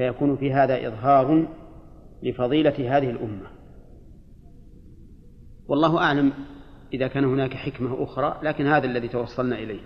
فيكون 0.00 0.36
في 0.36 0.52
هذا 0.52 0.88
إظهار 0.88 1.48
لفضيلة 2.22 2.96
هذه 2.96 3.10
الأمة. 3.10 3.46
والله 5.68 5.98
أعلم 5.98 6.32
إذا 6.92 7.08
كان 7.08 7.24
هناك 7.24 7.54
حكمة 7.54 8.02
أخرى 8.04 8.40
لكن 8.42 8.66
هذا 8.66 8.86
الذي 8.86 9.08
توصلنا 9.08 9.58
إليه. 9.58 9.80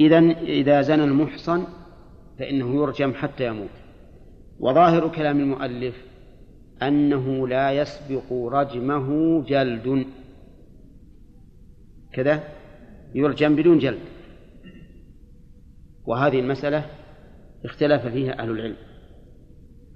إذا 0.00 0.18
إذا 0.42 0.80
زنى 0.80 1.04
المحصن 1.04 1.64
فإنه 2.38 2.74
يرجم 2.74 3.14
حتى 3.14 3.46
يموت. 3.46 3.76
وظاهر 4.60 5.08
كلام 5.08 5.40
المؤلف 5.40 5.94
أنه 6.82 7.48
لا 7.48 7.72
يسبق 7.72 8.32
رجمه 8.32 9.40
جلد. 9.44 10.06
كذا 12.12 12.42
يرجم 13.14 13.56
بدون 13.56 13.78
جلد. 13.78 14.00
وهذه 16.06 16.40
المسألة 16.40 16.99
اختلف 17.64 18.06
فيها 18.06 18.42
أهل 18.42 18.50
العلم. 18.50 18.76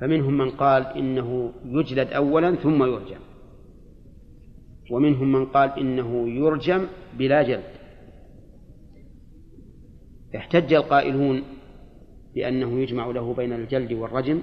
فمنهم 0.00 0.38
من 0.38 0.50
قال 0.50 0.86
إنه 0.86 1.52
يجلد 1.64 2.08
أولا 2.08 2.54
ثم 2.54 2.82
يرجم. 2.82 3.20
ومنهم 4.90 5.32
من 5.32 5.46
قال 5.46 5.78
إنه 5.78 6.28
يرجم 6.28 6.86
بلا 7.18 7.42
جلد. 7.42 7.74
احتج 10.36 10.72
القائلون 10.72 11.42
بأنه 12.34 12.80
يجمع 12.80 13.06
له 13.06 13.34
بين 13.34 13.52
الجلد 13.52 13.92
والرجم 13.92 14.42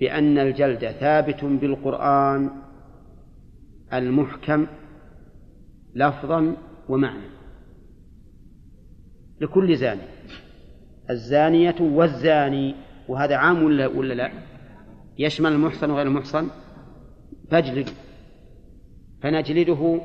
بأن 0.00 0.38
الجلد 0.38 0.90
ثابت 0.90 1.44
بالقرآن 1.44 2.50
المحكم 3.92 4.66
لفظا 5.94 6.56
ومعنى. 6.88 7.28
لكل 9.40 9.76
زاني. 9.76 10.02
الزانية 11.10 11.76
والزاني 11.80 12.74
وهذا 13.08 13.36
عام 13.36 13.62
ولا 13.64 13.86
ولا 13.86 14.14
لا؟ 14.14 14.32
يشمل 15.18 15.52
المحصن 15.52 15.90
وغير 15.90 16.06
المحصن؟ 16.06 16.48
فاجلد. 17.50 17.88
فنجلده 19.22 20.00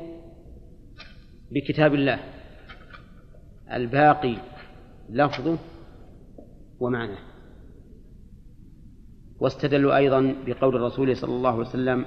بكتاب 1.50 1.94
الله. 1.94 2.18
الباقي 3.72 4.36
لفظه 5.10 5.58
ومعناه. 6.80 7.18
واستدلوا 9.40 9.96
أيضا 9.96 10.34
بقول 10.46 10.76
الرسول 10.76 11.16
صلى 11.16 11.34
الله 11.34 11.50
عليه 11.50 11.60
وسلم 11.60 12.04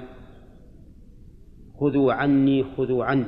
خذوا 1.80 2.14
عني 2.14 2.64
خذوا 2.78 3.06
عني 3.06 3.26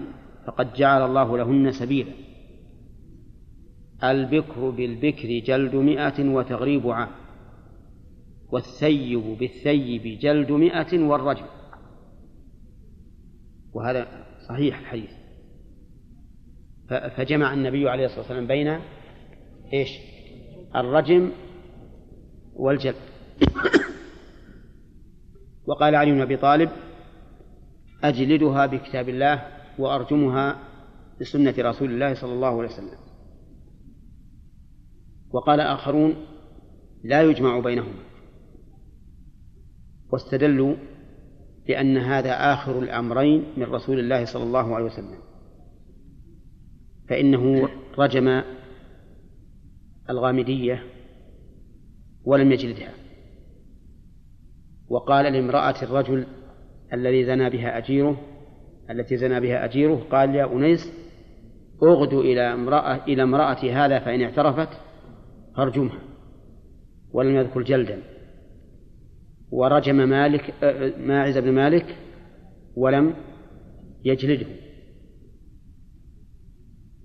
فقد 0.47 0.73
جعل 0.73 1.05
الله 1.05 1.37
لهن 1.37 1.71
سبيلا. 1.71 2.24
البكر 4.03 4.69
بالبكر 4.69 5.39
جلد 5.39 5.75
مئة 5.75 6.29
وتغريب 6.29 6.87
عام 6.87 7.09
والثيب 8.51 9.37
بالثيب 9.39 10.19
جلد 10.19 10.51
مئة 10.51 10.99
والرجم. 10.99 11.45
وهذا 13.73 14.25
صحيح 14.49 14.79
الحديث. 14.79 15.11
فجمع 16.87 17.53
النبي 17.53 17.89
عليه 17.89 18.05
الصلاة 18.05 18.19
والسلام 18.19 18.47
بين 18.47 18.79
إيش؟ 19.73 19.89
الرجم 20.75 21.31
والجلد. 22.55 22.95
وقال 25.67 25.95
علي 25.95 26.11
بن 26.11 26.21
أبي 26.21 26.37
طالب 26.37 26.69
أجلدها 28.03 28.65
بكتاب 28.65 29.09
الله 29.09 29.47
وأرجمها 29.79 30.59
بسنة 31.21 31.53
رسول 31.59 31.89
الله 31.89 32.13
صلى 32.13 32.33
الله 32.33 32.47
عليه 32.47 32.69
وسلم. 32.69 33.04
وقال 35.35 35.59
آخرون 35.59 36.15
لا 37.03 37.21
يجمع 37.21 37.59
بينهما. 37.59 38.03
واستدلوا 40.11 40.75
بأن 41.67 41.97
هذا 41.97 42.53
آخر 42.53 42.79
الأمرين 42.79 43.43
من 43.57 43.63
رسول 43.63 43.99
الله 43.99 44.25
صلى 44.25 44.43
الله 44.43 44.75
عليه 44.75 44.85
وسلم. 44.85 45.19
فإنه 47.09 47.69
رجم 47.97 48.41
الغامدية 50.09 50.83
ولم 52.25 52.51
يجلدها. 52.51 52.93
وقال 54.89 55.33
لامرأة 55.33 55.83
الرجل 55.83 56.27
الذي 56.93 57.25
زنى 57.25 57.49
بها 57.49 57.77
أجيره 57.77 58.17
التي 58.89 59.17
زنى 59.17 59.39
بها 59.39 59.65
أجيره 59.65 60.07
قال 60.11 60.35
يا 60.35 60.53
أنيس 60.53 60.93
أغدو 61.83 62.21
إلى 62.21 62.53
امرأة 62.53 63.05
إلى 63.05 63.23
امرأة 63.23 63.85
هذا 63.85 63.99
فإن 63.99 64.21
اعترفت 64.21 64.84
فارجمها 65.57 65.99
ولم 67.11 67.35
يذكر 67.35 67.61
جلدا. 67.61 68.01
ورجم 69.51 69.95
مالك 69.95 70.53
ماعز 70.99 71.37
بن 71.37 71.51
مالك 71.51 71.97
ولم 72.75 73.13
يجلده. 74.05 74.47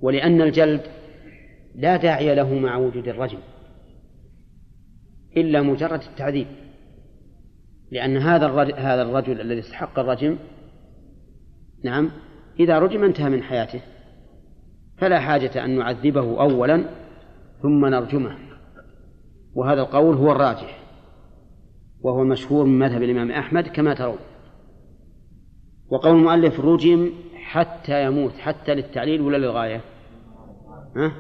ولأن 0.00 0.42
الجلد 0.42 0.80
لا 1.74 1.96
داعي 1.96 2.34
له 2.34 2.54
مع 2.54 2.76
وجود 2.76 3.08
الرجم 3.08 3.38
إلا 5.36 5.62
مجرد 5.62 6.00
التعذيب. 6.02 6.46
لأن 7.90 8.16
هذا 8.16 8.46
الرجل 8.46 8.74
هذا 8.74 9.02
الرجل 9.02 9.40
الذي 9.40 9.60
استحق 9.60 9.98
الرجم 9.98 10.36
نعم 11.84 12.10
إذا 12.60 12.78
رجم 12.78 13.04
انتهى 13.04 13.30
من 13.30 13.42
حياته 13.42 13.80
فلا 14.98 15.20
حاجة 15.20 15.64
أن 15.64 15.78
نعذبه 15.78 16.40
أولا 16.40 16.84
ثم 17.62 17.86
نرجمه. 17.86 18.38
وهذا 19.54 19.80
القول 19.80 20.16
هو 20.16 20.32
الراجح. 20.32 20.80
وهو 22.00 22.22
المشهور 22.22 22.64
من 22.64 22.78
مذهب 22.78 23.02
الإمام 23.02 23.30
أحمد 23.30 23.68
كما 23.68 23.94
ترون. 23.94 24.18
وقول 25.88 26.16
المؤلف 26.16 26.60
رجم 26.60 27.10
حتى 27.34 28.04
يموت 28.04 28.32
حتى 28.32 28.74
للتعليل 28.74 29.20
ولا 29.20 29.36
للغاية؟ 29.36 29.80
ها؟ 30.96 31.12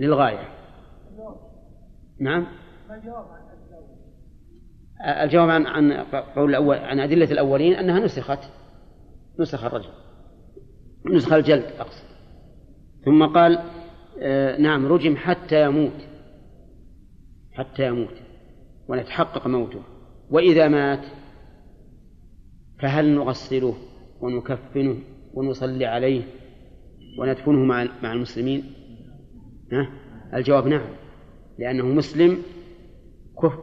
للغاية. 0.00 0.48
نعم؟ 2.20 2.46
الجواب 5.00 5.50
عن 5.50 5.66
عن 5.66 5.92
قول 6.36 6.50
الأول 6.50 6.76
عن 6.76 7.00
أدلة 7.00 7.32
الأولين 7.32 7.74
أنها 7.74 8.00
نسخت 8.00 8.38
نسخ 9.38 9.64
الرجل 9.64 9.90
نسخ 11.06 11.32
الجلد 11.32 11.64
أقصد. 11.78 12.04
ثم 13.04 13.26
قال 13.26 13.58
نعم 14.58 14.86
رجم 14.86 15.16
حتى 15.16 15.64
يموت. 15.64 16.08
حتى 17.52 17.86
يموت. 17.86 18.14
ونتحقق 18.88 19.46
موته. 19.46 19.82
وإذا 20.30 20.68
مات 20.68 21.04
فهل 22.78 23.14
نغسله 23.14 23.76
ونكفنه 24.20 24.98
ونصلي 25.34 25.84
عليه 25.84 26.22
وندفنه 27.18 27.64
مع 27.64 27.88
مع 28.02 28.12
المسلمين؟ 28.12 28.72
ها؟ 29.72 29.88
الجواب 30.34 30.66
نعم. 30.66 30.88
لأنه 31.58 31.86
مسلم 31.86 32.42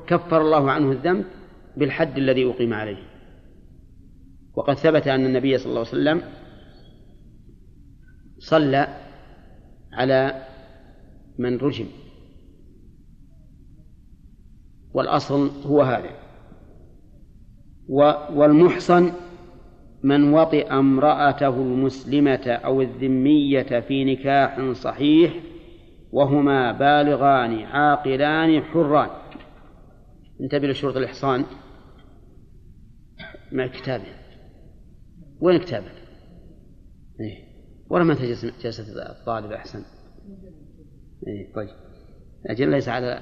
كفر 0.07 0.41
الله 0.41 0.72
عنه 0.72 0.91
الذنب 0.91 1.25
بالحد 1.78 2.18
الذي 2.18 2.50
أقيم 2.50 2.74
عليه. 2.74 2.97
وقد 4.56 4.74
ثبت 4.74 5.07
أن 5.07 5.25
النبي 5.25 5.57
صلى 5.57 5.69
الله 5.69 5.79
عليه 5.79 5.89
وسلم 5.89 6.22
صلى 8.39 9.06
على 9.97 10.44
من 11.38 11.58
رجم. 11.58 11.85
والأصل 14.94 15.50
هو 15.66 15.81
هذا. 15.81 16.09
والمحصن 18.34 19.12
من 20.03 20.34
وطئ 20.34 20.72
امرأته 20.72 21.50
المسلمة 21.50 22.47
أو 22.47 22.81
الذمية 22.81 23.80
في 23.80 24.16
نكاح 24.16 24.72
صحيح 24.72 25.34
وهما 26.12 26.72
بالغان 26.72 27.59
عاقلان 27.59 28.62
حران. 28.63 29.09
انتبه 30.42 30.68
لشروط 30.68 30.98
الإحصان. 30.98 31.45
مع 33.51 33.68
كتابه؟ 33.68 34.04
وين 35.42 35.60
كتابك؟ 35.60 35.97
ما 37.92 38.13
تجلس 38.13 38.45
جلسة 38.45 39.12
الطالب 39.12 39.51
أحسن 39.51 39.84
إيه 41.28 41.54
طيب. 41.54 41.69
أجل 42.45 42.72
ليس 42.72 42.89
على 42.89 43.22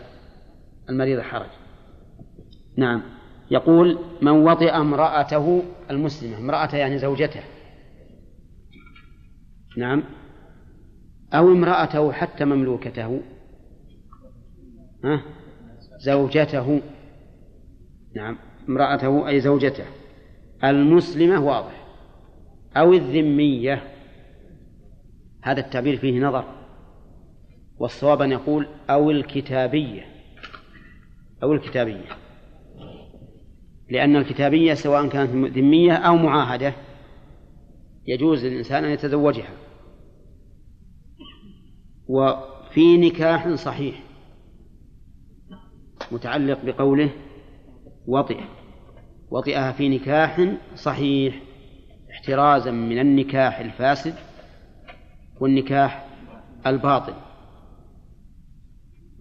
المريض 0.89 1.19
حرج. 1.19 1.49
نعم. 2.77 3.01
يقول 3.51 3.99
من 4.21 4.31
وطئ 4.31 4.71
امرأته 4.71 5.63
المسلمة 5.91 6.37
امرأته 6.37 6.77
يعني 6.77 6.97
زوجته. 6.97 7.43
نعم. 9.77 10.03
أو 11.33 11.51
امرأته 11.51 12.11
حتى 12.11 12.45
مملوكته. 12.45 13.21
ها؟ 15.03 15.21
زوجته. 15.99 16.81
نعم. 18.15 18.37
امرأته 18.69 19.27
أي 19.27 19.41
زوجته. 19.41 19.85
المسلمة 20.63 21.45
واضح. 21.45 21.85
أو 22.77 22.93
الذمية. 22.93 23.94
هذا 25.45 25.59
التعبير 25.59 25.97
فيه 25.97 26.19
نظر. 26.19 26.45
والصواب 27.77 28.21
أن 28.21 28.31
يقول 28.31 28.67
أو 28.89 29.11
الكتابية. 29.11 30.05
أو 31.43 31.53
الكتابية. 31.53 32.05
لأن 33.89 34.15
الكتابية 34.15 34.73
سواء 34.73 35.07
كانت 35.07 35.57
ذمية 35.57 35.93
أو 35.93 36.15
معاهدة 36.15 36.73
يجوز 38.07 38.45
للإنسان 38.45 38.83
أن 38.83 38.91
يتزوجها. 38.91 39.53
وفي 42.07 42.97
نكاح 42.97 43.49
صحيح 43.49 44.03
متعلق 46.11 46.65
بقوله 46.65 47.09
وطئ. 48.07 48.39
وطئها 49.31 49.71
في 49.71 49.89
نكاح 49.89 50.55
صحيح. 50.75 51.41
احترازا 52.11 52.71
من 52.71 52.99
النكاح 52.99 53.59
الفاسد. 53.59 54.13
والنكاح 55.39 56.07
الباطل. 56.67 57.13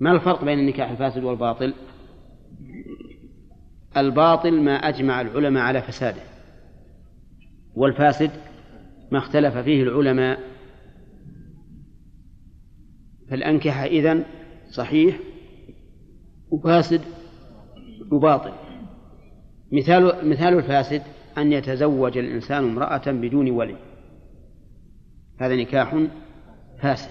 ما 0.01 0.13
الفرق 0.13 0.45
بين 0.45 0.59
النكاح 0.59 0.91
الفاسد 0.91 1.25
والباطل؟ 1.25 1.75
الباطل 3.97 4.61
ما 4.61 4.73
أجمع 4.73 5.21
العلماء 5.21 5.63
على 5.63 5.83
فساده 5.83 6.23
والفاسد 7.75 8.31
ما 9.13 9.19
اختلف 9.19 9.57
فيه 9.57 9.83
العلماء. 9.83 10.41
فالأنكحة 13.31 13.85
إذن 13.85 14.25
صحيح 14.71 15.19
وفاسد 16.51 17.01
وباطل. 18.13 18.53
مثال 19.73 20.29
مثال 20.31 20.59
الفاسد 20.59 21.03
أن 21.39 21.53
يتزوج 21.53 22.19
الإنسان 22.19 22.65
امرأة 22.65 23.03
بدون 23.07 23.51
ولي. 23.51 23.94
هذا 25.39 25.57
نكاح 25.57 25.97
فاسد. 26.83 27.11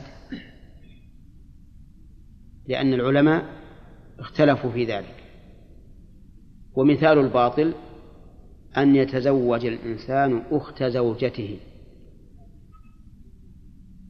لأن 2.67 2.93
العلماء 2.93 3.45
اختلفوا 4.19 4.71
في 4.71 4.85
ذلك. 4.85 5.15
ومثال 6.75 7.19
الباطل 7.19 7.73
أن 8.77 8.95
يتزوج 8.95 9.65
الإنسان 9.65 10.43
أخت 10.51 10.83
زوجته. 10.83 11.59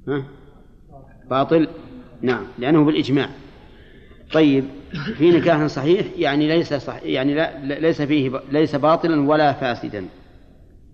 ها؟ 0.08 0.26
باطل؟ 1.30 1.68
نعم 2.22 2.46
لأنه 2.60 2.86
بالإجماع. 2.86 3.30
طيب 4.34 4.66
في 5.18 5.32
نكاح 5.32 5.66
صحيح 5.66 6.08
يعني 6.18 6.48
ليس 6.48 6.74
صح 6.74 7.04
يعني 7.04 7.34
لا 7.34 7.80
ليس 7.80 8.02
فيه 8.02 8.42
ليس 8.52 8.76
باطلا 8.76 9.30
ولا 9.30 9.54
فاسدا. 9.54 10.06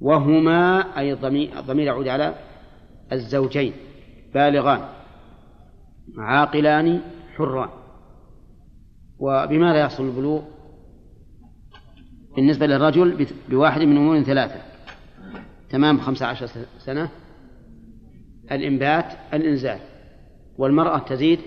وهما 0.02 0.80
أي 0.98 1.14
الضمير 1.14 1.86
يعود 1.86 2.08
على 2.08 2.36
الزوجين 3.12 3.74
بالغان 4.34 4.82
عاقلان 6.18 7.02
حران. 7.36 7.70
وبماذا 9.20 9.80
يحصل 9.80 10.06
البلوغ؟ 10.06 10.42
بالنسبة 12.36 12.66
للرجل 12.66 13.28
بواحد 13.50 13.82
من 13.82 13.98
أمور 13.98 14.24
ثلاثة. 14.24 14.62
تمام 15.70 16.00
خمسة 16.00 16.26
عشر 16.26 16.48
سنة. 16.78 17.10
الإنبات 18.52 19.06
الإنزال. 19.34 19.80
والمرأة 20.58 21.00
تزيد 21.00 21.40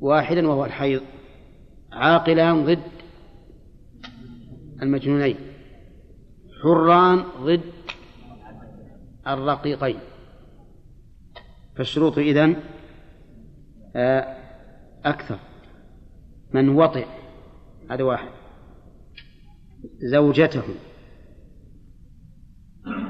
واحدا 0.00 0.48
وهو 0.48 0.64
الحيض. 0.64 1.02
عاقلان 1.92 2.64
ضد 2.64 2.78
المجنونين. 4.82 5.36
حران 6.62 7.24
ضد 7.40 7.60
الرقيقين. 9.26 9.98
فالشروط 11.76 12.18
إذن 12.18 12.56
آه، 13.96 14.36
أكثر. 15.04 15.38
من 16.54 16.68
وطئ 16.68 17.06
هذا 17.90 18.02
واحد. 18.02 18.28
زوجته 19.98 20.62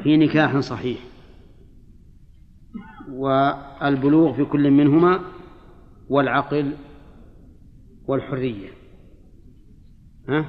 في 0.02 0.16
نكاح 0.16 0.58
صحيح. 0.58 0.98
والبلوغ 3.10 4.32
في 4.36 4.44
كل 4.44 4.70
منهما 4.70 5.20
والعقل 6.08 6.72
والحرية. 8.06 8.68
ها؟ 10.28 10.46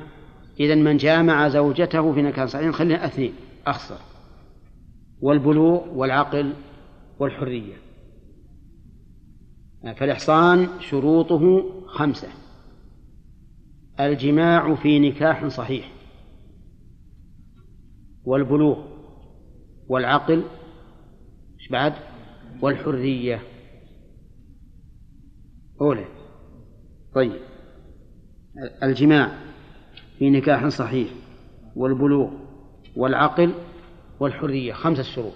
إذا 0.60 0.76
من 0.76 0.98
جامع 0.98 1.48
زوجته 1.48 2.14
في 2.14 2.22
نكاح 2.22 2.46
صحيح 2.46 2.70
خلينا 2.70 3.06
اثنين 3.06 3.34
أخسر 3.68 4.00
والبلوغ 5.22 5.98
والعقل 5.98 6.54
والحرية. 7.20 7.85
فالإحصان 9.94 10.68
شروطه 10.80 11.64
خمسة. 11.88 12.28
الجماع 14.00 14.76
في 14.76 15.00
نكاح 15.00 15.48
صحيح. 15.48 15.92
والبلوغ. 18.24 18.86
والعقل. 19.88 20.44
إيش 21.60 21.70
بعد؟ 21.70 21.94
والحرية. 22.62 23.42
أولى. 25.82 26.06
طيب. 27.16 27.40
الجماع 28.84 29.32
في 30.20 30.30
نكاح 30.30 30.68
صحيح. 30.68 31.10
والبلوغ. 31.76 32.30
والعقل. 32.96 33.54
والحرية. 34.20 34.74
خمسة 34.74 35.04
شروط. 35.04 35.34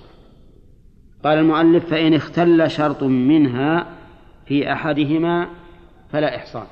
قال 1.24 1.38
المؤلف 1.38 1.90
فإن 1.90 2.14
اختل 2.14 2.72
شرط 2.72 3.04
منها 3.04 3.99
في 4.50 4.74
أحدهما 4.74 5.50
فلا 6.10 6.36
إحصان 6.36 6.68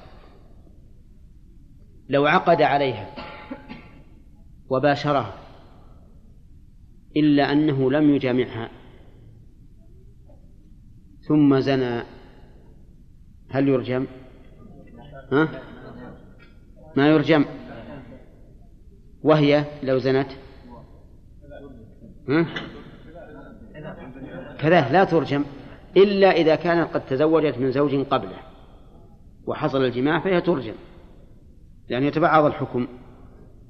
لو 2.09 2.25
عقد 2.25 2.61
عليها 2.61 3.09
وباشرها 4.69 5.33
إلا 7.15 7.51
أنه 7.51 7.91
لم 7.91 8.15
يجامعها 8.15 8.69
ثم 11.27 11.59
زنى 11.59 12.03
هل 13.49 13.67
يرجم؟ 13.67 14.07
ها؟ 15.31 15.61
ما 16.95 17.07
يرجم 17.07 17.45
وهي 19.23 19.65
لو 19.83 19.97
زنت 19.97 20.29
ها؟ 22.29 22.45
كذا 24.59 24.91
لا 24.91 25.03
ترجم 25.03 25.43
إلا 25.97 26.31
إذا 26.31 26.55
كانت 26.55 26.93
قد 26.93 27.05
تزوجت 27.05 27.57
من 27.57 27.71
زوج 27.71 27.95
قبله 27.95 28.37
وحصل 29.47 29.83
الجماع 29.85 30.19
فهي 30.19 30.41
ترجم 30.41 30.73
يعني 31.89 32.07
يتبعض 32.07 32.45
الحكم 32.45 32.87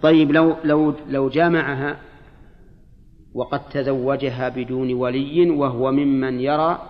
طيب 0.02 0.32
لو 0.32 0.56
لو 0.64 0.94
لو 1.10 1.30
جامعها 1.30 2.00
وقد 3.34 3.70
تزوجها 3.70 4.50
بدون 4.50 4.94
ولي 4.94 5.50
وهو 5.50 5.92
ممن 5.92 6.40
يرى 6.40 6.90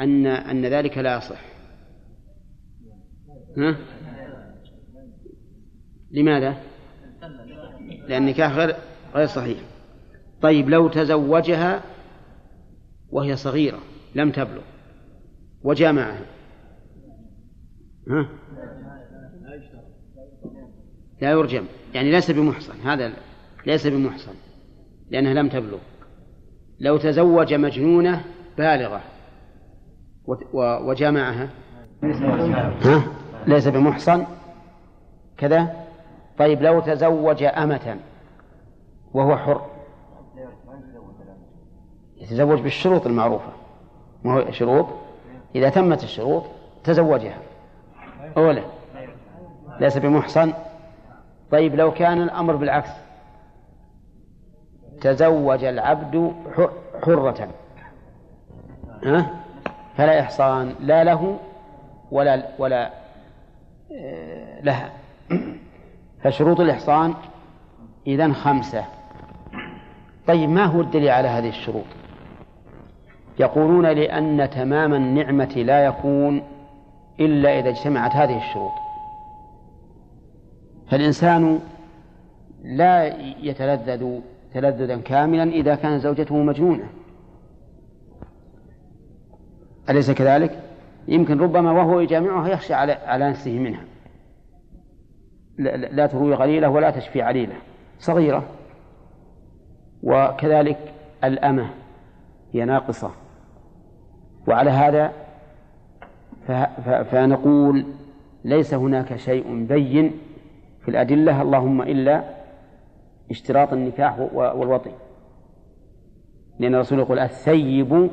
أن 0.00 0.26
أن 0.26 0.66
ذلك 0.66 0.98
لا 0.98 1.16
يصح 1.16 1.40
ها؟ 3.58 3.76
لماذا؟ 6.10 6.56
لأن 8.08 8.22
النكاح 8.22 8.52
غير 8.52 8.76
غير 9.14 9.26
صحيح 9.26 9.58
طيب 10.42 10.68
لو 10.70 10.88
تزوجها 10.88 11.82
وهي 13.10 13.36
صغيرة 13.36 13.78
لم 14.14 14.30
تبلغ 14.30 14.62
وجامعها. 15.62 16.26
ها؟ 18.08 18.28
لا 21.20 21.30
يرجم. 21.30 21.64
يعني 21.94 22.10
ليس 22.10 22.30
بمحصن. 22.30 22.80
هذا 22.80 23.12
ليس 23.66 23.86
بمحصن. 23.86 24.32
لأنها 25.10 25.34
لم 25.34 25.48
تبلغ. 25.48 25.78
لو 26.80 26.96
تزوج 26.96 27.54
مجنونة 27.54 28.24
بالغة. 28.58 29.00
وجامعها. 30.86 31.48
ها؟ 32.82 33.02
ليس 33.46 33.68
بمحصن. 33.68 34.26
كذا؟ 35.36 35.86
طيب 36.38 36.62
لو 36.62 36.80
تزوج 36.80 37.42
أمة 37.42 37.96
وهو 39.14 39.36
حر. 39.36 39.70
يتزوج 42.16 42.60
بالشروط 42.60 43.06
المعروفة. 43.06 43.61
ما 44.24 44.34
هو 44.34 44.50
شروط. 44.50 44.86
إذا 45.54 45.68
تمت 45.68 46.02
الشروط 46.02 46.44
تزوجها. 46.84 47.38
أولا. 48.36 48.62
ليس 49.80 49.98
بمحصن. 49.98 50.52
طيب 51.50 51.74
لو 51.74 51.92
كان 51.92 52.22
الأمر 52.22 52.56
بالعكس. 52.56 52.90
تزوج 55.00 55.64
العبد 55.64 56.32
حرة. 57.02 57.48
ها؟ 59.04 59.30
فلا 59.96 60.20
إحصان 60.20 60.74
لا 60.80 61.04
له 61.04 61.38
ولا 62.10 62.48
ولا 62.58 62.90
آه، 63.92 64.60
لها. 64.62 64.92
فشروط 66.24 66.60
الإحصان 66.60 67.14
إذن 68.06 68.34
خمسة. 68.34 68.84
طيب 70.26 70.50
ما 70.50 70.64
هو 70.64 70.80
الدليل 70.80 71.08
على 71.08 71.28
هذه 71.28 71.48
الشروط؟ 71.48 71.84
يقولون 73.40 73.86
لأن 73.86 74.50
تمام 74.50 74.94
النعمة 74.94 75.54
لا 75.56 75.84
يكون 75.84 76.42
إلا 77.20 77.58
إذا 77.58 77.68
اجتمعت 77.68 78.16
هذه 78.16 78.36
الشروط. 78.36 78.72
فالإنسان 80.90 81.60
لا 82.64 83.06
يتلذذ 83.40 84.20
تلذذا 84.54 84.96
كاملا 84.96 85.42
إذا 85.42 85.74
كانت 85.74 86.02
زوجته 86.02 86.36
مجنونة. 86.36 86.88
أليس 89.90 90.10
كذلك؟ 90.10 90.60
يمكن 91.08 91.38
ربما 91.38 91.72
وهو 91.72 92.00
يجامعها 92.00 92.48
يخشى 92.48 92.74
على 92.74 92.92
على 92.92 93.30
نفسه 93.30 93.58
منها. 93.58 93.84
لا 95.92 96.06
تروي 96.06 96.34
غليلة 96.34 96.68
ولا 96.68 96.90
تشفي 96.90 97.22
عليلة. 97.22 97.54
صغيرة. 97.98 98.44
وكذلك 100.02 100.78
الأمة 101.24 101.70
هي 102.52 102.64
ناقصة. 102.64 103.10
وعلى 104.48 104.70
هذا 104.70 105.12
فنقول 107.10 107.84
ليس 108.44 108.74
هناك 108.74 109.16
شيء 109.16 109.64
بين 109.64 110.12
في 110.82 110.88
الأدلة 110.88 111.42
اللهم 111.42 111.82
إلا 111.82 112.24
اشتراط 113.30 113.72
النكاح 113.72 114.18
والوطي. 114.34 114.90
لأن 116.58 116.74
الرسول 116.74 116.98
يقول 116.98 117.18
الثيب 117.18 118.10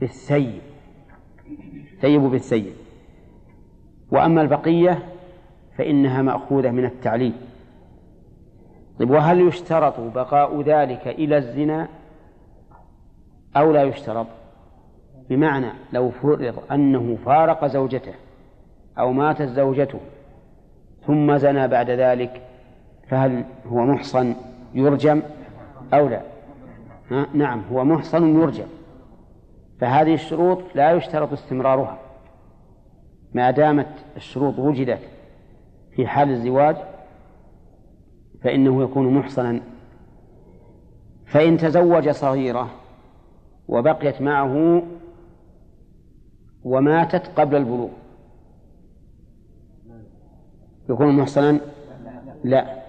بالثيب 0.00 0.60
ثيب 2.00 2.20
بالثيب. 2.20 2.72
وأما 4.10 4.42
البقية 4.42 4.98
فإنها 5.76 6.22
مأخوذة 6.22 6.70
من 6.70 6.84
التعليل. 6.84 7.32
طيب 8.98 9.10
وهل 9.10 9.40
يشترط 9.40 10.00
بقاء 10.00 10.60
ذلك 10.62 11.08
إلى 11.08 11.38
الزنا 11.38 11.88
أو 13.56 13.72
لا 13.72 13.82
يشترط؟ 13.82 14.26
بمعنى 15.30 15.72
لو 15.92 16.10
فرض 16.10 16.54
أنه 16.72 17.18
فارق 17.24 17.66
زوجته 17.66 18.14
أو 18.98 19.12
ماتت 19.12 19.48
زوجته 19.48 20.00
ثم 21.06 21.36
زنى 21.36 21.68
بعد 21.68 21.90
ذلك 21.90 22.42
فهل 23.08 23.44
هو 23.66 23.84
محصن 23.86 24.34
يرجم 24.74 25.22
أو 25.94 26.08
لا؟ 26.08 26.20
ها؟ 27.10 27.26
نعم 27.34 27.62
هو 27.72 27.84
محصن 27.84 28.40
يرجم. 28.40 28.66
فهذه 29.80 30.14
الشروط 30.14 30.58
لا 30.74 30.92
يشترط 30.92 31.32
استمرارها. 31.32 31.98
ما 33.34 33.50
دامت 33.50 34.04
الشروط 34.16 34.58
وجدت 34.58 35.00
في 35.96 36.06
حال 36.06 36.30
الزواج 36.30 36.76
فإنه 38.42 38.82
يكون 38.82 39.14
محصنا. 39.14 39.60
فإن 41.26 41.56
تزوج 41.56 42.10
صغيرة 42.10 42.70
وبقيت 43.68 44.22
معه 44.22 44.82
وماتت 46.64 47.26
قبل 47.36 47.56
البلوغ. 47.56 47.88
يكون 50.90 51.16
محصنا 51.16 51.60
لا. 52.44 52.80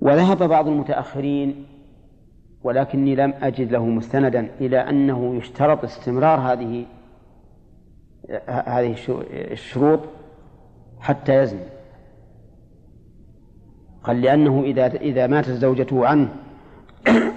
وذهب 0.00 0.42
بعض 0.42 0.68
المتأخرين 0.68 1.66
ولكني 2.64 3.14
لم 3.14 3.34
أجد 3.42 3.72
له 3.72 3.86
مستندا 3.86 4.48
إلى 4.60 4.78
أنه 4.78 5.34
يشترط 5.34 5.84
استمرار 5.84 6.40
هذه 6.40 6.86
هذه 8.46 8.96
الشروط 9.30 10.00
حتى 11.00 11.42
يزني. 11.42 11.64
قال 14.04 14.22
لأنه 14.22 14.62
إذا 14.62 14.86
إذا 14.86 15.26
ماتت 15.26 15.50
زوجته 15.50 16.06
عنه 16.06 16.28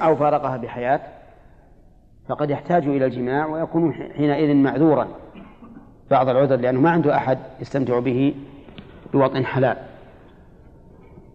أو 0.01 0.15
فارقها 0.15 0.57
بحياة 0.57 1.01
فقد 2.27 2.49
يحتاج 2.49 2.87
إلى 2.87 3.05
الجماع 3.05 3.45
ويكون 3.45 3.93
حينئذ 3.93 4.55
معذورا. 4.55 5.07
بعض 6.11 6.29
العذر 6.29 6.55
لأنه 6.55 6.81
ما 6.81 6.89
عنده 6.89 7.17
أحد 7.17 7.37
يستمتع 7.61 7.99
به 7.99 8.35
بوطن 9.13 9.45
حلال. 9.45 9.77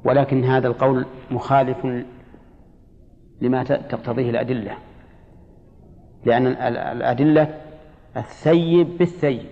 ولكن 0.05 0.45
هذا 0.45 0.69
القول 0.69 1.07
مخالف 1.31 2.05
لما 3.41 3.65
تقتضيه 3.65 4.31
الأدلة. 4.31 4.77
لأن 6.25 6.47
الأدلة 6.47 7.61
الثيب 8.17 8.99
بالثيب. 8.99 9.47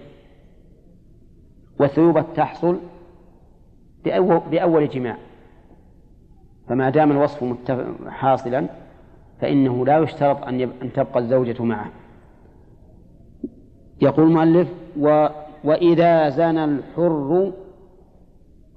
والثيوبة 1.80 2.24
تحصل 2.36 2.78
بأول 4.50 4.88
جماع. 4.88 5.16
فما 6.68 6.90
دام 6.90 7.12
الوصف 7.12 7.54
حاصلا 8.08 8.66
فإنه 9.40 9.86
لا 9.86 9.98
يشترط 9.98 10.44
أن, 10.44 10.60
أن 10.60 10.92
تبقى 10.92 11.18
الزوجة 11.18 11.62
معه. 11.62 11.90
يقول 14.02 14.26
المؤلف 14.26 14.68
و 15.00 15.26
وإذا 15.64 16.28
زنى 16.28 16.64
الحر 16.64 17.52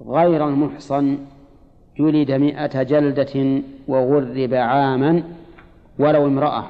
غير 0.06 0.48
المحصن 0.48 1.18
جلد 1.98 2.30
مئة 2.30 2.82
جلدة 2.82 3.62
وغرب 3.88 4.54
عاما 4.54 5.22
ولو 5.98 6.26
امرأة. 6.26 6.64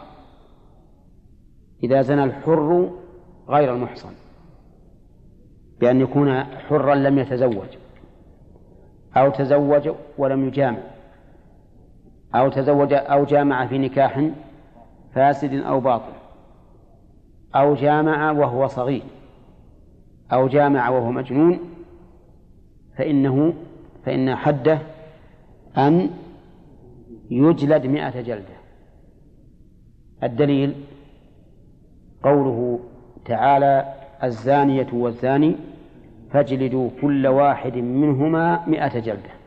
إذا 1.85 2.03
زنى 2.03 2.25
الحر 2.25 2.91
غير 3.49 3.75
المحصن 3.75 4.13
بأن 5.81 6.01
يكون 6.01 6.45
حرا 6.45 6.95
لم 6.95 7.19
يتزوج 7.19 7.69
أو 9.17 9.31
تزوج 9.31 9.91
ولم 10.19 10.49
يجامع. 10.49 10.92
أو 12.35 12.49
تزوج 12.49 12.93
أو 12.93 13.25
جامع 13.25 13.67
في 13.67 13.79
نكاح 13.79 14.31
فاسد 15.15 15.55
أو 15.55 15.81
باطل. 15.81 16.13
أو 17.55 17.75
جامع 17.75 18.31
وهو 18.31 18.67
صغير. 18.67 19.03
أو 20.33 20.49
جامع 20.49 20.89
وهو 20.89 21.11
مجنون. 21.11 21.59
فإنه 22.99 23.55
فإن 24.05 24.35
حده 24.35 24.79
أن 25.79 26.11
يجلد 27.31 27.87
مئة 27.87 28.21
جلدة. 28.21 28.63
الدليل 30.23 30.75
قوله 32.23 32.81
تعالى 33.25 33.95
الزانية 34.25 34.87
والزاني 34.93 35.57
فاجلدوا 36.31 36.91
كل 37.03 37.27
واحد 37.27 37.77
منهما 37.77 38.69
مئة 38.69 38.99
جلدة. 38.99 39.42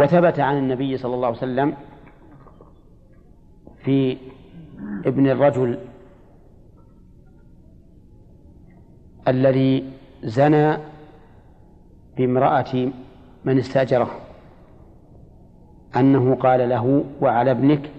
وثبت 0.00 0.40
عن 0.40 0.58
النبي 0.58 0.96
صلى 0.96 1.14
الله 1.14 1.26
عليه 1.26 1.36
وسلم 1.36 1.76
في 3.84 4.16
ابن 5.06 5.30
الرجل 5.30 5.78
الذي 9.28 9.92
زنى 10.22 10.76
بامرأة 12.16 12.90
من 13.44 13.58
استأجره 13.58 14.10
أنه 15.96 16.34
قال 16.34 16.68
له 16.68 17.04
وعلى 17.20 17.50
ابنك 17.50 17.90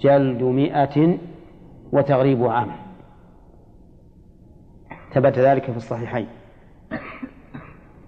جلد 0.00 0.42
مئة 0.42 1.18
وتغريب 1.92 2.44
عام. 2.44 2.70
ثبت 5.12 5.38
ذلك 5.38 5.70
في 5.70 5.76
الصحيحين. 5.76 6.26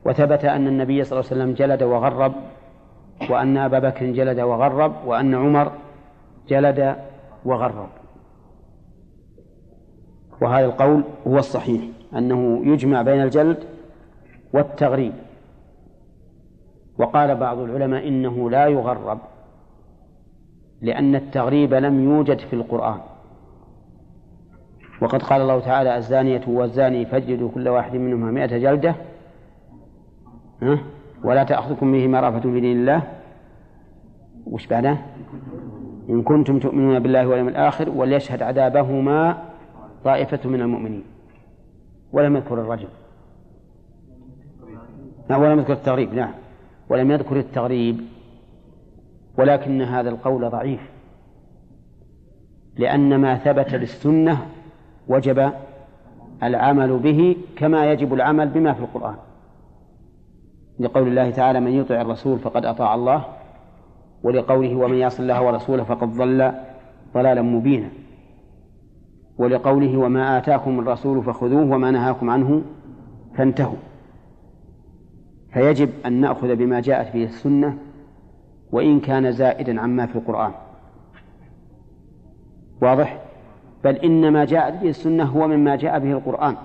وثبت 0.05 0.45
أن 0.45 0.67
النبي 0.67 1.05
صلى 1.05 1.21
الله 1.21 1.31
عليه 1.31 1.43
وسلم 1.43 1.55
جلد 1.55 1.83
وغرب 1.83 2.35
وأن 3.31 3.57
أبا 3.57 3.79
بكر 3.79 4.07
جلد 4.07 4.41
وغرب 4.41 4.93
وأن 5.07 5.35
عمر 5.35 5.73
جلد 6.49 6.97
وغرب. 7.45 7.89
وهذا 10.41 10.65
القول 10.65 11.03
هو 11.27 11.39
الصحيح 11.39 11.83
أنه 12.17 12.63
يجمع 12.65 13.03
بين 13.03 13.23
الجلد 13.23 13.59
والتغريب. 14.53 15.13
وقال 16.99 17.35
بعض 17.35 17.59
العلماء 17.59 18.09
إنه 18.09 18.51
لا 18.51 18.67
يغرب 18.67 19.19
لأن 20.83 21.15
التغريب 21.15 21.75
لم 21.75 22.05
يوجد 22.05 22.39
في 22.39 22.53
القرآن. 22.53 23.01
وقد 25.03 25.23
قال 25.23 25.41
الله 25.43 25.61
تعالى 25.61 25.97
الزانية 25.97 26.43
والزاني 26.49 27.07
فاجلدوا 27.07 27.51
كل 27.51 27.69
واحد 27.69 27.95
منهما 27.95 28.31
مئة 28.31 28.59
جلدة. 28.59 28.95
ها؟ 30.63 30.79
ولا 31.25 31.45
تأخذكم 31.45 31.93
بهما 31.93 32.21
رأفة 32.21 32.41
في 32.41 32.61
دين 32.61 32.77
الله. 32.77 33.03
وش 34.47 34.67
بعده? 34.67 34.99
إن 36.09 36.23
كنتم 36.23 36.59
تؤمنون 36.59 36.99
بالله 36.99 37.27
واليوم 37.27 37.49
الآخر 37.49 37.91
وليشهد 37.91 38.43
عذابهما 38.43 39.43
طائفة 40.05 40.49
من 40.49 40.61
المؤمنين. 40.61 41.05
ولم 42.13 42.37
يذكر 42.37 42.61
الرجل. 42.61 42.89
نعم 45.29 45.43
ولم 45.43 45.59
يذكر 45.59 45.73
التغريب 45.73 46.15
نعم. 46.15 46.33
ولم 46.89 47.11
يذكر 47.11 47.37
التغريب. 47.37 48.01
ولكن 49.39 49.83
هذا 49.83 50.11
القول 50.11 50.51
ضعيف. 50.51 50.81
لأن 52.77 53.17
ما 53.17 53.37
ثبت 53.37 53.75
للسنة 53.75 54.47
وجب 55.09 55.53
العمل 56.43 56.99
به 56.99 57.37
كما 57.57 57.93
يجب 57.93 58.15
العمل 58.15 58.49
بما 58.49 58.73
في 58.73 58.81
القرآن. 58.81 59.17
لقول 60.81 61.09
الله 61.09 61.31
تعالى 61.31 61.61
من 61.61 61.73
يطع 61.73 62.01
الرسول 62.01 62.39
فقد 62.39 62.65
أطاع 62.65 62.95
الله 62.95 63.25
ولقوله 64.23 64.77
ومن 64.77 64.97
يعص 64.97 65.21
الله 65.21 65.43
ورسوله 65.43 65.85
فقد 65.85 66.17
ضل 66.17 66.53
ضلالا 67.15 67.43
مبينا 67.43 67.89
ولقوله 69.39 69.97
وما 69.97 70.39
آتاكم 70.39 70.81
الرسول 70.81 71.23
فخذوه 71.23 71.75
وما 71.75 71.91
نهاكم 71.91 72.31
عنه 72.31 72.63
فانتهوا 73.37 73.77
فيجب 75.53 75.91
أن 76.07 76.13
نأخذ 76.13 76.57
بما 76.57 76.81
جاءت 76.81 77.15
به 77.15 77.25
السنة 77.25 77.79
وإن 78.73 79.01
كان 79.01 79.33
زائدا 79.33 79.81
عما 79.81 80.07
في 80.07 80.17
القرآن. 80.17 80.53
واضح؟ 82.83 83.21
بل 83.85 83.97
إن 83.97 84.33
ما 84.33 84.45
جاءت 84.45 84.83
به 84.83 84.89
السنة 84.89 85.25
هو 85.25 85.49
مما 85.49 85.77
جاء 85.77 85.99
به 85.99 86.13
القرآن. 86.13 86.57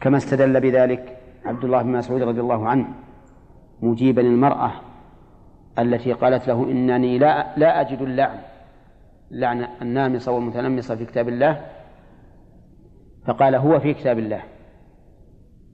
كما 0.00 0.16
استدل 0.16 0.60
بذلك 0.60 1.18
عبد 1.44 1.64
الله 1.64 1.82
بن 1.82 1.92
مسعود 1.92 2.22
رضي 2.22 2.40
الله 2.40 2.68
عنه 2.68 2.86
مجيبا 3.82 4.22
المرأة 4.22 4.72
التي 5.78 6.12
قالت 6.12 6.48
له 6.48 6.70
إنني 6.70 7.18
لا 7.18 7.58
لا 7.58 7.80
أجد 7.80 8.02
اللعن 8.02 8.38
لعن 9.30 9.66
النامصة 9.82 10.32
والمتنمصة 10.32 10.96
في 10.96 11.04
كتاب 11.04 11.28
الله 11.28 11.60
فقال 13.26 13.54
هو 13.54 13.80
في 13.80 13.94
كتاب 13.94 14.18
الله. 14.18 14.42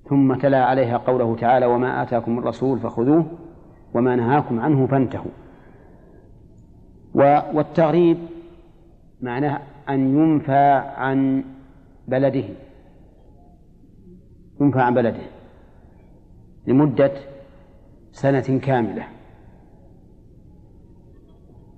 ثم 0.08 0.34
تلا 0.34 0.64
عليها 0.64 0.96
قوله 0.96 1.36
تعالى 1.36 1.66
وما 1.66 2.02
آتاكم 2.02 2.38
الرسول 2.38 2.78
فخذوه 2.78 3.26
وما 3.94 4.16
نهاكم 4.16 4.60
عنه 4.60 4.86
فانتهوا. 4.86 5.30
والتغريب 7.54 8.18
معناه 9.20 9.60
أن 9.88 10.18
ينفى 10.18 10.82
عن 10.96 11.44
بلده 12.08 12.44
ينفى 14.60 14.80
عن 14.80 14.94
بلده 14.94 15.22
لمدة 16.66 17.12
سنة 18.20 18.60
كاملة. 18.62 19.04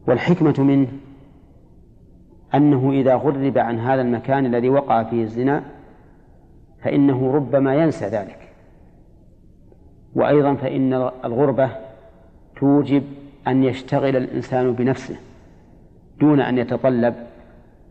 والحكمة 0.09 0.55
منه 0.59 0.89
أنه 2.55 2.91
إذا 2.91 3.15
غرب 3.15 3.59
عن 3.59 3.79
هذا 3.79 4.03
المكان 4.03 4.47
الذي 4.47 4.69
وقع 4.69 5.03
فيه 5.03 5.23
الزنا 5.23 5.65
فإنه 6.83 7.33
ربما 7.33 7.75
ينسى 7.75 8.07
ذلك. 8.07 8.53
وأيضا 10.15 10.55
فإن 10.55 10.93
الغربة 11.25 11.71
توجب 12.57 13.03
أن 13.49 13.65
يشتغل 13.65 14.17
الإنسان 14.17 14.73
بنفسه 14.73 15.17
دون 16.21 16.41
أن 16.41 16.59
يتطلب 16.59 17.15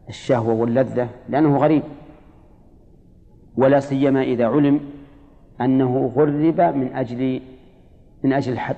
الشهوة 0.09 0.53
واللذة 0.53 1.09
لأنه 1.29 1.57
غريب. 1.57 1.83
ولا 3.57 3.79
سيما 3.79 4.21
إذا 4.21 4.47
علم 4.47 4.79
أنه 5.61 6.11
غرب 6.15 6.61
من 6.61 6.91
أجل 6.95 7.41
من 8.23 8.33
أجل 8.33 8.53
الحد. 8.53 8.75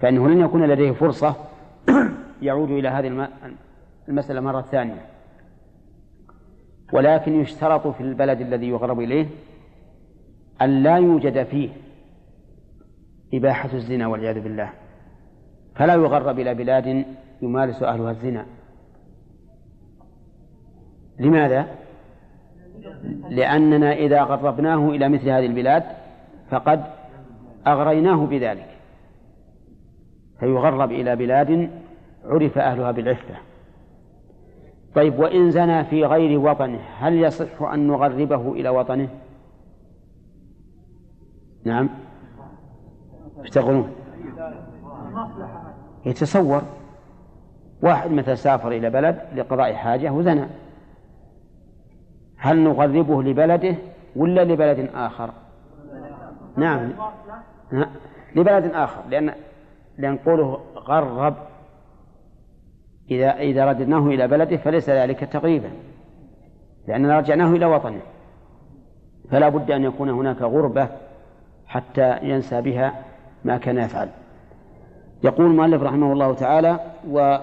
فإنه 0.00 0.28
لن 0.28 0.40
يكون 0.40 0.64
لديه 0.64 0.92
فرصة 0.92 1.34
يعود 2.42 2.70
إلى 2.70 2.88
هذه 2.88 3.28
المسألة 4.08 4.40
مرة 4.40 4.62
ثانية. 4.62 5.06
ولكن 6.92 7.40
يشترط 7.40 7.86
في 7.86 8.00
البلد 8.00 8.40
الذي 8.40 8.68
يغرب 8.68 9.00
إليه 9.00 9.26
أن 10.62 10.82
لا 10.82 10.96
يوجد 10.96 11.42
فيه 11.42 11.68
إباحة 13.34 13.70
الزنا 13.72 14.06
والعياذ 14.06 14.40
بالله. 14.40 14.70
فلا 15.74 15.94
يغرب 15.94 16.40
إلى 16.40 16.54
بلاد 16.54 17.04
يمارس 17.42 17.82
أهلها 17.82 18.10
الزنا. 18.10 18.46
لماذا؟ 21.18 21.66
لأننا 23.28 23.92
إذا 23.92 24.22
غربناه 24.22 24.90
إلى 24.90 25.08
مثل 25.08 25.28
هذه 25.28 25.46
البلاد 25.46 25.82
فقد 26.50 26.84
أغريناه 27.66 28.26
بذلك. 28.26 28.68
فيغرب 30.40 30.92
إلى 30.92 31.16
بلاد 31.16 31.70
عرف 32.24 32.58
أهلها 32.58 32.90
بالعفة 32.90 33.34
طيب 34.94 35.18
وإن 35.18 35.50
زنى 35.50 35.84
في 35.84 36.04
غير 36.04 36.40
وطنه 36.40 36.80
هل 36.98 37.14
يصح 37.14 37.62
أن 37.62 37.86
نغربه 37.86 38.52
إلى 38.52 38.68
وطنه؟ 38.68 39.08
نعم. 41.64 41.88
اشتغلون 43.38 43.92
يتصور. 46.06 46.62
واحد 47.82 48.10
مثلا 48.10 48.34
سافر 48.34 48.68
إلى 48.68 48.90
بلد 48.90 49.18
لقضاء 49.36 49.74
حاجة 49.74 50.10
وزنى. 50.10 50.46
هل 52.36 52.64
نغربه 52.64 53.22
لبلده 53.22 53.76
ولا 54.16 54.44
لبلد 54.44 54.90
آخر؟ 54.94 55.30
نعم. 56.56 56.92
لبلد 58.36 58.74
آخر 58.74 59.00
لأن 59.10 59.34
لأن 59.98 60.16
قوله 60.16 60.60
غرب 60.76 61.34
إذا 63.10 63.36
إذا 63.36 63.64
رددناه 63.64 64.06
إلى 64.06 64.28
بلده 64.28 64.56
فليس 64.56 64.90
ذلك 64.90 65.20
تقريبا 65.20 65.70
لأننا 66.88 67.18
رجعناه 67.18 67.52
إلى 67.52 67.66
وطنه. 67.66 68.00
فلا 69.30 69.48
بد 69.48 69.70
أن 69.70 69.84
يكون 69.84 70.10
هناك 70.10 70.42
غربة 70.42 70.88
حتى 71.66 72.18
ينسى 72.22 72.60
بها 72.60 73.04
ما 73.44 73.58
كان 73.58 73.78
يفعل. 73.78 74.08
يقول 75.24 75.46
المؤلف 75.46 75.82
رحمه 75.82 76.12
الله 76.12 76.34
تعالى 76.34 76.80
و 77.10 77.36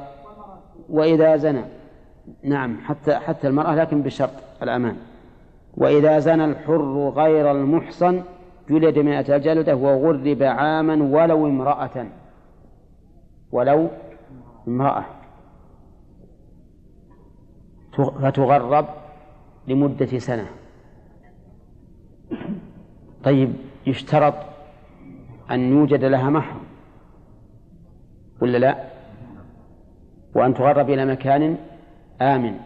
وإذا 0.89 1.38
زنى 1.38 1.63
نعم 2.44 2.78
حتى 2.86 3.15
حتى 3.15 3.48
المرأة 3.48 3.76
لكن 3.76 4.02
بشرط 4.02 4.32
الأمان. 4.63 4.96
وإذا 5.78 6.20
زنى 6.20 6.46
الحر 6.46 7.10
غير 7.15 7.52
المحصن 7.52 8.22
جلد 8.69 8.99
مئة 8.99 9.38
جلدة 9.38 9.75
وغرب 9.75 10.43
عاما 10.43 11.03
ولو 11.03 11.47
امرأة. 11.47 12.05
ولو 13.51 13.88
امرأة. 14.67 15.05
فتغرب 18.21 18.86
لمدة 19.67 20.19
سنة. 20.19 20.47
طيب 23.23 23.53
يشترط 23.88 24.34
أن 25.51 25.60
يوجد 25.60 26.03
لها 26.03 26.29
محرم. 26.29 26.63
ولا 28.41 28.58
لا؟ 28.58 28.84
وأن 30.36 30.53
تغرب 30.53 30.89
إلى 30.89 31.05
مكان 31.05 31.58
آمن. 32.21 32.60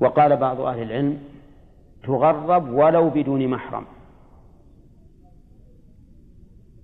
وقال 0.00 0.36
بعض 0.36 0.60
أهل 0.60 0.82
العلم 0.82 1.18
تغرب 2.02 2.68
ولو 2.72 3.10
بدون 3.10 3.48
محرم. 3.48 3.84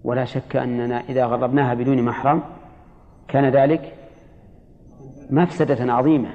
ولا 0.05 0.25
شك 0.25 0.57
أننا 0.57 1.01
إذا 1.01 1.27
غربناها 1.27 1.75
بدون 1.75 2.03
محرم 2.03 2.43
كان 3.29 3.49
ذلك 3.49 3.95
مفسدة 5.31 5.93
عظيمة 5.93 6.31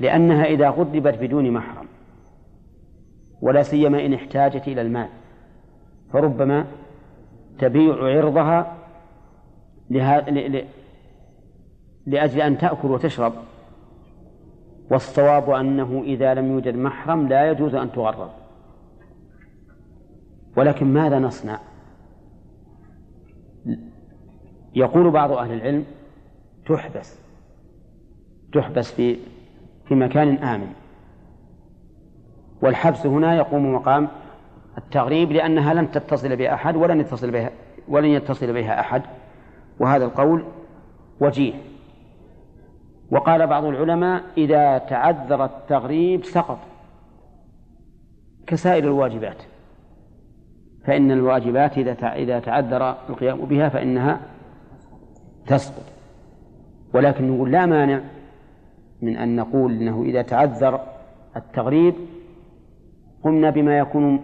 لأنها 0.00 0.44
إذا 0.44 0.68
غربت 0.68 1.18
بدون 1.18 1.50
محرم 1.50 1.86
ولا 3.40 3.62
سيما 3.62 4.06
إن 4.06 4.14
احتاجت 4.14 4.68
إلى 4.68 4.80
المال. 4.80 5.08
فربما 6.12 6.66
تبيع 7.58 7.94
عرضها 7.94 8.76
لأجل 12.06 12.40
أن 12.40 12.58
تأكل 12.58 12.90
وتشرب 12.90 13.32
والصواب 14.90 15.50
أنه 15.50 16.02
إذا 16.04 16.34
لم 16.34 16.52
يوجد 16.52 16.76
محرم 16.76 17.28
لا 17.28 17.50
يجوز 17.50 17.74
أن 17.74 17.92
تغرب. 17.92 18.30
ولكن 20.56 20.86
ماذا 20.86 21.18
نصنع؟ 21.18 21.58
يقول 24.74 25.10
بعض 25.10 25.32
أهل 25.32 25.52
العلم 25.52 25.84
تحبس 26.66 27.20
تحبس 28.52 28.92
في 28.92 29.16
في 29.88 29.94
مكان 29.94 30.36
آمن. 30.36 30.72
والحبس 32.62 33.06
هنا 33.06 33.36
يقوم 33.36 33.74
مقام 33.74 34.08
التغريب 34.78 35.32
لأنها 35.32 35.74
لن 35.74 35.90
تتصل 35.90 36.36
بأحد 36.36 36.76
ولن 36.76 37.00
يتصل 37.00 37.30
بها 37.30 37.50
ولن 37.88 38.08
يتصل 38.08 38.52
بها 38.52 38.80
أحد. 38.80 39.02
وهذا 39.80 40.04
القول 40.04 40.44
وجيه. 41.20 41.52
وقال 43.10 43.46
بعض 43.46 43.64
العلماء 43.64 44.22
إذا 44.36 44.78
تعذر 44.78 45.44
التغريب 45.44 46.24
سقط 46.24 46.58
كسائر 48.46 48.84
الواجبات. 48.84 49.42
فإن 50.84 51.10
الواجبات 51.10 51.78
إذا 51.78 51.92
إذا 51.92 52.40
تعذر 52.40 52.96
القيام 53.08 53.38
بها 53.38 53.68
فإنها 53.68 54.20
تسقط. 55.48 55.84
ولكن 56.94 57.30
نقول 57.30 57.52
لا 57.52 57.66
مانع 57.66 58.00
من 59.02 59.16
أن 59.16 59.36
نقول 59.36 59.72
إنه 59.72 60.02
إذا 60.02 60.22
تعذر 60.22 60.80
التغريب 61.36 61.94
قمنا 63.22 63.50
بما 63.50 63.78
يكون 63.78 64.20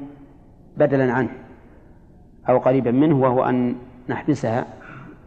بدلا 0.77 1.13
عنه 1.13 1.31
أو 2.49 2.59
قريبا 2.59 2.91
منه 2.91 3.21
وهو 3.21 3.45
أن 3.45 3.75
نحبسها 4.09 4.67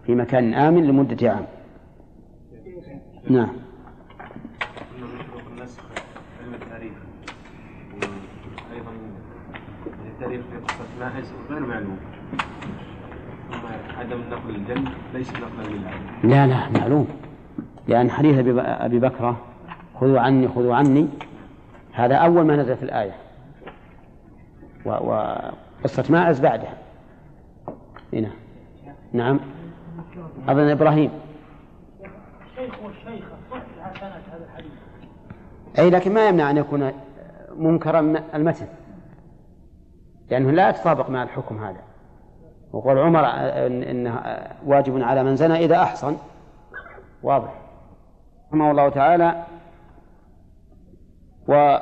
في 0.06 0.16
مكان 0.16 0.54
آمن 0.54 0.84
لمدة 0.88 1.32
عام. 1.32 1.46
نعم. 3.30 3.50
التاريخ 10.06 10.42
في 10.52 10.58
قصة 10.58 11.00
ماعز 11.00 11.34
غير 11.50 11.60
معلوم 11.60 11.98
عدم 14.00 14.22
نقل 14.32 14.56
الجن 14.56 14.86
ليس 15.14 15.32
نقلا 15.32 15.68
لله 15.68 15.92
لا 16.24 16.48
لا 16.48 16.80
معلوم. 16.80 17.08
لأن 17.88 18.12
حديث 18.12 18.38
أبي 18.58 19.00
بكرة 19.00 19.38
خذوا 20.00 20.20
عني 20.20 20.48
خذوا 20.48 20.76
عني. 20.76 21.08
هذا 21.94 22.16
أول 22.16 22.46
ما 22.46 22.56
نزل 22.56 22.78
في 22.78 22.84
الآية 22.84 23.16
وقصة 24.86 26.06
ماعز 26.10 26.40
بعدها 26.40 26.74
هنا. 28.14 28.30
نعم. 29.14 29.40
أظن 30.50 30.70
إبراهيم. 30.70 31.12
الشيخ 32.52 32.84
والشيخة 32.84 33.36
صح 33.52 33.58
هذا 34.04 34.46
الحديث. 34.46 34.72
أي 35.80 35.90
لكن 35.90 36.14
ما 36.14 36.28
يمنع 36.28 36.52
أن 36.52 36.58
يكون 36.58 36.92
منكرا 37.58 38.24
المتن. 38.34 38.68
لأنه 40.32 40.52
لا 40.52 40.70
يتطابق 40.70 41.10
مع 41.10 41.24
الحكم 41.24 41.64
هذا. 41.64 41.82
وقول 42.74 43.00
عمر 43.00 43.26
إنه 43.92 44.22
واجب 44.66 45.02
على 45.02 45.24
من 45.24 45.36
زنى 45.36 45.66
إذا 45.66 45.76
أحصن. 45.76 46.18
واضح. 47.24 47.54
رحمه 48.48 48.72
الله 48.72 48.90
تعالى. 48.90 49.44
و 51.48 51.78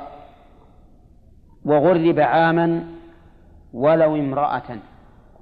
وغرب 1.66 2.20
عاما 2.20 2.84
ولو 3.74 4.16
امرأة. 4.16 4.78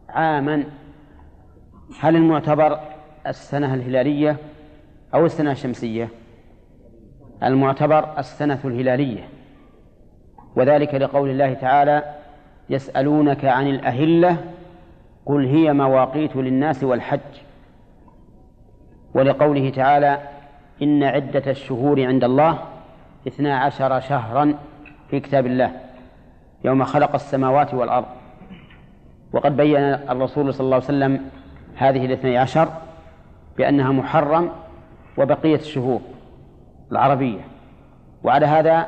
عاما. 0.09 0.63
هل 1.99 2.15
المعتبر 2.15 2.79
السنة 3.27 3.73
الهلالية 3.73 4.37
أو 5.13 5.25
السنة 5.25 5.51
الشمسية؟ 5.51 6.09
المعتبر 7.43 8.19
السنة 8.19 8.59
الهلالية. 8.65 9.29
وذلك 10.55 10.95
لقول 10.95 11.29
الله 11.29 11.53
تعالى 11.53 12.15
يسألونك 12.69 13.45
عن 13.45 13.67
الأهلة 13.67 14.37
قل 15.25 15.45
هي 15.45 15.73
مواقيت 15.73 16.35
للناس 16.35 16.83
والحج. 16.83 17.19
ولقوله 19.13 19.69
تعالى 19.69 20.21
إن 20.81 21.03
عدة 21.03 21.51
الشهور 21.51 22.05
عند 22.05 22.23
الله 22.23 22.59
اثنا 23.27 23.57
عشر 23.57 23.99
شهرا 23.99 24.55
في 25.09 25.19
كتاب 25.19 25.45
الله 25.45 25.71
يوم 26.63 26.83
خلق 26.83 27.13
السماوات 27.13 27.73
والأرض. 27.73 28.05
وقد 29.33 29.57
بين 29.57 29.77
الرسول 29.83 30.53
صلى 30.53 30.65
الله 30.65 30.75
عليه 30.75 30.85
وسلم 30.85 31.21
هذه 31.75 32.05
الاثني 32.05 32.37
عشر 32.37 32.67
بأنها 33.57 33.91
محرم 33.91 34.49
وبقية 35.17 35.55
الشهور 35.55 36.01
العربية. 36.91 37.39
وعلى 38.23 38.45
هذا 38.45 38.87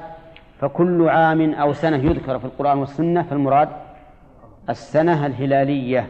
فكل 0.60 1.10
عام 1.10 1.54
أو 1.54 1.74
سنة 1.74 1.98
يذكر 1.98 2.40
في 2.40 2.46
القرآن 2.46 2.78
والسنة 2.78 3.24
فالمراد 3.24 3.70
السنة 4.70 5.26
الهلالية. 5.26 6.08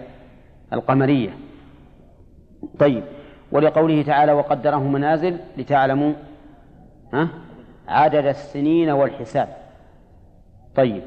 القمرية. 0.76 1.30
طيب 2.80 3.04
ولقوله 3.52 4.02
تعالى 4.02 4.32
وقدره 4.32 4.84
منازل 4.84 5.38
لتعلموا 5.58 6.14
ها 7.14 7.30
عدد 7.88 8.26
السنين 8.26 8.90
والحساب 8.90 9.58
طيب 10.76 11.04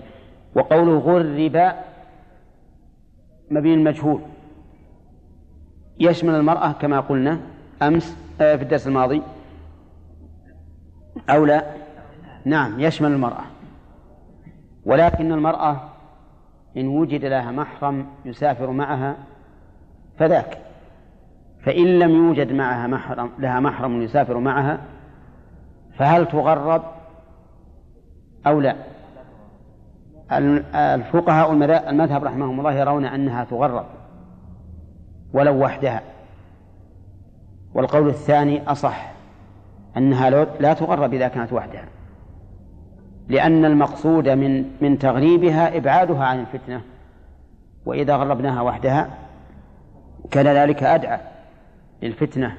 وقوله 0.55 0.99
غرب 0.99 1.73
مبين 3.51 3.79
المجهول 3.79 4.21
يشمل 6.01 6.35
المرأة 6.35 6.73
كما 6.73 7.01
قلنا 7.01 7.41
أمس 7.83 8.17
آه، 8.41 8.57
في 8.57 8.63
الدرس 8.63 8.87
الماضي. 8.87 9.23
أو 11.31 11.45
لا؟ 11.45 11.65
نعم 12.45 12.81
يشمل 12.81 13.13
المرأة. 13.13 13.45
ولكن 14.85 15.33
المرأة 15.33 15.81
إن 16.77 16.89
وجد 16.89 17.25
لها 17.25 17.51
محرم 17.51 18.07
يسافر 18.25 18.71
معها 18.71 19.17
فذاك. 20.19 20.59
فإن 21.63 21.99
لم 21.99 22.11
يوجد 22.11 22.53
معها 22.53 22.87
محرم 22.87 23.31
لها 23.39 23.61
محرم 23.61 24.03
يسافر 24.03 24.39
معها 24.39 24.79
فهل 25.99 26.27
تغرب 26.27 26.83
أو 28.47 28.61
لا؟ 28.61 28.77
الفقهاء 30.75 31.53
المذهب 31.91 32.25
رحمهم 32.25 32.59
الله 32.59 32.73
يرون 32.73 33.05
أنها 33.05 33.45
تغرب 33.45 33.87
ولو 35.33 35.65
وحدها. 35.65 36.03
والقول 37.75 38.09
الثاني 38.09 38.71
أصح 38.71 39.13
أنها 39.97 40.31
لا 40.61 40.75
تغرب 40.75 41.15
إذا 41.15 41.29
كانت 41.29 41.53
وحدها. 41.53 41.85
لأن 43.29 43.65
المقصود 43.65 44.29
من 44.29 44.71
من 44.81 44.99
تغريبها 44.99 45.77
إبعادها 45.77 46.25
عن 46.25 46.41
الفتنة 46.41 46.81
وإذا 47.87 48.17
غربناها 48.17 48.61
وحدها 48.61 49.09
كان 50.31 50.47
ذلك 50.47 50.83
أدعى 50.83 51.21
للفتنة 52.03 52.59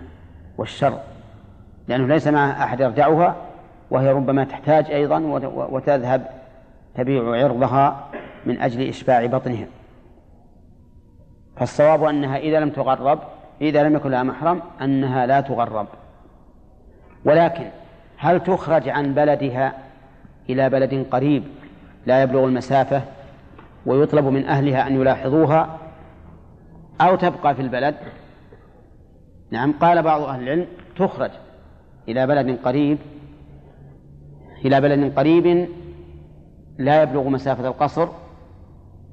والشر 0.58 1.00
لأنه 1.88 2.08
ليس 2.08 2.28
معها 2.28 2.64
أحد 2.64 2.80
يرجعها 2.80 3.36
وهي 3.92 4.12
ربما 4.12 4.44
تحتاج 4.44 4.92
أيضا 4.92 5.20
وتذهب 5.54 6.30
تبيع 6.96 7.44
عرضها 7.44 8.08
من 8.46 8.62
أجل 8.62 8.88
إشباع 8.88 9.26
بطنها. 9.26 9.66
فالصواب 11.58 12.04
أنها 12.04 12.38
إذا 12.38 12.60
لم 12.60 12.70
تغرب 12.70 13.20
إذا 13.62 13.84
لم 13.84 13.96
يكن 13.96 14.12
لها 14.12 14.24
محرم 14.24 14.62
أنها 14.82 15.26
لا 15.26 15.42
تغرب. 15.42 15.88
ولكن 17.26 17.66
هل 18.18 18.44
تخرج 18.44 18.90
عن 18.90 19.14
بلدها 19.14 19.74
إلى 20.50 20.70
بلد 20.70 21.06
قريب 21.12 21.44
لا 22.06 22.22
يبلغ 22.22 22.46
المسافة 22.46 23.02
ويطلب 23.86 24.26
من 24.26 24.46
أهلها 24.46 24.88
أن 24.88 25.02
يلاحظوها؟ 25.02 25.78
أو 27.02 27.16
تبقى 27.16 27.56
في 27.56 27.62
البلد. 27.62 27.96
نعم 29.52 29.72
قال 29.72 30.04
بعض 30.04 30.22
أهل 30.22 30.44
العلم 30.44 30.68
تخرج 30.98 31.32
إلى 32.08 32.28
بلد 32.28 32.60
قريب 32.64 32.98
إلى 34.66 34.82
بلد 34.82 35.20
قريب 35.20 35.68
لا 36.78 37.04
يبلغ 37.04 37.30
مسافة 37.30 37.68
القصر 37.68 38.10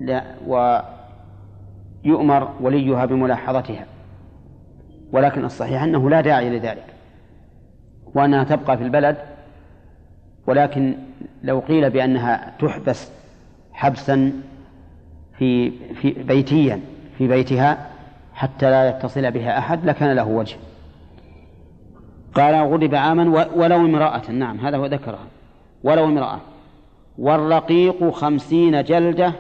لا 0.00 0.24
ويؤمر 2.04 2.48
وليها 2.60 3.04
بملاحظتها. 3.04 3.86
ولكن 5.12 5.44
الصحيح 5.44 5.82
أنه 5.82 6.10
لا 6.10 6.20
داعي 6.20 6.58
لذلك 6.58 6.86
وأنها 8.14 8.44
تبقى 8.44 8.78
في 8.78 8.84
البلد. 8.84 9.16
ولكن 10.46 10.94
لو 11.42 11.58
قيل 11.58 11.90
بأنها 11.90 12.52
تحبس 12.58 13.12
حبسا 13.72 14.32
في 15.38 15.70
في 15.94 16.10
بيتيا 16.10 16.80
في 17.18 17.28
بيتها 17.28 17.90
حتى 18.34 18.70
لا 18.70 18.88
يتصل 18.88 19.30
بها 19.30 19.58
أحد 19.58 19.84
لكان 19.84 20.16
له 20.16 20.28
وجه. 20.28 20.56
قال 22.34 22.54
غضب 22.54 22.94
عاما 22.94 23.46
ولو 23.56 23.76
امرأة. 23.76 24.30
نعم 24.30 24.60
هذا 24.60 24.76
هو 24.76 24.86
ذكرها. 24.86 25.26
ولو 25.84 26.04
امرأة. 26.04 26.40
والرقيق 27.18 28.10
خمسين 28.10 28.84
جلدة 28.84 29.32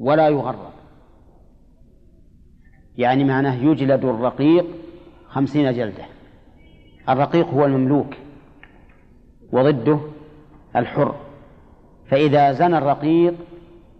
ولا 0.00 0.28
يغرب. 0.28 0.72
يعني 2.98 3.24
معناه 3.24 3.54
يجلد 3.54 4.04
الرقيق 4.04 4.66
خمسين 5.28 5.72
جلدة. 5.72 6.04
الرقيق 7.08 7.48
هو 7.48 7.64
المملوك 7.64 8.14
وضده 9.52 9.98
الحر. 10.76 11.14
فإذا 12.10 12.52
زنى 12.52 12.78
الرقيق 12.78 13.34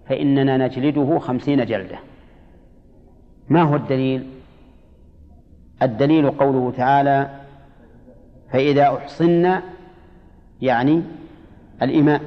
فإننا 0.09 0.57
نجلده 0.57 1.19
خمسين 1.19 1.67
جلدة. 1.67 1.99
ما 3.48 3.62
هو 3.62 3.76
الدليل؟ 3.76 4.26
الدليل 5.83 6.31
قوله 6.31 6.72
تعالى 6.76 7.31
فإذا 8.52 8.96
أحصن 8.96 9.61
يعني 10.62 11.02
الإماء 11.83 12.20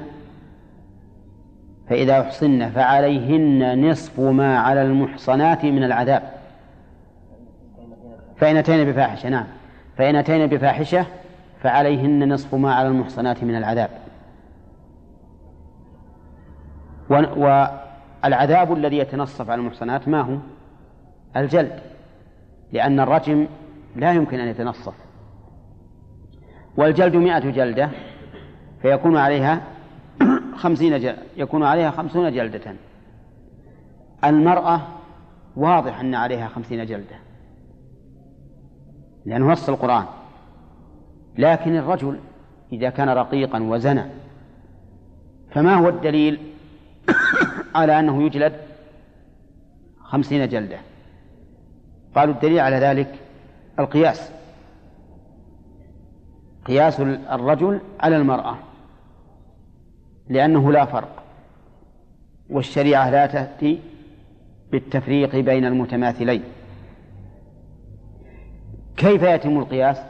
فإذا 1.88 2.20
أحصن 2.20 2.70
فعليهن 2.70 3.90
نصف 3.90 4.20
ما 4.20 4.58
على 4.58 4.82
المحصنات 4.82 5.64
من 5.64 5.84
العذاب. 5.84 6.22
فإن 8.36 8.56
أتينا 8.56 8.84
بفاحشة 8.84 9.28
نعم. 9.28 9.46
فإن 9.96 10.16
أتينا 10.16 10.46
بفاحشة 10.46 11.06
فعليهن 11.62 12.32
نصف 12.32 12.54
ما 12.54 12.74
على 12.74 12.88
المحصنات 12.88 13.44
من 13.44 13.56
العذاب. 13.56 13.90
والعذاب 17.10 18.72
الذي 18.72 18.98
يتنصف 18.98 19.50
على 19.50 19.60
المحصنات 19.60 20.08
ما 20.08 20.20
هو؟ 20.20 20.36
الجلد 21.36 21.80
لأن 22.72 23.00
الرجم 23.00 23.46
لا 23.96 24.12
يمكن 24.12 24.40
أن 24.40 24.48
يتنصف. 24.48 24.94
والجلد 26.76 27.16
مئة 27.16 27.50
جلدة 27.50 27.90
فيكون 28.82 29.16
عليها 29.16 29.62
خمسين 30.62 30.98
جلدة 30.98 31.22
يكون 31.36 31.62
عليها 31.62 31.90
خمسون 31.90 32.32
جلدة. 32.32 32.74
المرأة 34.24 34.80
واضح 35.56 36.00
أن 36.00 36.14
عليها 36.14 36.48
خمسين 36.48 36.86
جلدة 36.86 37.16
لأنه 39.26 39.52
نص 39.52 39.68
القرآن. 39.68 40.04
لكن 41.38 41.76
الرجل 41.76 42.20
إذا 42.72 42.90
كان 42.90 43.08
رقيقا 43.08 43.62
وزنى 43.62 44.04
فما 45.50 45.74
هو 45.74 45.88
الدليل 45.88 46.40
على 47.74 48.00
أنه 48.00 48.22
يجلد 48.22 48.52
خمسين 50.00 50.48
جلدة؟ 50.48 50.78
قالوا 52.16 52.34
الدليل 52.34 52.60
على 52.60 52.76
ذلك 52.76 53.14
القياس. 53.78 54.30
قياس 56.64 57.00
الرجل 57.00 57.80
على 58.00 58.16
المرأة 58.16 58.56
لأنه 60.28 60.72
لا 60.72 60.84
فرق 60.84 61.22
والشريعة 62.50 63.10
لا 63.10 63.26
تأتي 63.26 63.78
بالتفريق 64.72 65.36
بين 65.36 65.64
المتماثلين. 65.64 66.42
كيف 68.96 69.22
يتم 69.22 69.58
القياس؟ 69.58 70.02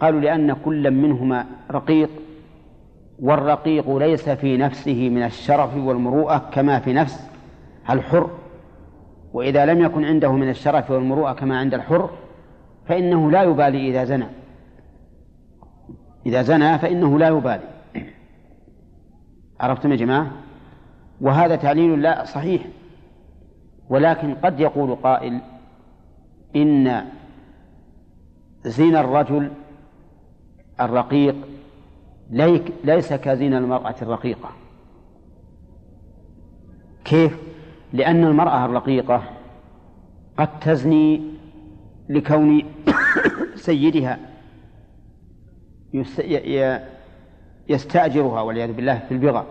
قالوا 0.00 0.20
لأن 0.20 0.52
كل 0.64 0.90
منهما 0.90 1.46
رقيق 1.70 2.10
والرقيق 3.18 3.96
ليس 3.96 4.28
في 4.28 4.56
نفسه 4.56 5.08
من 5.08 5.22
الشرف 5.22 5.76
والمروءة 5.76 6.50
كما 6.52 6.78
في 6.78 6.92
نفس 6.92 7.30
الحر. 7.90 8.30
وإذا 9.34 9.66
لم 9.66 9.80
يكن 9.80 10.04
عنده 10.04 10.32
من 10.32 10.48
الشرف 10.48 10.90
والمروءة 10.90 11.32
كما 11.32 11.58
عند 11.58 11.74
الحر 11.74 12.10
فإنه 12.86 13.30
لا 13.30 13.42
يبالي 13.42 13.90
إذا 13.90 14.04
زنى. 14.04 14.26
إذا 16.26 16.42
زنى 16.42 16.78
فإنه 16.78 17.18
لا 17.18 17.28
يبالي. 17.28 17.68
عرفتم 19.60 19.92
يا 19.92 19.96
جماعة؟ 19.96 20.30
وهذا 21.20 21.56
تعليل 21.56 22.02
لا 22.02 22.24
صحيح. 22.24 22.62
ولكن 23.88 24.34
قد 24.34 24.60
يقول 24.60 24.94
قائل 24.94 25.40
إن 26.56 27.04
زين 28.64 28.96
الرجل 28.96 29.50
الرقيق 30.80 31.36
ليس 32.84 33.12
كزين 33.12 33.54
المرأة 33.54 33.94
الرقيقة. 34.02 34.50
كيف؟ 37.04 37.53
لأن 37.94 38.24
المرأة 38.24 38.64
الرقيقة 38.64 39.22
قد 40.36 40.60
تزني 40.60 41.22
لكون 42.08 42.62
سيدها 43.66 44.18
يستأجرها 47.68 48.40
والعياذ 48.40 48.72
بالله 48.72 48.98
في 48.98 49.14
البغى. 49.14 49.46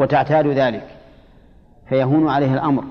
وتعتاد 0.00 0.46
ذلك. 0.46 0.86
فيهون 1.88 2.28
عليه 2.28 2.54
الأمر. 2.54 2.84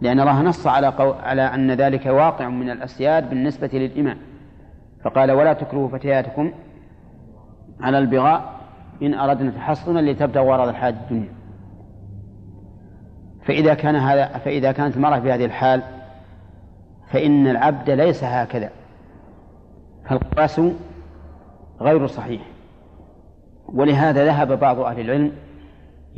لأن 0.00 0.20
الله 0.20 0.42
نص 0.42 0.66
على 0.66 0.88
قو... 0.88 1.12
على 1.12 1.42
أن 1.42 1.70
ذلك 1.70 2.06
واقع 2.06 2.48
من 2.48 2.70
الأسياد 2.70 3.30
بالنسبة 3.30 3.70
للإمام 3.72 4.18
فقال 5.04 5.32
ولا 5.32 5.52
تكرهوا 5.52 5.88
فتياتكم 5.88 6.52
على 7.80 7.98
البغاء 7.98 8.60
إن 9.02 9.14
أردنا 9.14 9.50
تحصنا 9.50 10.00
لتبتغوا 10.10 10.52
عرض 10.54 10.68
الحياة 10.68 10.90
الدنيا. 10.90 11.41
فإذا 13.44 13.74
كان 13.74 13.96
هذا 13.96 14.26
فإذا 14.26 14.72
كانت 14.72 14.96
المرأة 14.96 15.20
في 15.20 15.32
هذه 15.32 15.44
الحال 15.44 15.82
فإن 17.10 17.46
العبد 17.46 17.90
ليس 17.90 18.24
هكذا. 18.24 18.70
فالقياس 20.08 20.60
غير 21.80 22.06
صحيح. 22.06 22.42
ولهذا 23.68 24.24
ذهب 24.24 24.58
بعض 24.58 24.80
أهل 24.80 25.00
العلم 25.00 25.32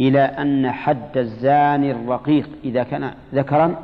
إلى 0.01 0.21
أن 0.21 0.71
حد 0.71 1.17
الزاني 1.17 1.91
الرقيق 1.91 2.49
إذا 2.65 2.83
كان 2.83 3.11
ذكرا 3.35 3.77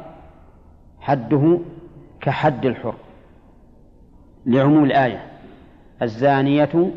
حده 1.00 1.59
كحد 2.20 2.66
الحر. 2.66 2.94
لعموم 4.46 4.85
الآية 4.85 5.22
الزانية 6.03 6.90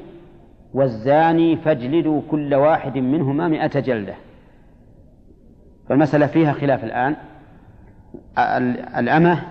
والزاني 0.74 1.58
فاجلدوا 1.58 2.22
كل 2.32 2.56
واحد 2.56 2.98
منهما 2.98 3.48
مئة 3.48 3.80
جلدة. 3.80 4.14
فالمسألة 5.90 6.28
فيها 6.28 6.54
خلاف 6.54 6.84
الآن. 6.84 7.16
الأمة 8.98 9.44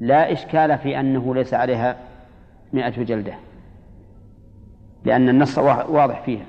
لا 0.00 0.32
إشكال 0.32 0.78
في 0.78 1.00
أنه 1.00 1.34
ليس 1.34 1.54
عليها 1.54 1.96
مئة 2.72 3.02
جلدة 3.04 3.34
لأن 5.04 5.28
النص 5.28 5.58
واضح 5.58 6.22
فيها. 6.22 6.44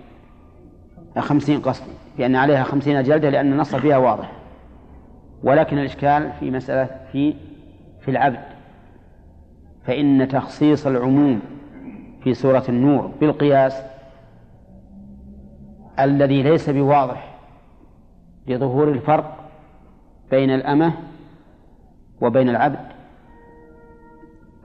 خمسين 1.17 1.60
قصدي 1.62 1.91
بأن 2.17 2.36
عليها 2.36 2.63
خمسين 2.63 3.04
جلدة 3.04 3.30
لأن 3.30 3.52
النص 3.54 3.76
فيها 3.76 3.97
واضح. 3.97 4.32
ولكن 5.43 5.78
الإشكال 5.78 6.32
في 6.39 6.52
مسألة 6.52 6.89
في 7.12 7.34
في 8.02 8.12
العبد. 8.12 8.43
فإن 9.86 10.28
تخصيص 10.28 10.88
العموم 10.88 11.41
في 12.23 12.34
سورة 12.34 12.63
النور 12.69 13.12
بالقياس 13.21 13.82
الذي 16.00 16.43
ليس 16.43 16.69
بواضح 16.69 17.27
لظهور 18.48 18.88
الفرق 18.90 19.50
بين 20.32 20.50
الأمة 20.50 20.94
وبين 22.22 22.50
العبد. 22.50 22.80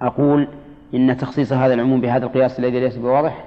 أقول 0.02 0.48
إن 0.94 1.16
تخصيص 1.16 1.52
هذا 1.52 1.74
العموم 1.74 2.00
بهذا 2.00 2.26
القياس 2.26 2.58
الذي 2.58 2.80
ليس 2.80 2.96
بواضح 2.96 3.44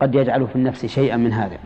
قد 0.00 0.14
يجعل 0.14 0.46
في 0.48 0.56
النفس 0.56 0.86
شيئا 0.86 1.16
من 1.16 1.32
هذا. 1.32 1.58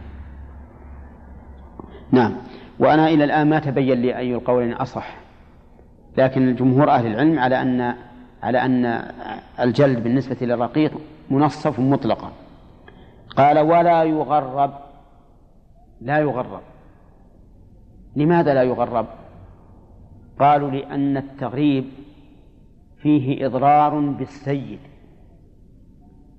نعم. 2.11 2.37
وأنا 2.79 3.09
إلى 3.09 3.25
الآن 3.25 3.49
ما 3.49 3.59
تبين 3.59 4.03
لي 4.03 4.16
أي 4.16 4.35
القولين 4.35 4.72
أصح 4.72 5.16
لكن 6.16 6.49
الجمهور 6.49 6.90
أهل 6.90 7.07
العلم 7.07 7.38
على 7.38 7.62
أن 7.62 7.94
على 8.42 8.59
أن 8.59 9.03
الجلد 9.61 10.03
بالنسبة 10.03 10.37
للرقيق 10.40 10.92
منصف 11.31 11.81
مطلقا. 11.81 12.33
قال 13.37 13.59
ولا 13.59 14.03
يغرب 14.03 14.72
لا 16.01 16.18
يغرب. 16.18 16.61
لماذا 18.16 18.55
لا 18.55 18.62
يغرب؟ 18.62 19.07
قالوا 20.38 20.70
لأن 20.70 21.16
التغريب 21.16 21.85
فيه 22.98 23.46
إضرار 23.46 24.00
بالسيد 24.00 24.79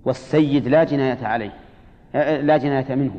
والسيد 0.06 0.68
لا 0.68 0.84
جناية 0.84 1.26
عليه 1.26 1.54
لا 2.42 2.58
جناية 2.58 2.96
منه. 2.96 3.16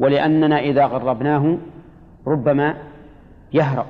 ولأننا 0.00 0.58
إذا 0.58 0.86
غربناه 0.86 1.58
ربما 2.26 2.76
يهرب 3.52 3.86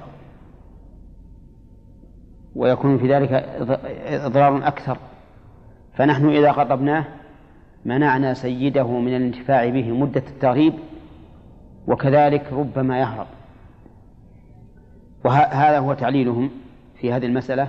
ويكون 2.54 2.98
في 2.98 3.14
ذلك 3.14 3.32
إضرار 4.06 4.66
أكثر. 4.66 4.98
فنحن 5.94 6.28
إذا 6.28 6.50
غربناه 6.50 7.04
منعنا 7.84 8.34
سيده 8.34 8.86
من 8.86 9.16
الانتفاع 9.16 9.68
به 9.68 9.90
مدة 9.90 10.22
التغريب 10.28 10.72
وكذلك 11.90 12.52
ربما 12.52 13.00
يهرب. 13.00 13.26
وهذا 15.24 15.78
هو 15.78 15.94
تعليلهم 15.94 16.50
في 17.00 17.12
هذه 17.12 17.26
المسألة. 17.26 17.68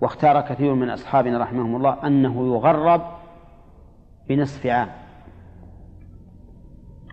واختار 0.00 0.40
كثير 0.40 0.74
من 0.74 0.90
أصحابنا 0.90 1.38
رحمهم 1.38 1.76
الله 1.76 2.06
أنه 2.06 2.54
يغرب 2.54 3.02
بنصف 4.28 4.66
عام. 4.66 4.88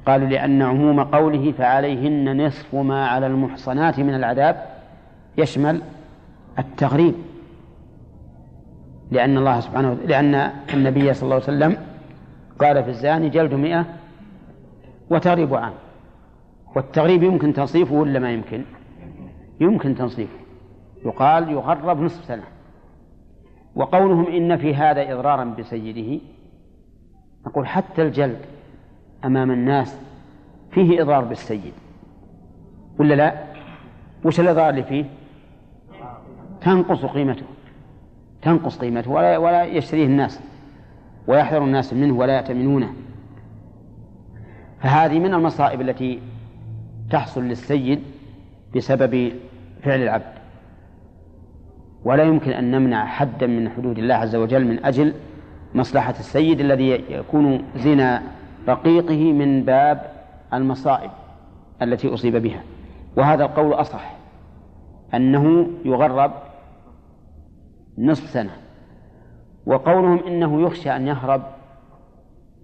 قالوا 0.05 0.27
لأن 0.27 0.61
عموم 0.61 1.03
قوله 1.03 1.51
فعليهن 1.51 2.45
نصف 2.45 2.75
ما 2.75 3.07
على 3.07 3.27
المحصنات 3.27 3.99
من 3.99 4.15
العذاب 4.15 4.65
يشمل 5.37 5.81
التغريب. 6.59 7.15
لأن 9.11 9.37
الله 9.37 9.59
سبحانه 9.59 9.93
لأن 9.93 10.51
النبي 10.73 11.13
صلى 11.13 11.23
الله 11.23 11.35
عليه 11.35 11.57
وسلم 11.57 11.77
قال 12.59 12.83
في 12.83 12.89
الزاني 12.89 13.29
جلد 13.29 13.53
مئة 13.53 13.85
وتغريب 15.09 15.55
عام. 15.55 15.73
والتغريب 16.75 17.23
يمكن 17.23 17.53
تنصيفه 17.53 17.95
ولا 17.95 18.19
ما 18.19 18.31
يمكن؟ 18.31 18.63
يمكن 19.59 19.95
تنصيفه. 19.95 20.39
يقال 21.05 21.51
يغرب 21.51 22.01
نصف 22.01 22.25
سنة. 22.25 22.43
وقولهم 23.75 24.27
إن 24.27 24.57
في 24.57 24.75
هذا 24.75 25.13
إضرارا 25.13 25.43
بسيده. 25.43 26.21
نقول 27.47 27.67
حتى 27.67 28.01
الجلد 28.01 28.39
أمام 29.25 29.51
الناس 29.51 29.99
فيه 30.71 31.01
إضرار 31.01 31.23
بالسيد. 31.23 31.73
ولا 32.99 33.13
لا؟ 33.13 33.43
وش 34.25 34.39
الإضرار 34.39 34.69
اللي 34.69 34.83
فيه؟ 34.83 35.05
تنقص 36.61 37.05
قيمته. 37.05 37.45
تنقص 38.41 38.77
قيمته. 38.77 39.11
ولا 39.11 39.37
ولا 39.37 39.63
يشتريه 39.63 40.05
الناس. 40.05 40.39
ويحذر 41.27 41.63
الناس 41.63 41.93
منه 41.93 42.13
ولا 42.13 42.33
يأتمنونه 42.33 42.93
فهذه 44.81 45.19
من 45.19 45.33
المصائب 45.33 45.81
التي 45.81 46.19
تحصل 47.09 47.43
للسيد 47.43 47.99
بسبب 48.75 49.31
فعل 49.83 50.01
العبد. 50.01 50.39
ولا 52.03 52.23
يمكن 52.23 52.51
أن 52.51 52.71
نمنع 52.71 53.05
حدا 53.05 53.47
من 53.47 53.69
حدود 53.69 53.97
الله 53.97 54.15
عز 54.15 54.35
وجل 54.35 54.65
من 54.65 54.85
أجل 54.85 55.13
مصلحة 55.75 56.13
السيد 56.19 56.59
الذي 56.59 56.89
يكون 57.09 57.63
زنا 57.75 58.23
رقيقه 58.67 59.33
من 59.33 59.63
باب 59.63 60.11
المصائب 60.53 61.11
التي 61.81 62.13
أصيب 62.13 62.35
بها. 62.35 62.63
وهذا 63.17 63.43
القول 63.45 63.73
أصح 63.73 64.15
أنه 65.13 65.67
يغرب 65.85 66.31
نصف 67.97 68.29
سنة. 68.29 68.51
وقولهم 69.65 70.19
إنه 70.27 70.61
يخشى 70.61 70.95
أن 70.95 71.07
يهرب 71.07 71.41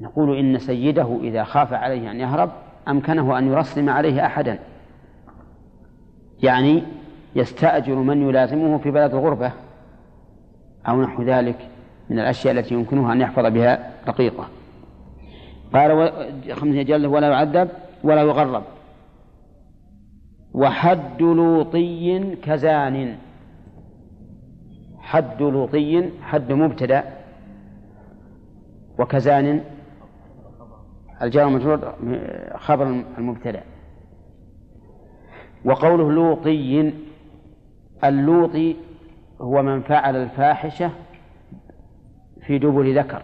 نقول 0.02 0.38
إن 0.38 0.58
سيده 0.58 1.20
إذا 1.22 1.44
خاف 1.44 1.74
عليه 1.74 2.12
أن 2.12 2.20
يهرب 2.20 2.52
أمكنه 2.88 3.38
أن 3.38 3.48
يرسم 3.48 3.90
عليه 3.90 4.26
أحدا. 4.26 4.60
يعني 6.44 6.84
يستأجر 7.36 7.96
من 7.96 8.30
يلازمه 8.30 8.78
في 8.78 8.92
بلد 8.92 9.14
الغربة 9.14 9.52
أو 10.88 11.02
نحو 11.02 11.24
ذلك 11.24 11.70
من 12.10 12.20
الأشياء 12.20 12.58
التي 12.58 12.74
يمكنه 12.74 13.14
أن 13.14 13.22
يحفظ 13.22 13.46
بها 13.46 13.92
رقيقه. 14.08 14.48
قال 15.74 16.12
خمسة 16.52 16.82
جلة 16.82 17.08
ولا 17.08 17.30
يعذب 17.30 17.70
ولا 18.04 18.22
يغرب. 18.22 18.64
وحد 20.54 21.22
لوطي 21.22 22.36
كزان. 22.36 23.16
حد 25.00 25.42
لوطي 25.42 26.10
حد 26.22 26.52
مبتدأ. 26.52 27.04
وكزان 29.00 29.62
الجار 31.22 31.48
المجرور 31.48 31.96
خبر 32.56 33.04
المبتدأ. 33.18 33.64
وقوله 35.66 36.12
لوطي 36.12 36.94
اللوطي 38.04 38.76
هو 39.42 39.64
من 39.64 39.82
فعل 39.82 40.16
الفاحشة 40.16 40.92
في 42.48 42.58
دبر 42.58 42.92
ذكر. 42.92 43.22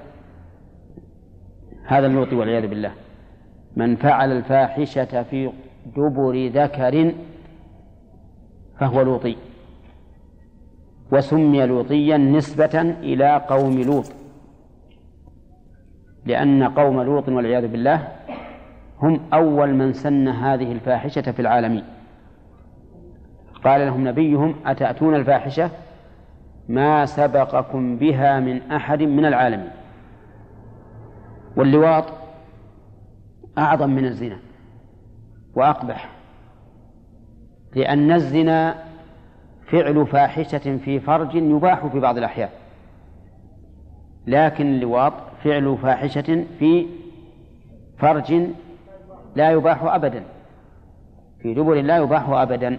هذا 1.86 2.08
اللوطي 2.08 2.36
والعياذ 2.36 2.68
بالله. 2.68 2.92
من 3.76 3.96
فعل 3.96 4.32
الفاحشة 4.32 5.24
في 5.24 5.52
دبر 5.86 6.48
ذكر 6.48 7.14
فهو 8.80 9.02
لوطي. 9.02 9.38
وسمي 11.12 11.66
لوطيا 11.66 12.18
نسبة 12.18 12.82
إلى 12.82 13.46
قوم 13.50 13.82
لوط. 13.82 14.21
لأن 16.26 16.64
قوم 16.64 17.02
لوط 17.02 17.30
والعياذ 17.30 17.68
بالله 17.68 18.08
هم 19.02 19.20
أول 19.34 19.74
من 19.74 19.94
سن 19.94 20.28
هذه 20.28 20.72
الفاحشة 20.72 21.32
في 21.32 21.40
العالمين 21.40 21.84
قال 23.64 23.86
لهم 23.86 24.08
نبيهم 24.08 24.56
أتأتون 24.66 25.16
الفاحشة؟ 25.16 25.70
ما 26.70 27.06
سبقكم 27.06 27.98
بها 27.98 28.40
من 28.40 28.72
أحد 28.72 29.02
من 29.02 29.26
العالمين 29.26 29.70
واللواط 31.56 32.06
أعظم 33.58 33.90
من 33.90 34.06
الزنا 34.06 34.38
وأقبح 35.56 36.10
لأن 37.76 38.12
الزنا 38.12 38.76
فعل 39.68 40.08
فاحشة 40.08 40.78
في 40.78 41.00
فرج 41.00 41.36
يباح 41.36 41.86
في 41.86 42.00
بعض 42.00 42.18
الأحيان. 42.18 42.50
لكن 44.28 44.66
اللواط 44.66 45.14
فعل 45.44 45.78
فاحشة 45.82 46.46
في 46.60 46.88
فرج 47.98 48.34
لا 49.36 49.52
يباح 49.52 49.84
أبدا. 49.84 50.24
في 51.42 51.54
دبر 51.54 51.82
لا 51.82 51.98
يباح 51.98 52.30
أبدا. 52.30 52.78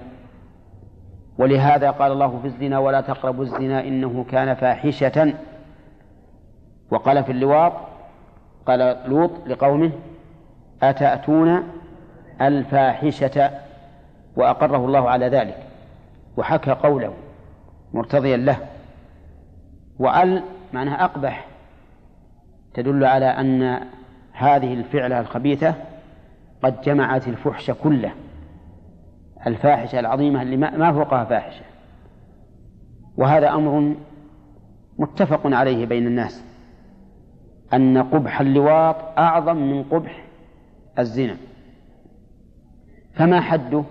ولهذا 1.38 1.90
قال 1.90 2.12
الله 2.12 2.38
في 2.38 2.46
الزنا 2.46 2.78
ولا 2.78 3.00
تقربوا 3.00 3.44
الزنا 3.44 3.80
إنه 3.80 4.24
كان 4.30 4.54
فاحشة. 4.54 5.34
وقال 6.90 7.24
في 7.24 7.32
اللواط 7.32 7.72
قال 8.66 8.96
لوط 9.06 9.30
لقومه 9.46 9.90
أتأتون 10.82 11.62
الفاحشة؟ 12.40 13.50
وأقره 14.36 14.86
الله 14.86 15.10
على 15.10 15.28
ذلك. 15.28 15.58
وحكى 16.36 16.70
قوله 16.70 17.14
مرتضيا 17.92 18.36
له. 18.36 18.56
وأل 19.98 20.42
معناها 20.72 21.04
أقبح. 21.04 21.51
تدل 22.74 23.04
على 23.04 23.26
أن 23.26 23.80
هذه 24.32 24.74
الفعلة 24.74 25.20
الخبيثة 25.20 25.74
قد 26.62 26.80
جمعت 26.80 27.28
الفحش 27.28 27.70
كله. 27.70 28.12
الفاحشة 29.46 30.00
العظيمة 30.00 30.42
اللي 30.42 30.56
ما 30.56 30.92
فوقها 30.92 31.24
فاحشة. 31.24 31.64
وهذا 33.16 33.50
أمر 33.54 33.94
متفق 34.98 35.40
عليه 35.44 35.86
بين 35.86 36.06
الناس. 36.06 36.44
أن 37.74 37.98
قبح 37.98 38.40
اللواط 38.40 38.96
أعظم 39.18 39.56
من 39.56 39.84
قبح 39.84 40.24
الزنا. 40.98 41.36
فما 43.14 43.40
حده؟ 43.40 43.84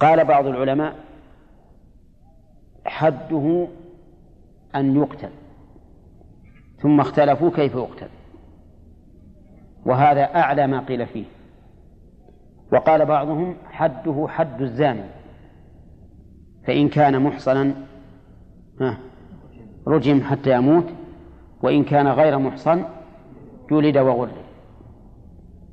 قال 0.00 0.24
بعض 0.24 0.46
العلماء 0.46 0.94
حده 2.86 3.68
أن 4.74 4.96
يقتل. 4.96 5.30
ثم 6.78 7.00
اختلفوا 7.00 7.50
كيف 7.50 7.74
يقتل. 7.74 8.08
وهذا 9.86 10.24
أعلى 10.24 10.66
ما 10.66 10.80
قيل 10.80 11.06
فيه. 11.06 11.24
وقال 12.72 13.04
بعضهم 13.06 13.56
حده 13.70 14.26
حد 14.28 14.62
الزاني. 14.62 15.04
فإن 16.66 16.88
كان 16.88 17.22
محصنا 17.22 17.74
رجم 19.86 20.20
حتى 20.20 20.54
يموت. 20.54 20.86
وإن 21.62 21.84
كان 21.84 22.08
غير 22.08 22.38
محصن 22.38 22.84
جلد 23.70 23.98
وغرد 23.98 24.32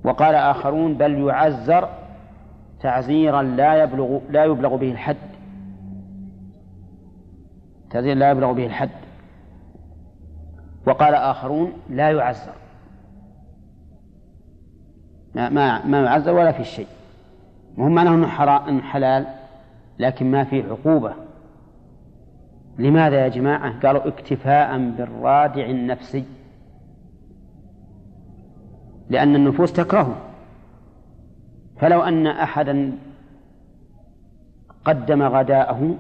وقال 0.04 0.36
آخرون 0.36 0.94
بل 0.94 1.14
يعزر 1.14 1.90
تعزيرا 2.82 3.42
لا 3.42 3.84
يبلغ 3.84 4.20
لا 4.30 4.46
يبلغ 4.46 4.76
به 4.76 4.92
الحد. 4.92 5.18
تعزيرا 7.90 8.16
لا 8.16 8.32
يبلغ 8.32 8.52
به 8.52 8.66
الحد. 8.66 8.90
وقال 10.88 11.16
آخرون 11.16 11.74
لا 11.90 12.12
يعزر. 12.12 12.54
ما 15.36 15.86
ما 15.86 16.02
يعزر 16.02 16.34
ولا 16.34 16.52
في 16.52 16.64
شيء. 16.64 16.88
وهم 17.78 17.96
معناه 17.96 18.16
إنه 18.16 18.28
حرام 18.28 18.82
حلال 18.82 19.26
لكن 20.00 20.32
ما 20.32 20.44
فيه 20.44 20.64
عقوبة. 20.64 21.14
لماذا 22.80 23.24
يا 23.24 23.28
جماعة؟ 23.28 23.80
قالوا 23.80 24.08
اكتفاء 24.08 24.78
بالرادع 24.78 25.66
النفسي. 25.66 26.26
لأن 29.10 29.36
النفوس 29.36 29.74
تكرهه. 29.74 30.16
فلو 31.80 32.02
أن 32.02 32.28
أحدا 32.28 32.98
قدم 34.86 35.24
غداءه 35.24 35.96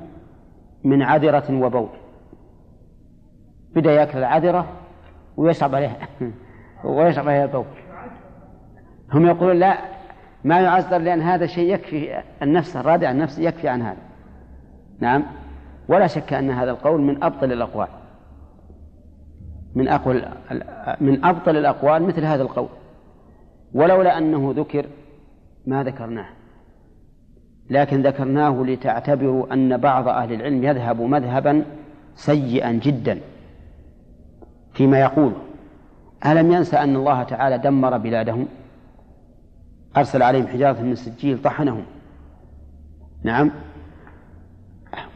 من 0.83 1.01
عذرة 1.01 1.65
وبول 1.65 1.89
بدأ 3.75 3.91
يأكل 3.91 4.17
العذرة 4.17 4.65
ويشرب 5.37 5.75
عليها 5.75 5.97
ويشرب 6.83 7.29
عليها 7.29 7.45
البول 7.45 7.65
هم 9.13 9.25
يقولون 9.25 9.59
لا 9.59 9.77
ما 10.43 10.61
يعذر 10.61 10.97
لأن 10.97 11.21
هذا 11.21 11.45
شيء 11.45 11.73
يكفي 11.73 12.23
النفس 12.41 12.77
الرادع 12.77 13.11
النفسي 13.11 13.45
يكفي 13.45 13.67
عن 13.67 13.81
هذا. 13.81 14.01
نعم. 14.99 15.23
ولا 15.87 16.07
شك 16.07 16.33
أن 16.33 16.51
هذا 16.51 16.71
القول 16.71 17.01
من 17.01 17.23
أبطل 17.23 17.51
الأقوال. 17.51 17.87
من 19.75 19.87
أقوى 19.87 20.21
من 21.01 21.25
أبطل 21.25 21.57
الأقوال 21.57 22.03
مثل 22.03 22.25
هذا 22.25 22.41
القول. 22.41 22.69
ولولا 23.73 24.17
أنه 24.17 24.53
ذكر 24.57 24.85
ما 25.65 25.83
ذكرناه. 25.83 26.29
لكن 27.69 28.01
ذكرناه 28.01 28.63
لتعتبروا 28.63 29.53
أن 29.53 29.77
بعض 29.77 30.07
أهل 30.07 30.33
العلم 30.33 30.63
يذهب 30.63 31.01
مذهبا 31.01 31.65
سيئا 32.15 32.71
جدا. 32.71 33.19
فيما 34.73 34.99
يقول. 34.99 35.33
ألم 36.25 36.51
ينسى 36.51 36.77
أن 36.77 36.95
الله 36.95 37.23
تعالى 37.23 37.57
دمر 37.57 37.97
بلادهم؟ 37.97 38.47
أرسل 39.97 40.23
عليهم 40.23 40.47
حجارة 40.47 40.81
من 40.81 40.95
سجيل 40.95 41.41
طحنهم. 41.41 41.83
نعم. 43.23 43.51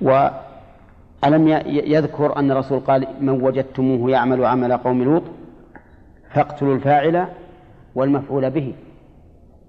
وألم 0.02 1.48
يذكر 1.68 2.40
أن 2.40 2.52
الرسول 2.52 2.80
قال 2.80 3.08
من 3.22 3.30
وجدتموه 3.44 4.12
يعمل 4.12 4.46
عمل 4.46 4.78
قوم 4.78 5.04
لوط 5.04 5.24
فاقتلوا 6.30 6.76
الفاعل 6.76 7.28
والمفعول 7.96 8.50
به. 8.50 8.74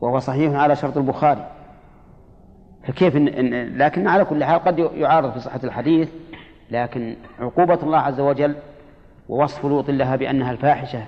وهو 0.00 0.18
صحيح 0.18 0.54
على 0.54 0.76
شرط 0.76 0.96
البخاري. 0.96 1.46
فكيف 2.84 3.16
إن 3.16 3.78
لكن 3.78 4.08
على 4.08 4.24
كل 4.24 4.44
حال 4.44 4.58
قد 4.58 4.78
يعارض 4.78 5.32
في 5.32 5.40
صحة 5.40 5.60
الحديث 5.64 6.08
لكن 6.70 7.16
عقوبة 7.40 7.78
الله 7.82 7.98
عز 7.98 8.20
وجل 8.20 8.54
ووصف 9.28 9.64
لوط 9.64 9.90
لها 9.90 10.16
بأنها 10.16 10.50
الفاحشة. 10.50 11.04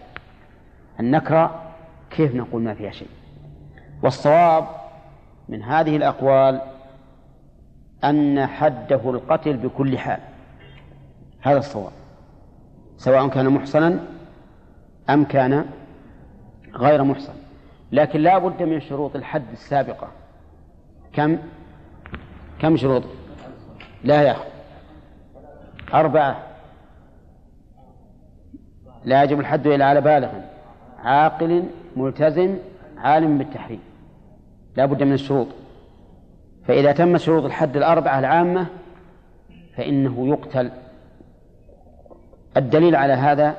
النكرة 1.00 1.62
كيف 2.10 2.34
نقول 2.34 2.62
ما 2.62 2.74
فيها 2.74 2.90
شيء؟ 2.90 3.08
والصواب 4.02 4.66
من 5.48 5.62
هذه 5.62 5.96
الأقوال 5.96 6.60
أن 8.04 8.46
حده 8.46 9.10
القتل 9.10 9.56
بكل 9.56 9.98
حال. 9.98 10.20
هذا 11.40 11.58
الصواب. 11.58 11.92
سواء 12.96 13.28
كان 13.28 13.48
محصنا 13.48 14.04
أم 15.10 15.24
كان 15.24 15.66
غير 16.74 17.04
محصن. 17.04 17.34
لكن 17.92 18.20
لا 18.20 18.38
بد 18.38 18.62
من 18.62 18.80
شروط 18.80 19.16
الحد 19.16 19.44
السابقة. 19.52 20.08
كم؟ 21.12 21.38
كم 22.60 22.76
شروط؟ 22.76 23.02
لا 24.04 24.22
يا 24.22 24.36
أربعة. 25.94 26.49
لا 29.04 29.22
يجب 29.22 29.40
الحد 29.40 29.66
إلا 29.66 29.84
على 29.84 30.00
بالغ 30.00 30.28
عاقل 30.98 31.64
ملتزم 31.96 32.56
عالم 32.98 33.38
بالتحريم. 33.38 33.80
لا 34.76 34.86
بد 34.86 35.02
من 35.02 35.12
الشروط. 35.12 35.46
فإذا 36.64 36.92
تم 36.92 37.16
شروط 37.16 37.44
الحد 37.44 37.76
الأربعة 37.76 38.18
العامة 38.18 38.66
فإنه 39.76 40.28
يقتل. 40.28 40.70
الدليل 42.56 42.96
على 42.96 43.12
هذا 43.12 43.54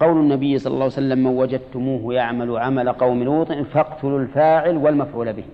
قول 0.00 0.16
النبي 0.16 0.58
صلى 0.58 0.70
الله 0.70 0.84
عليه 0.84 0.92
وسلم 0.92 1.18
من 1.18 1.36
وجدتموه 1.36 2.14
يعمل 2.14 2.58
عمل 2.58 2.92
قوم 2.92 3.22
لوط 3.22 3.52
فاقتلوا 3.52 4.18
الفاعل 4.18 4.76
والمفعول 4.76 5.32
به. 5.32 5.44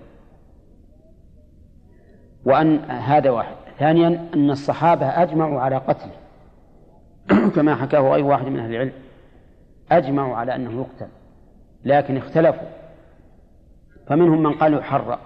وأن 2.45 2.77
هذا 2.89 3.29
واحد. 3.29 3.55
ثانيا 3.79 4.29
أن 4.33 4.51
الصحابة 4.51 5.05
أجمعوا 5.05 5.61
على 5.61 5.77
قتله. 5.77 6.24
كما 7.55 7.75
حكاه 7.75 7.99
غير 7.99 8.25
واحد 8.25 8.45
من 8.45 8.59
أهل 8.59 8.75
العلم 8.75 8.91
أجمعوا 9.91 10.35
على 10.35 10.55
أنه 10.55 10.71
يقتل 10.71 11.11
لكن 11.85 12.17
اختلفوا. 12.17 12.67
فمنهم 14.07 14.43
من 14.43 14.53
قال 14.53 14.73
يحرق 14.73 15.19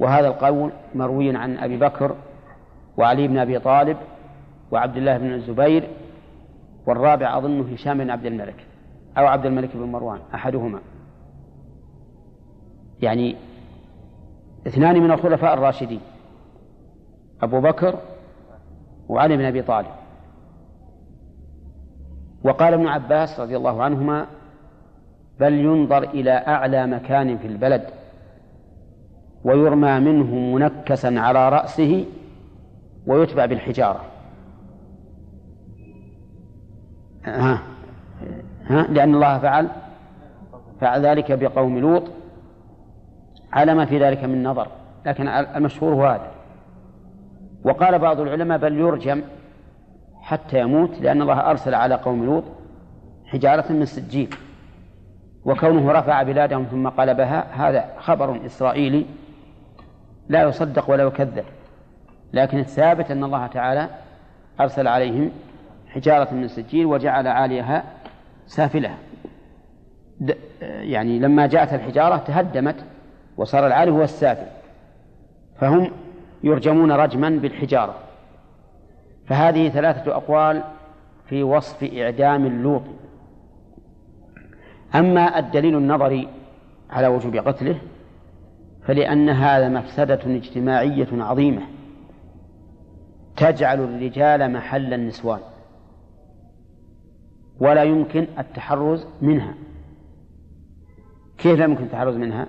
وهذا 0.00 0.28
القول 0.28 0.70
مروي 0.94 1.36
عن 1.36 1.58
أبي 1.58 1.76
بكر 1.76 2.16
وعلي 2.96 3.28
بن 3.28 3.38
أبي 3.38 3.58
طالب 3.58 3.96
وعبد 4.70 4.96
الله 4.96 5.18
بن 5.18 5.32
الزبير 5.32 5.88
والرابع 6.86 7.38
أظنه 7.38 7.74
هشام 7.74 7.98
بن 7.98 8.10
عبد 8.10 8.26
الملك 8.26 8.66
أو 9.18 9.26
عبد 9.26 9.46
الملك 9.46 9.76
بن 9.76 9.82
مروان 9.82 10.18
أحدهما. 10.34 10.80
يعني 13.02 13.36
اثنان 14.66 15.02
من 15.02 15.10
الخلفاء 15.10 15.54
الراشدين 15.54 16.00
أبو 17.42 17.60
بكر 17.60 17.98
وعلي 19.08 19.36
بن 19.36 19.44
أبي 19.44 19.62
طالب. 19.62 20.05
وقال 22.44 22.74
ابن 22.74 22.86
عباس 22.86 23.40
رضي 23.40 23.56
الله 23.56 23.82
عنهما 23.82 24.26
بل 25.40 25.52
ينظر 25.54 26.02
إلى 26.02 26.30
أعلى 26.30 26.86
مكان 26.86 27.38
في 27.38 27.46
البلد 27.46 27.84
ويرمى 29.44 30.00
منه 30.00 30.34
منكسا 30.34 31.14
على 31.16 31.48
رأسه 31.48 32.06
ويتبع 33.06 33.46
بالحجارة. 33.46 34.00
ها 37.24 37.62
ها 38.66 38.82
لأن 38.82 39.14
الله 39.14 39.38
فعل 39.38 39.68
فعل 40.80 41.06
ذلك 41.06 41.32
بقوم 41.32 41.78
لوط 41.78 42.02
على 43.52 43.74
ما 43.74 43.84
في 43.84 43.98
ذلك 43.98 44.24
من 44.24 44.42
نظر 44.42 44.68
لكن 45.06 45.28
المشهور 45.28 45.94
هو 45.94 46.06
هذا. 46.06 46.30
وقال 47.64 47.98
بعض 47.98 48.20
العلماء 48.20 48.58
بل 48.58 48.78
يرجم 48.78 49.22
حتى 50.26 50.60
يموت 50.60 51.00
لأن 51.00 51.22
الله 51.22 51.50
أرسل 51.50 51.74
على 51.74 51.94
قوم 51.94 52.24
لوط 52.24 52.44
حجارة 53.26 53.72
من 53.72 53.84
سجيل 53.84 54.34
وكونه 55.44 55.92
رفع 55.92 56.22
بلادهم 56.22 56.64
ثم 56.64 56.88
قلبها 56.88 57.46
هذا 57.52 57.84
خبر 57.98 58.46
إسرائيلي 58.46 59.06
لا 60.28 60.42
يصدق 60.42 60.90
ولا 60.90 61.02
يكذب 61.04 61.44
لكن 62.32 62.58
الثابت 62.58 63.10
أن 63.10 63.24
الله 63.24 63.46
تعالى 63.46 63.88
أرسل 64.60 64.88
عليهم 64.88 65.30
حجارة 65.88 66.34
من 66.34 66.48
سجيل 66.48 66.86
وجعل 66.86 67.26
عاليها 67.26 67.84
سافلة 68.46 68.90
يعني 70.60 71.18
لما 71.18 71.46
جاءت 71.46 71.74
الحجارة 71.74 72.16
تهدمت 72.16 72.84
وصار 73.36 73.66
العالي 73.66 73.90
هو 73.90 74.02
السافل 74.02 74.46
فهم 75.60 75.90
يرجمون 76.42 76.92
رجما 76.92 77.30
بالحجارة. 77.30 77.94
فهذه 79.26 79.68
ثلاثة 79.68 80.16
أقوال 80.16 80.62
في 81.28 81.42
وصف 81.42 81.84
إعدام 81.84 82.46
اللوط 82.46 82.82
أما 84.94 85.38
الدليل 85.38 85.76
النظري 85.76 86.28
على 86.90 87.06
وجوب 87.06 87.36
قتله 87.36 87.78
فلأن 88.86 89.28
هذا 89.28 89.68
مفسدة 89.68 90.20
اجتماعية 90.26 91.08
عظيمة 91.12 91.62
تجعل 93.36 93.80
الرجال 93.80 94.52
محل 94.52 94.94
النسوان 94.94 95.40
ولا 97.60 97.82
يمكن 97.82 98.26
التحرز 98.38 99.06
منها 99.22 99.54
كيف 101.38 101.58
لا 101.58 101.64
يمكن 101.64 101.84
التحرز 101.84 102.16
منها؟ 102.16 102.46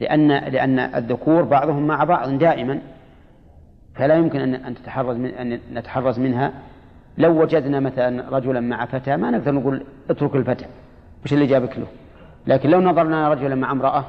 لأن 0.00 0.28
لأن 0.28 0.78
الذكور 0.78 1.42
بعضهم 1.42 1.86
مع 1.86 2.04
بعض 2.04 2.38
دائما 2.38 2.80
فلا 3.96 4.14
يمكن 4.14 4.40
أن 4.40 4.54
أن 4.54 4.74
تتحرز 4.74 5.16
من 5.16 5.26
أن 5.26 5.60
نتحرز 5.72 6.18
منها. 6.18 6.52
لو 7.18 7.42
وجدنا 7.42 7.80
مثلا 7.80 8.30
رجلا 8.30 8.60
مع 8.60 8.84
فتى 8.84 9.16
ما 9.16 9.30
نقدر 9.30 9.52
نقول 9.52 9.84
اترك 10.10 10.34
الفتى 10.34 10.66
وش 11.24 11.32
اللي 11.32 11.46
جابك 11.46 11.78
له؟ 11.78 11.86
لكن 12.46 12.70
لو 12.70 12.80
نظرنا 12.80 13.28
رجلا 13.28 13.54
مع 13.54 13.72
امرأة 13.72 14.04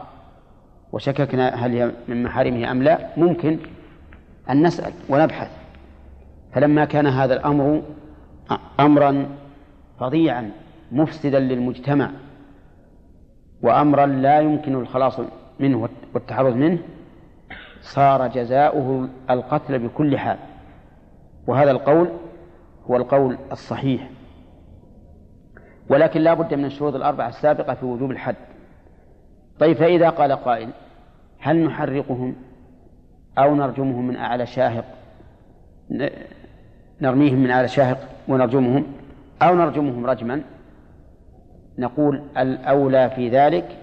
وشككنا 0.91 1.49
هل 1.49 1.71
هي 1.71 1.91
من 2.07 2.23
محارمه 2.23 2.71
أم 2.71 2.83
لا 2.83 3.07
ممكن 3.17 3.57
أن 4.49 4.65
نسأل 4.65 4.93
ونبحث. 5.09 5.51
فلما 6.53 6.85
كان 6.85 7.07
هذا 7.07 7.33
الأمر 7.33 7.81
أمرا 8.79 9.25
فظيعا 9.99 10.51
مفسدا 10.91 11.39
للمجتمع 11.39 12.09
وأمرا 13.61 14.05
لا 14.05 14.39
يمكن 14.39 14.75
الخلاص 14.75 15.19
منه 15.59 15.89
والتحرز 16.13 16.53
منه 16.53 16.77
صار 17.81 18.27
جزاؤه 18.27 19.07
القتل 19.29 19.79
بكل 19.79 20.17
حال. 20.17 20.37
وهذا 21.47 21.71
القول 21.71 22.09
هو 22.89 22.95
القول 22.95 23.37
الصحيح. 23.51 24.09
ولكن 25.89 26.21
لا 26.21 26.33
بد 26.33 26.53
من 26.53 26.65
الشروط 26.65 26.95
الأربعة 26.95 27.27
السابقة 27.27 27.73
في 27.73 27.85
وجوب 27.85 28.11
الحد. 28.11 28.35
طيب 29.59 29.75
فإذا 29.75 30.09
قال 30.09 30.31
قائل 30.31 30.69
هل 31.39 31.65
نحرقهم 31.65 32.35
أو 33.37 33.55
نرجمهم 33.55 34.07
من 34.07 34.15
أعلى 34.15 34.45
شاهق؟ 34.45 34.85
نرميهم 37.01 37.39
من 37.39 37.49
أعلى 37.51 37.67
شاهق 37.67 38.09
ونرجمهم 38.27 38.85
أو 39.41 39.55
نرجمهم 39.55 40.05
رجما؟ 40.05 40.41
نقول 41.77 42.23
الأولى 42.37 43.09
في 43.09 43.29
ذلك 43.29 43.77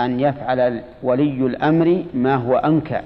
أن 0.00 0.20
يفعل 0.20 0.82
ولي 1.02 1.46
الأمر 1.46 2.04
ما 2.14 2.34
هو 2.34 2.56
أنكى 2.56 3.00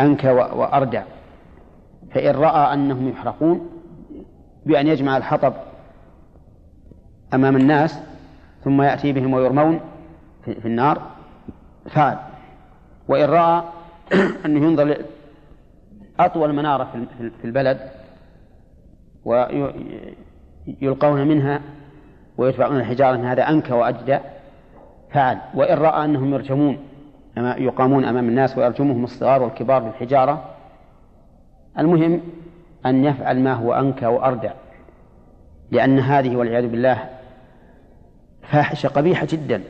أنكى 0.00 0.30
وأردع. 0.30 1.02
فإن 2.10 2.34
رأى 2.34 2.74
أنهم 2.74 3.08
يحرقون 3.08 3.70
بأن 4.66 4.86
يجمع 4.86 5.16
الحطب 5.16 5.54
أمام 7.34 7.56
الناس 7.56 8.00
ثم 8.64 8.82
يأتي 8.82 9.12
بهم 9.12 9.34
ويرمون 9.34 9.80
في 10.44 10.66
النار 10.66 11.02
فعل. 11.90 12.16
وإن 13.08 13.24
رأى 13.24 13.62
أنه 14.46 14.66
ينظر 14.66 14.96
أطول 16.20 16.52
منارة 16.52 17.06
في 17.40 17.44
البلد 17.44 17.90
ويلقون 19.24 19.78
منها 21.28 21.60
ويدفعون 22.36 22.76
الحجارة 22.76 23.16
من 23.16 23.24
هذا 23.24 23.48
أنكى 23.48 23.72
وأجدى. 23.72 24.18
فعل. 25.12 25.38
وإن 25.54 25.78
رأى 25.78 26.04
أنهم 26.04 26.34
يرجمون 26.34 26.78
يقامون 27.36 28.04
أمام 28.04 28.28
الناس 28.28 28.58
ويرجمهم 28.58 29.04
الصغار 29.04 29.42
والكبار 29.42 29.82
بالحجارة 29.82 30.44
المهم 31.78 32.20
أن 32.86 33.04
يفعل 33.04 33.40
ما 33.40 33.52
هو 33.52 33.74
أنكى 33.74 34.06
وأردع 34.06 34.52
لأن 35.70 35.98
هذه 35.98 36.36
والعياذ 36.36 36.68
بالله 36.68 37.08
فاحشة 38.42 38.88
قبيحة 38.88 39.26
جدا. 39.30 39.62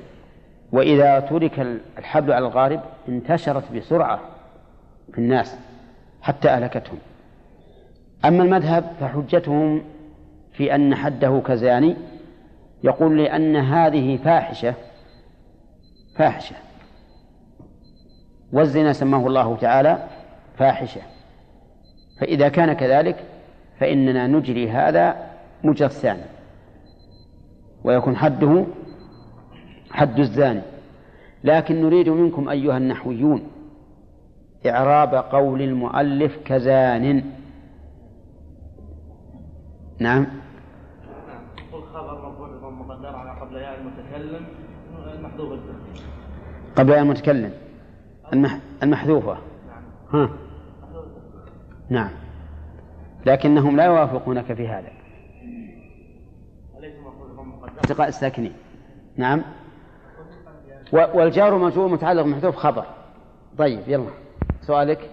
وإذا 0.72 1.20
ترك 1.20 1.66
الحبل 1.98 2.32
على 2.32 2.46
الغارب 2.46 2.80
انتشرت 3.08 3.72
بسرعة 3.72 4.20
في 5.12 5.18
الناس 5.18 5.56
حتى 6.22 6.48
أهلكتهم. 6.48 6.98
أما 8.24 8.42
المذهب 8.42 8.84
فحجتهم 9.00 9.82
في 10.52 10.74
أن 10.74 10.94
حده 10.94 11.42
كزاني 11.46 11.96
يقول 12.84 13.18
لأن 13.18 13.56
هذه 13.56 14.16
فاحشة 14.16 14.74
فاحشة. 16.16 16.56
والزنا 18.52 18.92
سماه 18.92 19.26
الله 19.26 19.56
تعالى 19.56 20.08
فاحشة. 20.56 21.00
فإذا 22.20 22.48
كان 22.48 22.72
كذلك 22.72 23.24
فإننا 23.80 24.26
نجري 24.26 24.70
هذا 24.70 25.30
مجرى 25.64 26.16
ويكون 27.84 28.16
حده 28.16 28.66
حد 29.90 30.18
الزاني. 30.18 30.62
لكن 31.44 31.82
نريد 31.82 32.08
منكم 32.08 32.48
أيها 32.48 32.76
النحويون 32.76 33.50
إعراب 34.66 35.14
قول 35.14 35.62
المؤلف 35.62 36.36
كزان. 36.44 37.24
نعم. 39.98 40.26
قل 41.72 41.82
خبر 41.82 42.22
مرفوع 42.22 42.70
مقدر 42.70 43.16
على 43.16 43.40
قبل 43.40 43.56
ياء 43.56 43.80
المتكلم 43.80 44.46
المحذوف 45.14 45.52
قبل 46.76 46.92
المتكلم 46.92 47.52
نتكلم 48.34 48.60
المحذوفة. 48.82 49.38
ها. 50.12 50.30
نعم. 51.90 52.10
لكنهم 53.26 53.76
لا 53.76 53.84
يوافقونك 53.84 54.52
في 54.52 54.68
هذا. 54.68 54.90
التقاء 57.84 58.08
الساكنين. 58.08 58.52
نعم. 59.16 59.42
والجار 60.92 61.58
مجرور 61.58 61.88
متعلق 61.88 62.22
محذوف 62.22 62.56
خبر 62.56 62.84
طيب 63.58 63.80
يلا. 63.86 64.10
سؤالك؟ 64.60 65.10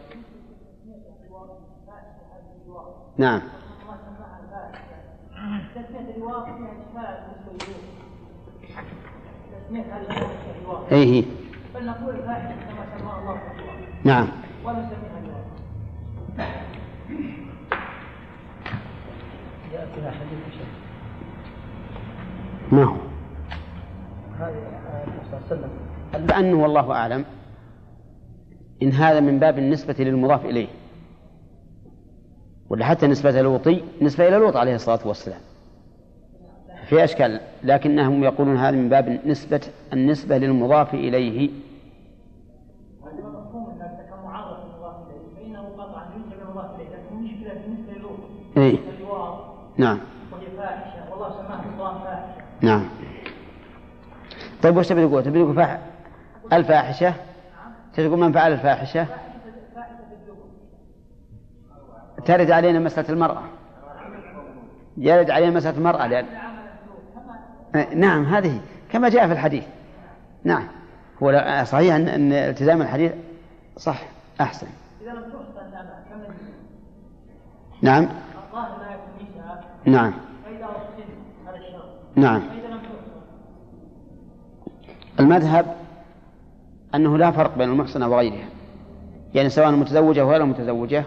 نعم. 3.18 3.42
اي 10.92 11.26
نعم. 14.04 14.28
ولا 14.64 14.90
ياتينا 19.74 20.12
حديث 20.12 20.40
ما 22.72 22.84
هو؟ 22.84 22.96
هذه 24.40 24.56
صلى 25.32 25.40
الله 25.40 25.46
عليه 25.52 25.62
وسلم 26.16 26.28
لأنه 26.28 26.64
والله 26.64 26.92
أعلم 26.92 27.26
إن 28.84 28.92
هذا 28.92 29.20
من 29.20 29.40
باب 29.40 29.58
النسبة 29.58 29.96
للمضاف 30.00 30.46
إليه. 30.46 30.68
ولا 32.70 32.86
حتى 32.86 33.08
نسبة 33.08 33.42
لوطي 33.42 33.84
نسبة 34.02 34.28
إلى 34.28 34.38
لوط 34.38 34.56
عليه 34.56 34.76
الصلاة 34.76 35.08
والسلام. 35.08 35.42
في 36.86 37.04
أشكال 37.04 37.40
لكنهم 37.64 38.24
يقولون 38.24 38.58
هذا 38.58 38.78
من 38.78 38.90
باب 38.90 39.20
نسبة 39.26 39.62
النسبة 39.94 40.38
للمضاف 40.38 40.94
إليه. 40.94 41.50
إيه؟ 48.58 48.78
نعم. 49.78 50.00
والله 51.12 51.30
سماه 51.30 51.62
نعم. 52.62 52.90
طيب 54.64 54.78
وش 54.78 54.88
تبي 54.88 55.08
تقول؟ 55.08 55.24
تبي 55.24 55.44
تقول 55.44 55.78
الفاحشة؟ 56.54 57.14
تقول 57.94 58.20
من 58.20 58.32
فعل 58.32 58.54
الفاحشة؟ 58.54 59.08
ترد 62.26 62.52
علينا 62.52 62.80
مسألة 62.80 63.10
المرأة. 63.10 63.44
يرد 64.98 65.30
علينا 65.30 65.52
مسألة 65.52 65.78
المرأة 65.78 66.08
لأن 66.08 66.26
نعم 67.96 68.26
هذه 68.26 68.62
كما 68.92 69.10
جاء 69.10 69.28
في 69.28 69.34
الحديث. 69.34 69.64
نعم. 70.44 70.68
هو 71.24 71.64
صحيح 71.64 71.96
أن, 71.96 72.08
أن 72.08 72.32
التزام 72.32 72.82
الحديث 72.82 73.12
صح 73.78 74.02
أحسن. 74.42 74.68
نعم. 77.82 78.08
نعم. 79.86 80.14
نعم. 82.16 82.42
المذهب 85.20 85.76
أنه 86.96 87.18
لا 87.18 87.32
فرق 87.32 87.58
بين 87.58 87.70
المحصنة 87.70 88.08
وغيرها. 88.08 88.50
يعني 89.34 89.50
سواء 89.50 89.72
متزوجة 89.72 90.26
وغير 90.26 90.46
متزوجة 90.46 91.04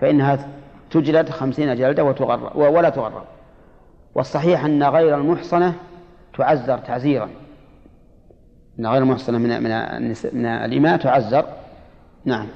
فإنها 0.00 0.48
تجلد 0.90 1.30
خمسين 1.30 1.76
جلدة 1.76 2.04
وتغرب 2.04 2.56
ولا 2.56 2.88
تغرب. 2.90 3.24
والصحيح 4.14 4.64
أن 4.64 4.82
غير 4.82 5.18
المحصنة 5.18 5.74
تعزر 6.38 6.78
تعزيرا. 6.78 7.28
أن 8.78 8.86
غير 8.86 9.02
المحصنة 9.02 9.38
من 9.38 9.62
من 9.62 10.08
من 10.32 10.46
الإماء 10.46 10.96
تعزر. 10.96 11.44
نعم. 12.24 12.46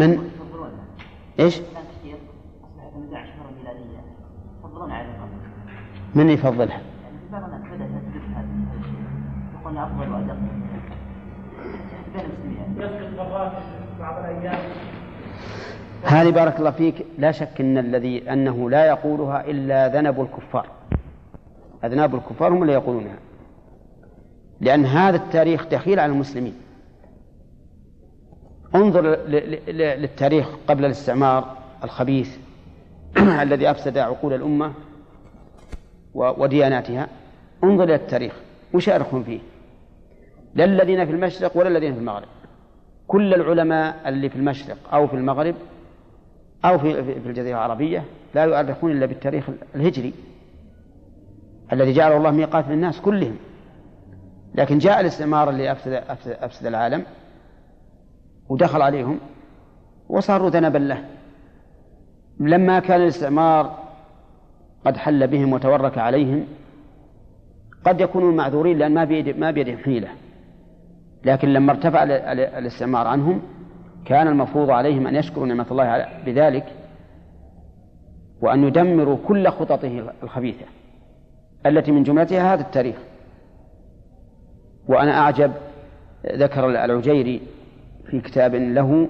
من؟ 0.00 0.30
إيش؟ 1.40 1.60
من 6.14 6.30
يفضلها؟ 6.30 6.80
هذه 16.04 16.30
بارك 16.30 16.58
الله 16.58 16.70
فيك. 16.70 17.06
لا 17.18 17.32
شك 17.32 17.60
إن 17.60 17.78
الذي 17.78 18.32
أنه 18.32 18.70
لا 18.70 18.86
يقولها 18.86 19.44
إلا 19.50 19.88
ذنب 19.88 20.20
الكفار. 20.20 20.66
أذناب 21.84 22.14
الكفار 22.14 22.52
هم 22.52 22.62
اللي 22.62 22.72
يقولونها. 22.72 23.16
لأن 24.60 24.84
هذا 24.84 25.16
التاريخ 25.16 25.66
دخيل 25.68 26.00
على 26.00 26.12
المسلمين. 26.12 26.54
انظر 28.74 29.16
للتاريخ 29.68 30.48
قبل 30.68 30.84
الاستعمار 30.84 31.56
الخبيث 31.84 32.36
الذي 33.42 33.70
أفسد 33.70 33.98
عقول 33.98 34.34
الأمة 34.34 34.72
ودياناتها. 36.14 37.08
انظر 37.64 37.84
إلى 37.84 37.94
التاريخ 37.94 38.32
وش 38.74 38.88
يأرخون 38.88 39.22
فيه؟ 39.22 39.40
لا 40.54 40.64
الذين 40.64 41.06
في 41.06 41.12
المشرق 41.12 41.56
ولا 41.56 41.68
الذين 41.68 41.94
في 41.94 42.00
المغرب. 42.00 42.28
كل 43.08 43.34
العلماء 43.34 44.08
اللي 44.08 44.28
في 44.28 44.36
المشرق 44.36 44.76
أو 44.92 45.06
في 45.06 45.14
المغرب 45.14 45.54
أو 46.64 46.78
في, 46.78 47.04
في 47.04 47.28
الجزيرة 47.28 47.56
العربية 47.56 48.04
لا 48.34 48.44
يؤرخون 48.44 48.90
إلا 48.92 49.06
بالتاريخ 49.06 49.44
الهجري 49.74 50.12
الذي 51.72 51.92
جعله 51.92 52.16
الله 52.16 52.30
ميقات 52.30 52.68
للناس 52.68 53.00
كلهم. 53.00 53.36
لكن 54.54 54.78
جاء 54.78 55.00
الاستعمار 55.00 55.50
اللي 55.50 55.72
أفسد, 55.72 55.92
أفسد, 55.92 56.30
أفسد 56.30 56.66
العالم. 56.66 57.04
ودخل 58.50 58.82
عليهم 58.82 59.18
وصاروا 60.08 60.50
ذنبا 60.50 60.78
له. 60.78 61.04
لما 62.40 62.78
كان 62.78 63.00
الاستعمار 63.02 63.78
قد 64.84 64.96
حل 64.96 65.26
بهم 65.26 65.52
وتورك 65.52 65.98
عليهم 65.98 66.44
قد 67.84 68.00
يكونوا 68.00 68.32
معذورين 68.32 68.78
لأن 68.78 68.94
ما 68.94 69.04
بيد 69.04 69.38
ما 69.38 69.50
بيدهم 69.50 69.76
حيلة. 69.76 70.08
لكن 71.24 71.48
لما 71.48 71.72
ارتفع 71.72 72.02
الاستعمار 72.58 73.06
عنهم 73.06 73.42
كان 74.04 74.28
المفروض 74.28 74.70
عليهم 74.70 75.06
أن 75.06 75.14
يشكروا 75.14 75.46
نعمة 75.46 75.66
الله 75.70 76.06
بذلك 76.26 76.64
وأن 78.40 78.64
يدمروا 78.64 79.16
كل 79.28 79.48
خططه 79.48 80.12
الخبيثة 80.22 80.64
التي 81.66 81.92
من 81.92 82.02
جملتها 82.02 82.54
هذا 82.54 82.60
التاريخ. 82.60 82.96
وأنا 84.88 85.18
أعجب 85.20 85.52
ذكر 86.26 86.68
العجيري 86.84 87.40
في 88.10 88.20
كتاب 88.20 88.54
له 88.54 89.08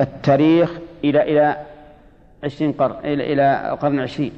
التاريخ 0.00 0.78
إلى 1.04 1.22
إلى 1.22 1.66
عشرين 2.44 2.72
قرن 2.72 2.96
إلى 3.04 3.32
إلى 3.32 3.72
القرن 3.72 3.98
العشرين. 3.98 4.32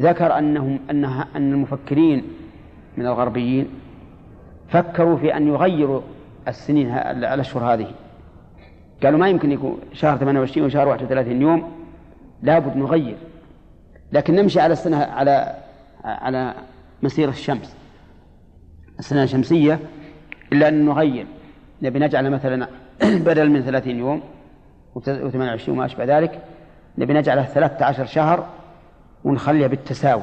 ذكر 0.00 0.38
أنهم 0.38 0.78
أنها 0.90 1.28
أن 1.36 1.52
المفكرين 1.52 2.24
من 2.96 3.06
الغربيين 3.06 3.68
فكروا 4.68 5.16
في 5.16 5.36
أن 5.36 5.48
يغيروا 5.48 6.00
السنين 6.48 6.90
الأشهر 6.90 7.74
هذه. 7.74 7.90
قالوا 9.02 9.18
ما 9.18 9.28
يمكن 9.28 9.52
يكون 9.52 9.78
شهر 9.92 10.16
28 10.16 10.66
وشهر 10.66 10.88
31 10.88 11.42
يوم 11.42 11.72
لابد 12.42 12.76
نغير. 12.76 13.16
لكن 14.12 14.34
نمشي 14.34 14.60
على 14.60 14.72
السنة 14.72 14.96
على 14.96 15.56
على 16.04 16.54
مسير 17.02 17.28
الشمس. 17.28 17.76
السنة 18.98 19.22
الشمسية 19.22 19.78
إلا 20.56 20.68
أن 20.68 20.84
نغير 20.84 21.26
نبي 21.82 21.98
نجعل 21.98 22.30
مثلا 22.30 22.68
بدل 23.26 23.50
من 23.50 23.62
30 23.62 23.96
يوم 23.96 24.22
و28 24.98 25.68
وما 25.68 25.84
أشبه 25.84 26.04
ذلك 26.04 26.42
نبي 26.98 27.12
نجعله 27.12 27.42
13 27.42 28.06
شهر 28.06 28.46
ونخليها 29.24 29.66
بالتساوي. 29.66 30.22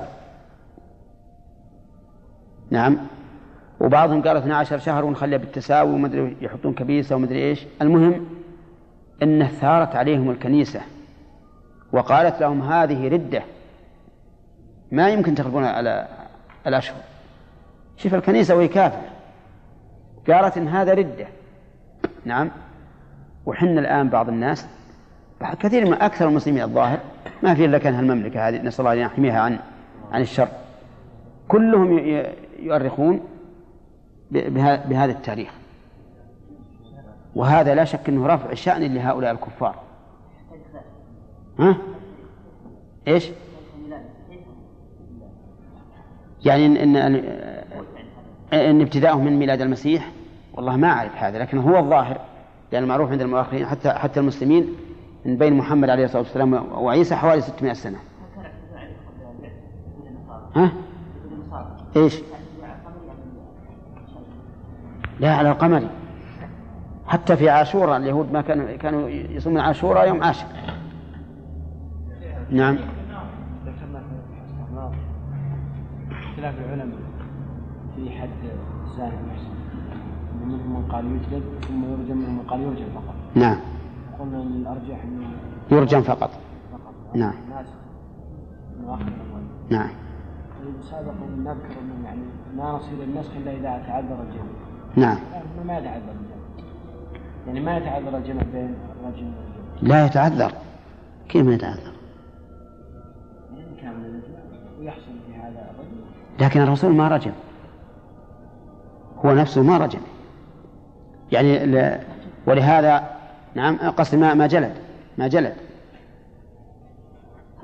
نعم. 2.72 2.98
وبعضهم 3.80 4.22
قال 4.22 4.38
12 4.38 4.78
شهر 4.80 5.06
ونخليها 5.06 5.38
بالتساوي 5.38 5.92
وما 5.92 6.08
أدري 6.08 6.38
يحطون 6.42 6.74
كبيسة 6.74 7.16
وما 7.16 7.26
أدري 7.26 7.50
إيش. 7.50 7.66
المهم 7.82 8.26
انه 9.24 9.48
ثارت 9.48 9.96
عليهم 9.96 10.30
الكنيسة 10.30 10.82
وقالت 11.92 12.42
لهم 12.42 12.62
هذه 12.62 13.08
ردة. 13.08 13.44
ما 14.92 15.10
يمكن 15.10 15.36
تغلبون 15.36 15.64
على 15.64 16.08
الأشهر. 16.68 16.98
شوف 17.98 18.16
الكنيسة 18.16 18.56
وهي 18.56 18.68
كافرة. 18.68 19.12
قالت 20.30 20.58
إن 20.58 20.68
هذا 20.68 20.94
ردة. 20.94 21.28
نعم. 22.26 22.52
وحنا 23.46 23.80
الآن 23.80 24.10
بعض 24.10 24.30
الناس 24.30 24.68
كثير 25.60 25.86
من 25.86 25.94
أكثر 25.94 26.28
المسلمين 26.28 26.64
الظاهر 26.64 27.00
ما 27.44 27.54
في 27.54 27.66
إلا 27.66 27.78
كان 27.78 27.94
هالمملكة 27.94 28.48
هذه 28.48 28.62
نسأل 28.62 28.80
الله 28.80 28.94
أن 28.94 29.00
يحميها 29.00 29.42
عن 29.42 29.60
عن 30.12 30.22
الشر. 30.22 30.48
كلهم 31.48 31.98
يؤرخون 32.60 33.22
بهذا 34.32 35.12
التاريخ. 35.12 35.52
وهذا 37.36 37.76
لا 37.76 37.84
شك 37.84 38.10
أنه 38.10 38.28
رفع 38.28 38.54
شأن 38.54 38.94
لهؤلاء 38.94 39.32
الكفار. 39.32 39.76
ها؟ 41.60 41.78
إيش؟ 43.08 43.30
يعني 46.46 46.84
إن 46.84 47.24
إن 48.54 48.60
ان 48.60 48.82
ابتداؤهم 48.82 49.26
من 49.26 49.39
ميلاد 49.39 49.62
المسيح 49.62 50.12
والله 50.54 50.76
ما 50.76 50.88
أعرف 50.88 51.16
هذا 51.16 51.39
لكن 51.39 51.58
هو 51.58 51.78
الظاهر 51.78 52.18
لأن 52.72 52.84
المعروف 52.84 53.12
عند 53.12 53.22
المؤخرين 53.22 53.66
حتى 53.66 53.89
حتى 53.89 54.20
المسلمين 54.20 54.68
من 55.26 55.38
بين 55.38 55.54
محمد 55.54 55.89
عليه 55.89 56.06
الصلاة 56.06 56.22
والسلام 56.22 56.54
وعيسى 56.54 57.16
حوالي 57.16 57.41
600 57.41 57.74
سنة 57.74 57.97
ها؟ 60.56 60.72
إيش؟ 61.95 62.22
لا 65.20 65.36
على 65.36 65.49
القمر 65.49 65.88
حتى 67.08 67.38
في 67.38 67.49
عاشوراء 67.49 67.97
اليهود 67.97 68.32
ما 68.32 68.41
كانوا 68.41 68.76
كانوا 68.76 69.10
يصومون 69.10 69.60
عاشوراء 69.60 70.08
يوم 70.08 70.24
عاشر 70.24 70.45
نعم 72.49 72.78
اختلاف 76.12 76.56
العلماء 76.60 76.97
في 77.95 78.10
حد 78.10 78.30
منهم 80.45 80.74
من 80.74 80.91
قال 80.91 81.06
يجلد 81.06 81.43
ثم 81.68 81.84
يرجم 81.84 82.18
من 82.18 82.43
قال 82.47 82.62
يرجم 82.62 82.86
فقط 82.95 83.16
نعم. 83.36 83.58
قلنا 84.20 84.41
ان 84.41 84.47
الارجح 84.47 85.04
انه 85.04 85.28
يرجم 85.72 86.01
فقط. 86.01 86.30
فقط 86.72 87.16
نعم. 87.16 87.34
نعم. 89.70 89.89
سابقا 90.91 91.26
نذكر 91.38 91.80
انه 91.82 92.06
يعني 92.06 92.22
ما 92.58 92.72
نصير 92.72 93.04
النسخ 93.04 93.32
الا 93.36 93.51
اذا 93.51 93.84
تعذر 93.88 94.18
الجمع 94.22 94.43
نعم. 94.95 95.18
ما 95.68 95.78
يتعذر. 95.78 95.97
الجمع 95.97 96.34
يعني 97.47 97.60
ما 97.60 97.78
يتعذر؟ 97.78 98.18
الجمع 98.18 98.41
بين 98.54 98.76
الرجل 99.01 99.26
والرجل 99.26 99.89
لا 99.89 100.06
يتعذر 100.06 100.51
كيف 101.30 101.45
ما 101.45 101.54
يتعذر 101.54 101.93
ويحصل 104.80 105.12
في 105.28 105.36
هذا 105.36 105.72
الرجل. 105.72 106.01
لكن 106.39 106.62
الرسول 106.62 106.93
ما 106.93 107.08
رجم. 107.08 107.32
هو 109.26 109.32
نفسه 109.32 109.64
ما 109.64 109.78
رجم 109.78 110.00
يعني 111.32 111.66
ل... 111.66 112.00
ولهذا 112.46 113.04
نعم 113.56 113.78
قصد 113.78 114.18
ما 114.18 114.34
ما 114.34 114.48
جلد 114.48 114.74
ما 115.18 115.28
جلد. 115.28 115.54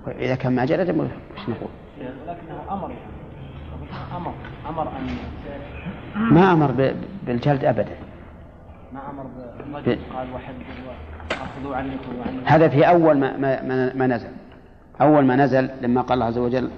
إذا 0.08 0.36
كان 0.36 0.56
ما 0.56 0.66
جلد 0.66 0.90
وش 0.90 1.50
نقول؟ 1.50 1.70
ولكنه 2.00 2.74
أمر 2.74 2.90
يعني 2.90 4.18
أمر 4.18 4.34
أمر 4.70 4.88
ان 4.98 5.08
ما 6.16 6.54
أمر 6.54 6.72
ب... 6.72 6.96
بالجلد 7.26 7.66
أبدا. 7.66 7.96
ما 8.94 9.00
أمر 9.10 9.24
بالرجل 9.58 10.00
قال 10.14 10.34
وحد 10.34 10.54
واخذوا 11.32 11.76
عني 11.76 11.98
خذوا 11.98 12.24
عني 12.28 12.46
هذا 12.46 12.68
في 12.68 12.90
أول 12.90 13.18
ما 13.18 13.38
ما, 13.38 13.62
ما, 13.62 13.94
ما 13.96 14.08
نزل. 14.08 14.30
أول 15.02 15.26
ما 15.26 15.36
نزل 15.36 15.70
لما 15.82 16.02
قال 16.02 16.14
الله 16.14 16.26
عز 16.26 16.38
وجل 16.38 16.70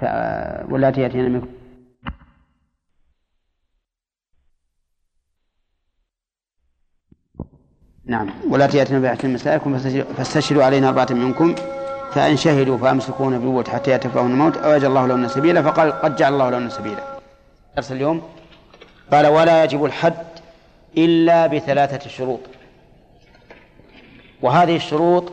ف... 0.00 0.04
واللاتي 0.72 1.00
يأتين 1.00 1.32
منكم. 1.32 1.57
نعم. 8.08 8.30
واللاتي 8.50 8.78
يأتين 8.78 9.02
بأحسن 9.02 9.32
نسائكم 9.32 9.78
فاستشهدوا- 10.18 10.62
علينا 10.62 10.88
أربعة 10.88 11.06
منكم. 11.10 11.54
فإن 12.12 12.36
شهدوا 12.36 12.78
فأمسكون 12.78 13.38
بالقوة 13.38 13.64
حتى 13.72 13.90
يتفاهم 13.90 14.26
الموت 14.26 14.56
أو 14.56 14.72
يجعل 14.72 14.90
الله 14.90 15.06
لهن 15.06 15.28
سبيلا 15.28 15.62
فقال 15.62 15.92
قد 15.92 16.16
جعل 16.16 16.32
الله 16.32 16.50
لهن 16.50 16.70
سبيلا. 16.70 17.02
درس 17.76 17.92
اليوم. 17.92 18.22
قال 19.12 19.26
ولا 19.26 19.64
يجب 19.64 19.84
الحد 19.84 20.14
إلا 20.98 21.46
بثلاثة 21.46 22.10
شروط. 22.10 22.40
وهذه 24.42 24.76
الشروط 24.76 25.32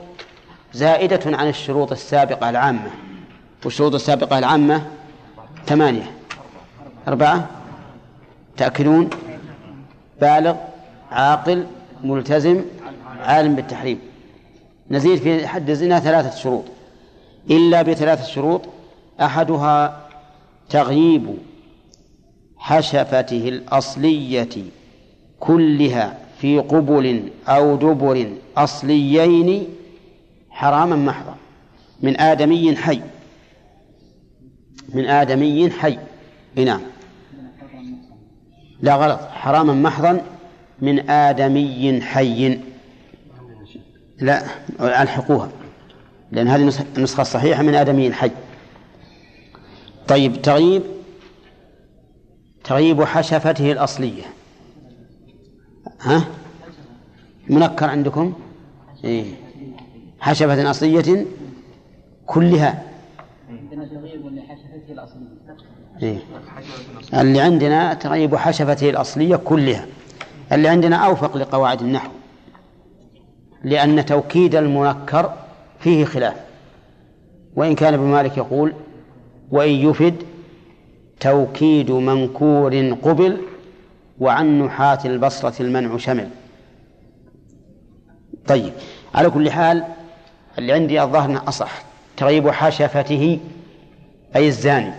زائدة 0.74 1.38
عن 1.38 1.50
الشروط 1.50 1.92
السابقة 1.92 2.50
العامة. 2.50 2.90
والشروط 3.66 3.94
السابقة 3.94 4.40
العامة 4.40 4.82
ثمانية. 5.68 6.12
أربعة. 7.08 7.48
تأكلون 8.58 9.10
بالغ. 10.22 10.56
عاقل. 11.12 11.66
ملتزم 12.04 12.62
عالم 13.20 13.56
بالتحريم. 13.56 14.00
نزيد 14.92 15.20
في 15.20 15.48
حد 15.48 15.70
الزنا 15.70 16.00
ثلاثة 16.00 16.36
شروط. 16.36 16.64
إلا 17.50 17.82
بثلاثة 17.82 18.24
شروط 18.24 18.62
أحدها 19.22 20.08
تغييب 20.70 21.38
حشفته 22.58 23.50
الأصلية 23.50 24.50
كلها 25.40 26.18
في 26.40 26.60
قبل 26.60 27.30
أو 27.48 27.76
دبر 27.76 28.32
أصليين 28.58 29.68
حراما 30.50 30.96
محضا. 30.96 31.36
من 32.02 32.20
آدمي 32.20 32.76
حي. 32.76 33.02
من 34.94 35.06
آدمي 35.06 35.70
حي. 35.70 35.98
إي 36.58 36.64
نعم. 36.64 36.82
لا 38.82 38.96
غلط. 38.96 39.20
حراما 39.20 39.74
محضا 39.74 40.22
من 40.82 41.10
آدمي 41.10 42.02
حي. 42.02 42.60
لا 44.20 44.44
ألحقوها 44.80 45.50
لأن 46.32 46.48
هذه 46.48 46.62
النسخ- 46.62 46.86
النسخة 46.98 47.22
الصحيحة 47.22 47.64
من 47.64 47.76
آدمي 47.76 48.14
حي. 48.14 48.32
طيب 50.08 50.42
تغييب 50.42 50.84
تغييب 52.64 53.04
حشفته 53.04 53.72
الأصلية. 53.72 54.24
ها؟ 56.02 56.26
منكر 57.50 57.90
عندكم؟ 57.90 58.34
إيه. 59.04 59.26
حشفة 60.20 60.70
أصلية 60.72 61.26
كلها. 62.26 62.84
إيه. 66.04 66.18
اللي 67.22 67.42
عندنا 67.42 67.94
تغيب 67.94 68.36
حشفته 68.36 68.90
الأصلية 68.90 69.36
كلها. 69.36 69.86
اللي 70.52 70.68
عندنا 70.68 70.96
أوفق 70.96 71.38
لقواعد 71.38 71.82
النحو 71.82 72.10
لأن 73.64 74.06
توكيد 74.06 74.56
المنكر 74.56 75.34
فيه 75.80 76.06
خلاف. 76.06 76.36
وإن 77.56 77.76
كان 77.76 77.94
ابن 77.94 78.04
مالك 78.04 78.38
يقول 78.38 78.74
وإن 79.52 79.70
يفد 79.70 80.16
توكيد 81.20 81.92
منكور 81.92 82.96
قبل 83.04 83.42
وعن 84.20 84.62
نحاة 84.62 85.00
البصرة 85.06 85.62
المنع 85.62 85.98
شمل. 85.98 86.30
طيب 88.48 88.74
على 89.16 89.30
كل 89.30 89.52
حال 89.52 89.84
اللي 90.58 90.74
عندي 90.74 91.02
الظاهر 91.02 91.42
أصح 91.48 91.84
تغيب 92.18 92.50
حشفته 92.50 93.40
أي 94.36 94.48
الزاني. 94.48 94.94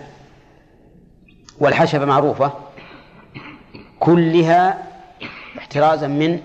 والحشفة 1.61 2.05
معروفة 2.05 2.53
كلها 4.01 4.86
احترازا 5.59 6.07
من 6.07 6.41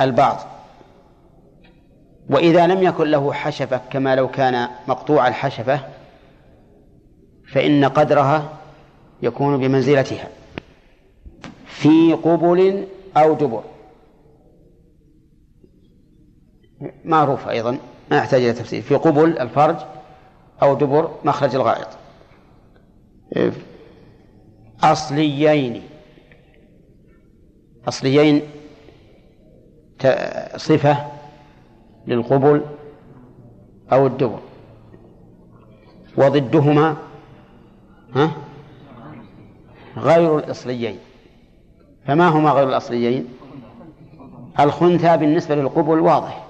البعض. 0.00 0.38
وإذا 2.30 2.66
لم 2.66 2.82
يكن 2.82 3.06
له 3.06 3.32
حشفة 3.32 3.80
كما 3.90 4.16
لو 4.16 4.28
كان 4.28 4.68
مقطوع 4.88 5.28
الحشفة 5.28 5.80
فإن 7.52 7.84
قدرها 7.84 8.58
يكون 9.22 9.58
بمنزلتها 9.58 10.28
في 11.66 12.12
قبل 12.12 12.86
أو 13.16 13.34
دبر. 13.34 13.64
معروف 17.04 17.48
أيضا 17.48 17.78
ما 18.10 18.16
يحتاج 18.16 18.42
إلى 18.42 18.52
تفسير. 18.52 18.82
في 18.82 18.94
قبل 18.94 19.38
الفرج 19.38 19.76
أو 20.62 20.74
دبر 20.74 21.10
مخرج 21.24 21.54
الغائط. 21.54 21.88
أصليين. 24.82 25.82
أصليين 27.88 28.42
صفة 30.56 30.96
للقبل 32.06 32.62
أو 33.92 34.06
الدبر. 34.06 34.38
وضدهما 36.16 36.96
ها؟ 38.14 38.30
غير 39.96 40.38
الأصليين. 40.38 40.98
فما 42.06 42.28
هما 42.28 42.50
غير 42.50 42.68
الأصليين؟ 42.68 43.28
الخنثى 44.60 45.16
بالنسبة 45.16 45.54
للقبل 45.54 46.00
واضح 46.00 46.44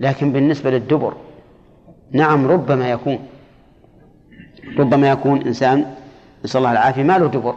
لكن 0.00 0.32
بالنسبة 0.32 0.70
للدبر 0.70 1.14
نعم 2.12 2.46
ربما 2.46 2.90
يكون 2.90 3.18
ربما 4.78 5.10
يكون 5.10 5.42
إنسان 5.42 5.94
نسأل 6.44 6.58
الله 6.58 6.72
العافية 6.72 7.02
ما 7.02 7.18
له 7.18 7.26
دبر. 7.26 7.56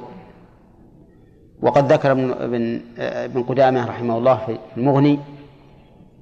وقد 1.62 1.94
ذكر 1.94 2.12
ابن 2.12 2.32
ابن 2.32 2.82
ابن 2.98 3.44
قدامة 3.44 3.86
رحمه 3.86 4.18
الله 4.18 4.38
في 4.46 4.58
المغني 4.78 5.20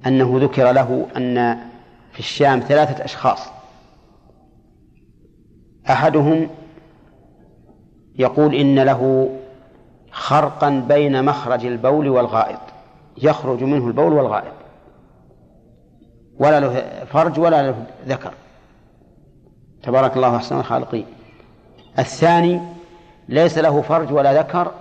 أنه 0.06 0.38
ذكر 0.42 0.72
له 0.72 1.06
أن 1.16 1.58
في 2.12 2.18
الشام 2.18 2.60
ثلاثة 2.60 3.04
أشخاص. 3.04 3.48
أحدهم 5.90 6.48
يقول 8.18 8.54
إن 8.54 8.78
له 8.78 9.30
خرقا 10.10 10.70
بين 10.88 11.24
مخرج 11.24 11.66
البول 11.66 12.08
والغائط 12.08 12.60
يخرج 13.22 13.62
منه 13.62 13.86
البول 13.86 14.12
والغائط. 14.12 14.52
ولا 16.38 16.60
له 16.60 16.84
فرج 17.04 17.40
ولا 17.40 17.62
له 17.62 17.86
ذكر. 18.06 18.34
تبارك 19.82 20.16
الله 20.16 20.36
أحسن 20.36 20.58
الخالقين. 20.58 21.06
الثاني 21.98 22.60
ليس 23.28 23.58
له 23.58 23.82
فرج 23.82 24.12
ولا 24.12 24.40
ذكر 24.40 24.72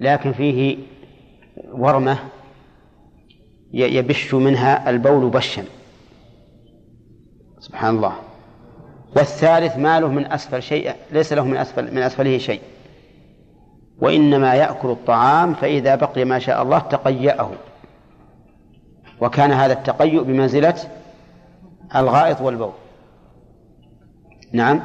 لكن 0.00 0.32
فيه 0.32 0.78
ورمة 1.72 2.18
يبش 3.72 4.34
منها 4.34 4.90
البول 4.90 5.30
بشا. 5.30 5.64
سبحان 7.60 7.96
الله. 7.96 8.12
والثالث 9.16 9.76
ما 9.76 10.00
له 10.00 10.08
من 10.08 10.32
أسفل 10.32 10.62
شيء 10.62 10.92
ليس 11.12 11.32
له 11.32 11.44
من 11.44 11.56
أسفل 11.56 11.94
من 11.94 12.02
أسفله 12.02 12.38
شيء. 12.38 12.60
وإنما 13.98 14.54
يأكل 14.54 14.90
الطعام 14.90 15.54
فإذا 15.54 15.94
بقي 15.94 16.24
ما 16.24 16.38
شاء 16.38 16.62
الله 16.62 16.78
تقيأه. 16.78 17.50
وكان 19.20 19.52
هذا 19.52 19.72
التقيؤ 19.72 20.22
بمنزلة 20.22 20.74
الغائط 21.96 22.40
والبول. 22.40 22.72
نعم. 24.52 24.80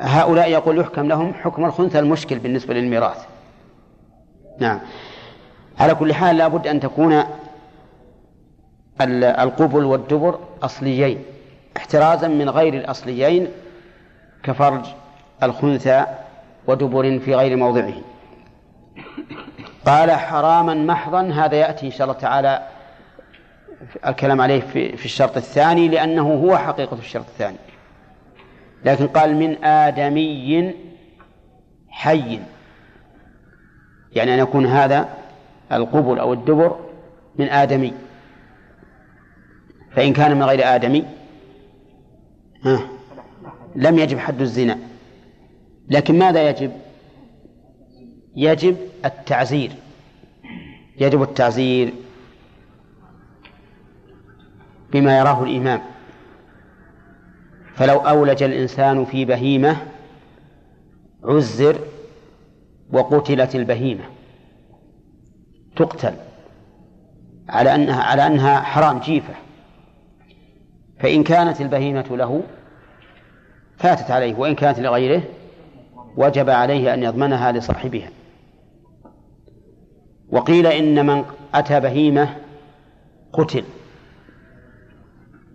هؤلاء 0.00 0.50
يقول 0.50 0.78
يحكم 0.78 1.08
لهم 1.08 1.34
حكم 1.34 1.64
الخنثى 1.64 1.98
المشكل 1.98 2.38
بالنسبة 2.38 2.74
للميراث. 2.74 3.35
نعم. 4.58 4.80
على 5.78 5.94
كل 5.94 6.14
حال 6.14 6.36
لابد 6.36 6.66
أن 6.66 6.80
تكون 6.80 7.24
القبل 9.00 9.84
والدبر 9.84 10.38
أصليين. 10.62 11.24
احترازا 11.76 12.28
من 12.28 12.50
غير 12.50 12.74
الأصليين 12.74 13.48
كفرج 14.42 14.84
الخنثى 15.42 16.06
ودبر 16.66 17.18
في 17.18 17.34
غير 17.34 17.56
موضعه. 17.56 17.94
قال 19.86 20.10
حراما 20.10 20.74
محضا 20.74 21.22
هذا 21.22 21.56
يأتي 21.56 21.86
إن 21.86 21.90
شاء 21.90 22.02
الله 22.02 22.20
تعالى 22.20 22.68
الكلام 24.06 24.40
عليه 24.40 24.60
في, 24.60 24.96
في 24.96 25.04
الشرط 25.04 25.36
الثاني 25.36 25.88
لأنه 25.88 26.34
هو 26.34 26.56
حقيقة 26.56 26.98
الشرط 26.98 27.24
الثاني. 27.28 27.56
لكن 28.84 29.06
قال 29.06 29.36
من 29.36 29.64
آدمي 29.64 30.74
حي. 31.88 32.40
يعني 34.16 34.34
أن 34.34 34.38
يكون 34.38 34.66
هذا 34.66 35.08
القبل 35.72 36.18
أو 36.18 36.32
الدبر 36.32 36.78
من 37.38 37.48
آدمي. 37.48 37.92
فإن 39.92 40.12
كان 40.12 40.36
من 40.36 40.42
غير 40.42 40.74
آدمي 40.74 41.04
ها 42.64 42.80
لم 43.76 43.98
يجب 43.98 44.18
حد 44.18 44.40
الزنا. 44.40 44.78
لكن 45.88 46.18
ماذا 46.18 46.50
يجب؟ 46.50 46.72
يجب 48.36 48.76
التعزير. 49.04 49.70
يجب 51.00 51.22
التعزير 51.22 51.92
بما 54.92 55.18
يراه 55.18 55.44
الإمام. 55.44 55.82
فلو 57.74 57.98
أولج 57.98 58.42
الإنسان 58.42 59.04
في 59.04 59.24
بهيمة 59.24 59.76
عزر 61.24 61.76
وقتلت 62.92 63.54
البهيمة. 63.54 64.04
تقتل. 65.76 66.14
على 67.48 67.74
أنها 67.74 68.02
على 68.02 68.26
أنها 68.26 68.60
حرام 68.60 68.98
جيفة. 68.98 69.34
فإن 71.00 71.22
كانت 71.22 71.60
البهيمة 71.60 72.06
له 72.10 72.42
فاتت 73.78 74.10
عليه. 74.10 74.34
وإن 74.34 74.54
كانت 74.54 74.80
لغيره 74.80 75.22
وجب 76.16 76.50
عليه 76.50 76.94
أن 76.94 77.02
يضمنها 77.02 77.52
لصاحبها. 77.52 78.08
وقيل 80.28 80.66
إن 80.66 81.06
من 81.06 81.24
أتى 81.54 81.80
بهيمة 81.80 82.36
قتل. 83.32 83.64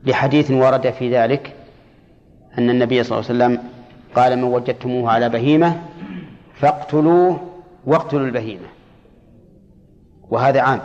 لحديث 0.05 0.51
ورد 0.51 0.89
في 0.89 1.17
ذلك 1.17 1.55
أن 2.57 2.69
النبي 2.69 3.03
صلى 3.03 3.19
الله 3.19 3.29
عليه 3.29 3.55
وسلم 3.55 3.69
قال 4.15 4.37
من 4.37 4.43
وجدتموه 4.43 5.11
على 5.11 5.29
بهيمة 5.29 5.81
فاقتلوه 6.61 7.39
واقتلوا 7.85 8.25
البهيمة. 8.25 8.67
وهذا 10.29 10.61
عام. 10.61 10.81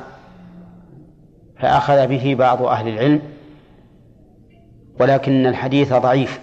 فأخذ 1.59 2.07
به 2.07 2.35
بعض 2.39 2.63
أهل 2.63 2.89
العلم 2.89 3.23
ولكن 5.01 5.47
الحديث 5.47 5.93
ضعيف. 5.93 6.41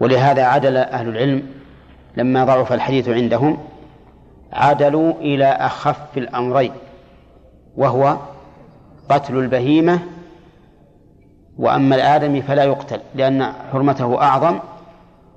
ولهذا 0.00 0.44
عدل 0.44 0.76
أهل 0.76 1.08
العلم 1.08 1.42
لما 2.16 2.44
ضعف 2.44 2.72
الحديث 2.72 3.08
عندهم 3.08 3.58
عدلوا 4.52 5.12
إلى 5.12 5.44
أخف 5.44 6.18
الأمرين 6.18 6.72
وهو 7.76 8.16
قتل 9.08 9.36
البهيمة 9.36 9.98
وأما 11.58 11.96
الآدمي 11.96 12.42
فلا 12.42 12.64
يقتل 12.64 13.00
لأن 13.14 13.52
حرمته 13.72 14.22
أعظم 14.22 14.58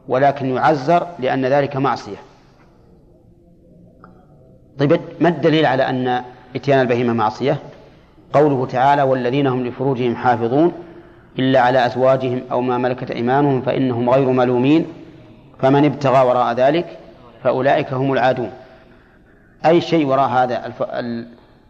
ولكن 0.08 0.56
يعزر 0.56 1.08
لأن 1.20 1.46
ذلك 1.46 1.76
معصية. 1.76 2.18
طيب 4.80 5.00
ما 5.20 5.30
الدليل 5.30 5.66
على 5.66 5.90
أن 5.90 6.24
إتيان 6.56 6.82
البهيمة 6.82 7.14
معصية؟ 7.14 7.58
قوله 8.34 8.66
تعالى 8.66 9.02
والذين 9.02 9.48
هم 9.48 9.66
لفروجهم 9.66 10.16
حافظون 10.16 10.72
إلا 11.40 11.60
على 11.60 11.86
أزواجهم 11.86 12.42
أو 12.52 12.62
ما 12.62 12.78
ملكت 12.78 13.12
أيمانهم 13.12 13.62
فإنهم 13.62 14.10
غير 14.10 14.30
ملومين 14.30 14.86
فمن 15.60 15.86
ابتغى 15.86 16.28
وراء 16.28 16.54
ذلك 16.54 16.98
فأولئك 17.44 17.94
هم 17.94 18.14
العادون. 18.14 18.52
أي 19.66 19.82
شيء 19.82 20.06
وراء 20.06 20.30
هذا 20.30 20.66
الف... 20.66 20.84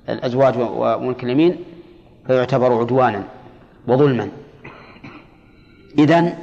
الأزواج 0.10 0.54
وملك 0.58 1.24
اليمين 1.24 1.56
فيعتبر 2.28 2.80
عدوانا 2.80 3.24
وظلما. 3.88 4.30
إذن 6.00 6.34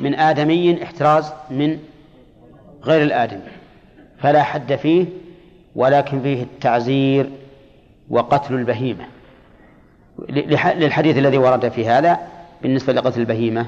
من 0.00 0.14
آدمي 0.14 0.82
احتراز 0.82 1.32
من 1.50 1.78
غير 2.84 3.02
الآدمي. 3.02 3.50
فلا 4.18 4.42
حد 4.42 4.76
فيه 4.76 5.06
ولكن 5.74 6.22
فيه 6.22 6.42
التعزير 6.42 7.30
وقتل 8.10 8.54
البهيمة. 8.54 9.04
للحديث 10.28 11.18
الذي 11.18 11.38
ورد 11.38 11.68
في 11.68 11.86
هذا 11.86 12.18
بالنسبة 12.62 12.92
لقتل 12.92 13.20
البهيمة. 13.20 13.66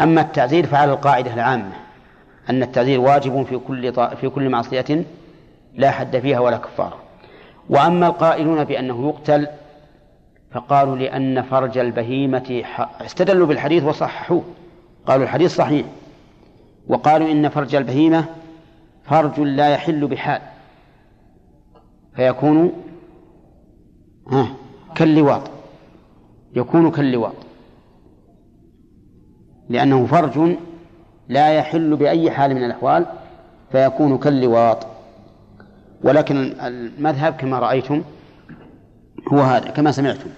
أما 0.00 0.20
التعزير 0.20 0.66
فعلى 0.66 0.92
القاعدة 0.92 1.34
العامة 1.34 1.72
أن 2.50 2.62
التعزير 2.62 3.00
واجب 3.00 3.42
في 3.42 3.58
كل 3.58 3.92
في 4.20 4.28
كل 4.28 4.48
معصية 4.48 5.04
لا 5.74 5.90
حد 5.90 6.18
فيها 6.18 6.40
ولا 6.40 6.56
كفارة 6.56 6.96
وأما 7.70 8.06
القائلون 8.06 8.64
بأنه 8.64 9.08
يقتل 9.08 9.46
فقالوا 10.52 10.96
لأن 10.96 11.42
فرج 11.42 11.78
البهيمة 11.78 12.62
استدلوا 13.00 13.46
بالحديث 13.46 13.84
وصححوه. 13.84 14.44
قالوا 15.06 15.24
الحديث 15.24 15.56
صحيح. 15.56 15.86
وقالوا 16.88 17.32
إن 17.32 17.48
فرج 17.48 17.74
البهيمة 17.74 18.24
فرج 19.04 19.40
لا 19.40 19.68
يحل 19.68 20.06
بحال. 20.06 20.40
فيكون 22.16 22.72
ها 24.28 24.48
كاللواط. 24.94 25.50
يكون 26.56 26.90
كاللواط. 26.90 27.34
لأنه 29.68 30.06
فرج 30.06 30.56
لا 31.28 31.48
يحل 31.48 31.96
بأي 31.96 32.30
حال 32.30 32.54
من 32.54 32.64
الأحوال 32.64 33.06
فيكون 33.72 34.18
كاللواط. 34.18 34.86
ولكن 36.04 36.36
المذهب 36.60 37.32
كما 37.32 37.58
رأيتم 37.58 38.02
هو 39.32 39.40
هذا 39.40 39.70
كما 39.70 39.92
سمعتم 39.92 40.30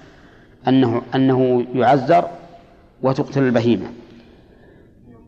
أنه 0.68 1.02
أنه 1.14 1.66
يعزر 1.74 2.28
وتقتل 3.02 3.42
البهيمة. 3.42 3.86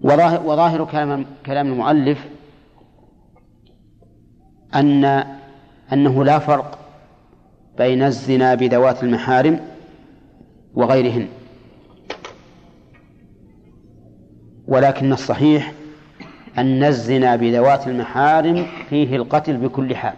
وظاهر, 0.02 0.46
وظاهر 0.46 0.84
كلام 0.84 1.26
كلام 1.46 1.66
المؤلف 1.72 2.28
أن 4.74 5.24
أنه 5.92 6.24
لا 6.24 6.38
فرق 6.38 6.78
بين 7.78 8.02
الزنا 8.02 8.54
بذوات 8.54 9.02
المحارم 9.02 9.60
وغيرهن. 10.74 11.28
ولكن 14.68 15.12
الصحيح 15.12 15.72
أن 16.58 16.84
الزنا 16.84 17.36
بذوات 17.36 17.86
المحارم 17.86 18.66
فيه 18.88 19.16
القتل 19.16 19.56
بكل 19.56 19.96
حال. 19.96 20.14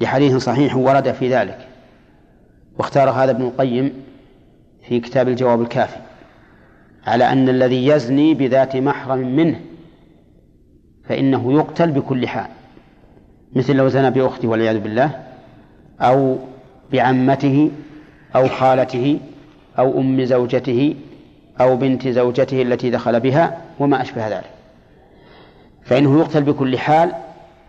لحديث 0.00 0.36
صحيح 0.36 0.76
ورد 0.76 1.12
في 1.12 1.34
ذلك. 1.34 1.68
واختار 2.78 3.10
هذا 3.10 3.30
ابن 3.30 3.42
القيم 3.42 3.92
في 4.88 5.00
كتاب 5.00 5.28
الجواب 5.28 5.62
الكافي. 5.62 6.05
على 7.06 7.32
أن 7.32 7.48
الذي 7.48 7.86
يزني 7.86 8.34
بذات 8.34 8.76
محرم 8.76 9.36
منه 9.36 9.60
فإنه 11.08 11.52
يقتل 11.52 11.90
بكل 11.90 12.28
حال 12.28 12.50
مثل 13.52 13.76
لو 13.76 13.88
زنى 13.88 14.10
بأخته 14.10 14.48
والعياذ 14.48 14.78
بالله 14.78 15.10
أو 16.00 16.38
بعمته 16.92 17.70
أو 18.36 18.48
خالته 18.48 19.18
أو 19.78 20.00
أم 20.00 20.24
زوجته 20.24 20.94
أو 21.60 21.76
بنت 21.76 22.08
زوجته 22.08 22.62
التي 22.62 22.90
دخل 22.90 23.20
بها 23.20 23.58
وما 23.78 24.02
أشبه 24.02 24.28
ذلك. 24.28 24.50
فإنه 25.84 26.18
يقتل 26.18 26.42
بكل 26.42 26.78
حال 26.78 27.12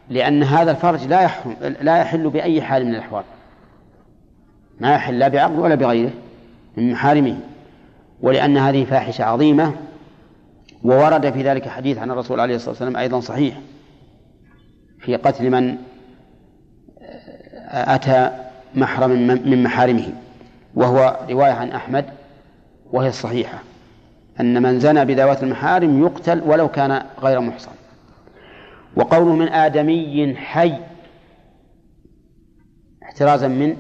لأن 0.09 0.43
هذا 0.43 0.71
الفرج 0.71 1.07
لا 1.07 1.21
يحرم 1.21 1.55
لا 1.81 1.97
يحل 1.97 2.29
بأي 2.29 2.61
حال 2.61 2.85
من 2.85 2.95
الأحوال. 2.95 3.23
ما 4.79 4.93
يحل 4.93 5.19
لا 5.19 5.27
بعقد 5.27 5.59
ولا 5.59 5.75
بغيره 5.75 6.11
من 6.77 6.91
محارمه. 6.91 7.39
ولأن 8.21 8.57
هذه 8.57 8.85
فاحشة 8.85 9.23
عظيمة 9.23 9.73
وورد 10.83 11.33
في 11.33 11.43
ذلك 11.43 11.67
حديث 11.67 11.97
عن 11.97 12.11
الرسول 12.11 12.39
عليه 12.39 12.55
الصلاة 12.55 12.69
والسلام 12.69 12.97
أيضا 12.97 13.19
صحيح 13.19 13.59
في 14.99 15.15
قتل 15.15 15.49
من 15.49 15.77
أتى 17.69 18.31
محرم 18.75 19.11
من 19.27 19.63
محارمه 19.63 20.13
وهو 20.75 21.19
رواية 21.29 21.51
عن 21.51 21.71
أحمد 21.71 22.05
وهي 22.91 23.07
الصحيحة 23.07 23.59
أن 24.39 24.61
من 24.63 24.79
زنى 24.79 25.05
بذوات 25.05 25.43
المحارم 25.43 26.01
يقتل 26.01 26.41
ولو 26.45 26.67
كان 26.67 27.05
غير 27.21 27.39
محصن. 27.39 27.71
وقوله 28.95 29.35
من 29.35 29.47
آدمي 29.47 30.35
حي 30.35 30.73
احترازا 33.03 33.47
من 33.47 33.77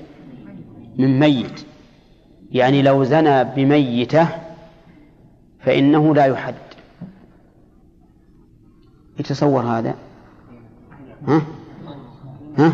من 0.97 1.19
ميت. 1.19 1.65
يعني 2.51 2.81
لو 2.81 3.03
زنى 3.03 3.43
بميتة 3.43 4.27
فإنه 5.59 6.15
لا 6.15 6.25
يحد. 6.25 6.55
يتصور 9.19 9.61
هذا؟ 9.61 9.95
ها؟ 11.27 11.41
ها؟ 12.57 12.73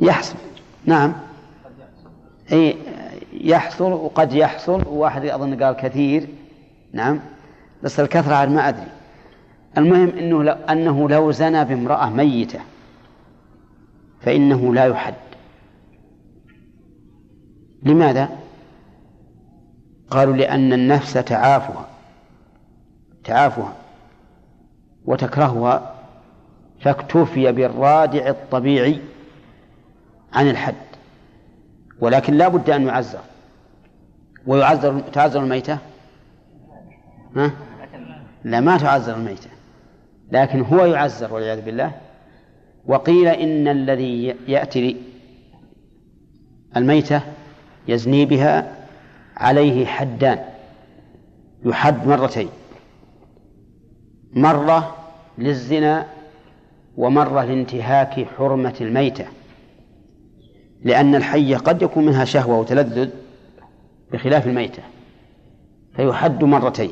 يحصل. 0.00 0.36
نعم. 0.84 1.12
أي 2.52 2.76
يحصل 3.32 3.92
وقد 3.92 4.32
يحصل. 4.32 4.86
وواحد 4.86 5.24
أظن 5.24 5.62
قال 5.62 5.76
كثير. 5.76 6.28
نعم. 6.92 7.20
بس 7.82 8.00
الكثرة 8.00 8.46
ما 8.46 8.68
أدري. 8.68 8.86
المهم 9.78 10.08
إنه 10.08 10.42
لو 10.42 10.52
أنه 10.52 11.08
لو 11.08 11.30
زنى 11.30 11.64
بامرأة 11.64 12.10
ميتة 12.10 12.60
فإنه 14.20 14.74
لا 14.74 14.86
يحد. 14.86 15.14
لماذا؟ 17.82 18.28
قالوا 20.10 20.36
لأن 20.36 20.72
النفس 20.72 21.12
تعافها 21.12 21.88
تعافها 23.24 23.72
وتكرهها 25.04 25.94
فاكتفي 26.80 27.52
بالرادع 27.52 28.28
الطبيعي 28.28 29.00
عن 30.32 30.50
الحد 30.50 30.74
ولكن 32.00 32.34
لا 32.34 32.48
بد 32.48 32.70
أن 32.70 32.86
يعزر 32.86 33.20
ويعزر 34.46 35.00
تعزر 35.00 35.40
الميتة 35.40 35.78
ها؟ 37.36 37.50
لا 38.44 38.60
ما 38.60 38.78
تعزر 38.78 39.14
الميتة 39.14 39.50
لكن 40.32 40.60
هو 40.60 40.84
يعزر 40.84 41.34
والعياذ 41.34 41.60
بالله 41.60 41.92
وقيل 42.86 43.28
إن 43.28 43.68
الذي 43.68 44.36
يأتي 44.48 44.96
الميتة 46.76 47.22
يزني 47.90 48.24
بها 48.24 48.76
عليه 49.36 49.86
حدان 49.86 50.38
يحد 51.64 52.06
مرتين 52.06 52.48
مرة 54.32 54.96
للزنا 55.38 56.06
ومرة 56.96 57.44
لانتهاك 57.44 58.26
حرمة 58.38 58.74
الميتة 58.80 59.26
لأن 60.84 61.14
الحية 61.14 61.56
قد 61.56 61.82
يكون 61.82 62.06
منها 62.06 62.24
شهوة 62.24 62.58
وتلذذ 62.58 63.10
بخلاف 64.12 64.46
الميتة 64.46 64.82
فيحد 65.96 66.44
مرتين. 66.44 66.90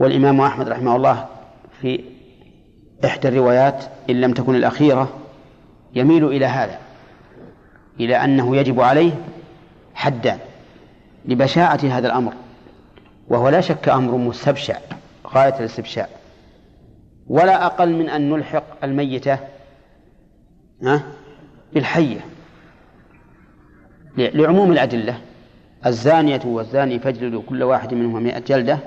والإمام 0.00 0.40
أحمد 0.40 0.68
رحمه 0.68 0.96
الله 0.96 1.26
في 1.80 2.04
إحدى 3.04 3.28
الروايات 3.28 3.84
إن 4.10 4.20
لم 4.20 4.32
تكن 4.32 4.54
الأخيرة 4.54 5.08
يميل 5.94 6.24
إلى 6.24 6.46
هذا 6.46 6.78
إلى 8.00 8.16
أنه 8.16 8.56
يجب 8.56 8.80
عليه 8.80 9.12
حدان 9.98 10.38
لبشاعة 11.24 11.80
هذا 11.84 12.06
الأمر 12.06 12.32
وهو 13.28 13.48
لا 13.48 13.60
شك 13.60 13.88
أمر 13.88 14.16
مستبشع 14.16 14.78
غاية 15.26 15.58
الاستبشاع. 15.60 16.08
ولا 17.26 17.66
أقل 17.66 17.92
من 17.92 18.08
أن 18.08 18.30
نلحق 18.30 18.84
الميتة 18.84 19.38
بالحية 21.72 22.20
لعموم 24.16 24.72
الأدلة. 24.72 25.18
الزانية 25.86 26.40
والزاني 26.44 26.98
فاجلدوا 26.98 27.42
كل 27.46 27.62
واحد 27.62 27.94
منهما 27.94 28.20
مئة 28.20 28.38
جلدة. 28.38 28.78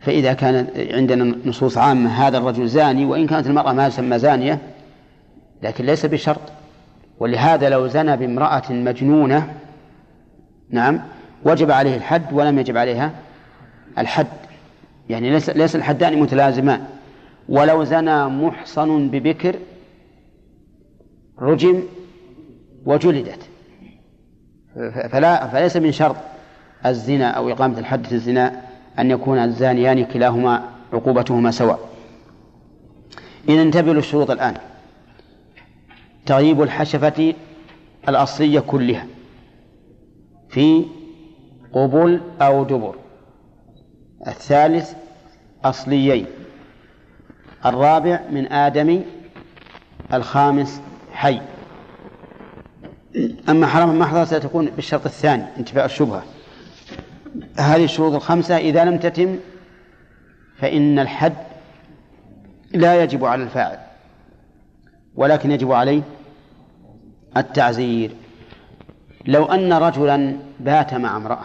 فإذا 0.00 0.32
كان 0.32 0.68
عندنا 0.76 1.36
نصوص 1.44 1.78
عامة 1.78 2.10
هذا 2.10 2.38
الرجل 2.38 2.68
زاني 2.68 3.04
وإن 3.04 3.26
كانت 3.26 3.46
المرأة 3.46 3.72
ما 3.72 3.88
تسمى 3.88 4.18
زانية 4.18 4.58
لكن 5.62 5.86
ليس 5.86 6.06
بشرط. 6.06 6.40
ولهذا 7.18 7.68
لو 7.68 7.86
زنى 7.86 8.16
بامرأة 8.16 8.72
مجنونة 8.72 9.54
نعم 10.70 11.00
وجب 11.44 11.70
عليه 11.70 11.96
الحد 11.96 12.32
ولم 12.32 12.58
يجب 12.58 12.76
عليها 12.76 13.12
الحد. 13.98 14.26
يعني 15.08 15.30
ليس 15.30 15.50
ليس 15.50 15.76
الحدان 15.76 16.20
متلازمان. 16.20 16.80
ولو 17.48 17.84
زنى 17.84 18.26
محصن 18.26 19.08
ببكر 19.08 19.56
رجم 21.38 21.82
وجلدت. 22.86 23.48
فلا 25.10 25.46
فليس 25.46 25.76
من 25.76 25.92
شرط 25.92 26.16
الزنا 26.86 27.30
أو 27.30 27.50
إقامة 27.50 27.78
الحد 27.78 28.06
في 28.06 28.12
الزنا 28.12 28.60
أن 28.98 29.10
يكون 29.10 29.38
الزانيان 29.38 30.04
كلاهما 30.04 30.62
عقوبتهما 30.92 31.50
سواء. 31.50 31.78
إذا 33.48 33.62
انتبهوا 33.62 33.94
للشروط 33.94 34.30
الآن. 34.30 34.54
تغييب 36.26 36.62
الحشفة 36.62 37.34
الأصلية 38.08 38.60
كلها 38.60 39.06
في 40.48 40.84
قبل 41.72 42.20
أو 42.40 42.64
دبر 42.64 42.94
الثالث 44.26 44.94
أصليين. 45.64 46.26
الرابع 47.66 48.20
من 48.30 48.52
آدم 48.52 49.02
الخامس 50.12 50.80
حي. 51.12 51.40
أما 53.48 53.66
حرام 53.66 53.90
المحضر 53.90 54.24
ستكون 54.24 54.66
بالشرط 54.66 55.06
الثاني 55.06 55.44
انتفاء 55.58 55.84
الشبهة. 55.84 56.22
هذه 57.58 57.84
الشروط 57.84 58.14
الخمسة 58.14 58.56
إذا 58.56 58.84
لم 58.84 58.98
تتم 58.98 59.36
فإن 60.58 60.98
الحد 60.98 61.34
لا 62.74 63.02
يجب 63.02 63.24
على 63.24 63.42
الفاعل. 63.42 63.78
ولكن 65.16 65.50
يجب 65.50 65.72
عليه 65.72 66.02
التعزير. 67.36 68.10
لو 69.26 69.44
أن 69.44 69.72
رجلا 69.72 70.36
بات 70.60 70.94
مع 70.94 71.16
امرأة 71.16 71.44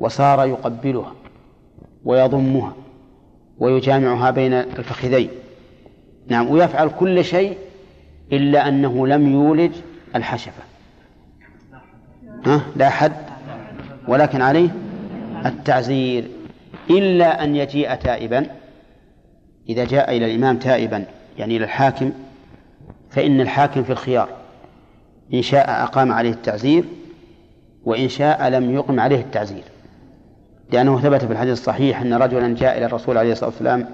وصار 0.00 0.48
يقبلها 0.48 1.12
ويضمها 2.04 2.72
ويجامعها 3.58 4.30
بين 4.30 4.52
الفخذين 4.52 5.28
نعم 6.28 6.50
ويفعل 6.50 6.90
كل 6.98 7.24
شيء 7.24 7.58
إلا 8.32 8.68
أنه 8.68 9.06
لم 9.06 9.32
يولج 9.32 9.72
الحشفة. 10.14 10.62
ها؟ 12.46 12.60
لا 12.76 12.88
حد. 12.88 13.12
ولكن 14.08 14.42
عليه 14.42 14.68
التعزير. 15.46 16.24
إلا 16.90 17.44
أن 17.44 17.56
يجيء 17.56 17.94
تائبا 17.94 18.46
إذا 19.68 19.84
جاء 19.84 20.16
إلى 20.16 20.26
الإمام 20.26 20.58
تائبا 20.58 21.04
يعني 21.38 21.56
إلى 21.56 21.64
الحاكم 21.64 22.12
فإن 23.10 23.40
الحاكم 23.40 23.82
في 23.82 23.92
الخيار 23.92 24.28
إن 25.34 25.42
شاء 25.42 25.82
أقام 25.82 26.12
عليه 26.12 26.30
التعزير 26.30 26.84
وإن 27.84 28.08
شاء 28.08 28.48
لم 28.48 28.74
يقم 28.74 29.00
عليه 29.00 29.20
التعزير. 29.20 29.64
لأنه 30.72 31.00
ثبت 31.00 31.24
في 31.24 31.32
الحديث 31.32 31.52
الصحيح 31.52 32.00
أن 32.00 32.14
رجلا 32.14 32.54
جاء 32.54 32.78
إلى 32.78 32.86
الرسول 32.86 33.18
عليه 33.18 33.32
الصلاة 33.32 33.50
والسلام 33.50 33.86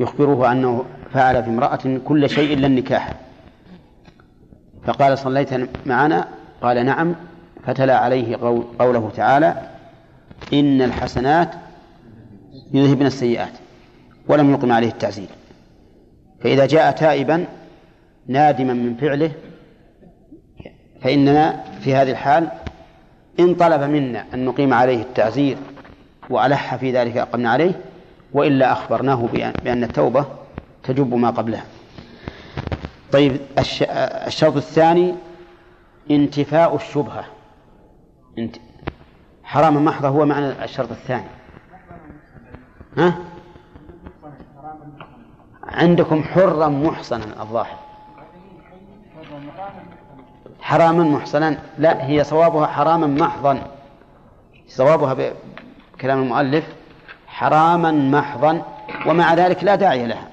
يخبره 0.00 0.52
أنه 0.52 0.84
فعل 1.12 1.42
في 1.42 1.50
امرأة 1.50 1.98
كل 2.04 2.30
شيء 2.30 2.54
إلا 2.54 2.66
النكاح. 2.66 3.14
فقال 4.84 5.18
صليت 5.18 5.48
معنا؟ 5.86 6.28
قال 6.62 6.86
نعم. 6.86 7.14
فتلا 7.66 7.98
عليه 7.98 8.36
قوله 8.78 9.10
تعالى 9.16 9.56
إن 10.52 10.82
الحسنات 10.82 11.50
يذهبن 12.72 13.06
السيئات 13.06 13.52
ولم 14.28 14.50
يقم 14.50 14.72
عليه 14.72 14.88
التعزير. 14.88 15.28
فإذا 16.42 16.66
جاء 16.66 16.90
تائبا 16.90 17.46
نادما 18.26 18.72
من 18.72 18.96
فعله 18.96 19.32
فإننا 21.02 21.64
في 21.80 21.94
هذه 21.94 22.10
الحال 22.10 22.48
إن 23.40 23.54
طلب 23.54 23.82
منا 23.82 24.24
أن 24.34 24.44
نقيم 24.44 24.74
عليه 24.74 25.02
التعزير 25.02 25.56
وألح 26.30 26.76
في 26.76 26.92
ذلك 26.92 27.16
أقمنا 27.16 27.50
عليه 27.50 27.80
وإلا 28.32 28.72
أخبرناه 28.72 29.28
بأن 29.64 29.84
التوبة 29.84 30.26
تجب 30.82 31.14
ما 31.14 31.30
قبلها. 31.30 31.64
طيب 33.12 33.36
الشرط 34.26 34.56
الثاني 34.56 35.14
انتفاء 36.10 36.76
الشبهة. 36.76 37.24
حرام 39.44 39.84
محضة 39.84 40.08
هو 40.08 40.26
معنى 40.26 40.64
الشرط 40.64 40.90
الثاني. 40.90 41.26
ها؟ 42.98 43.14
عندكم 45.72 46.22
حرا 46.22 46.68
محصنا 46.68 47.42
الظاهر. 47.42 47.76
حراما 50.60 51.04
محصنا. 51.04 51.58
لا 51.78 52.06
هي 52.06 52.24
صوابها 52.24 52.66
حراما 52.66 53.06
محضا. 53.06 53.66
صوابها 54.68 55.16
بكلام 55.94 56.22
المؤلف 56.22 56.64
حراما 57.26 57.92
محضا 57.92 58.62
ومع 59.06 59.34
ذلك 59.34 59.64
لا 59.64 59.74
داعي 59.74 60.06
لها. 60.06 60.28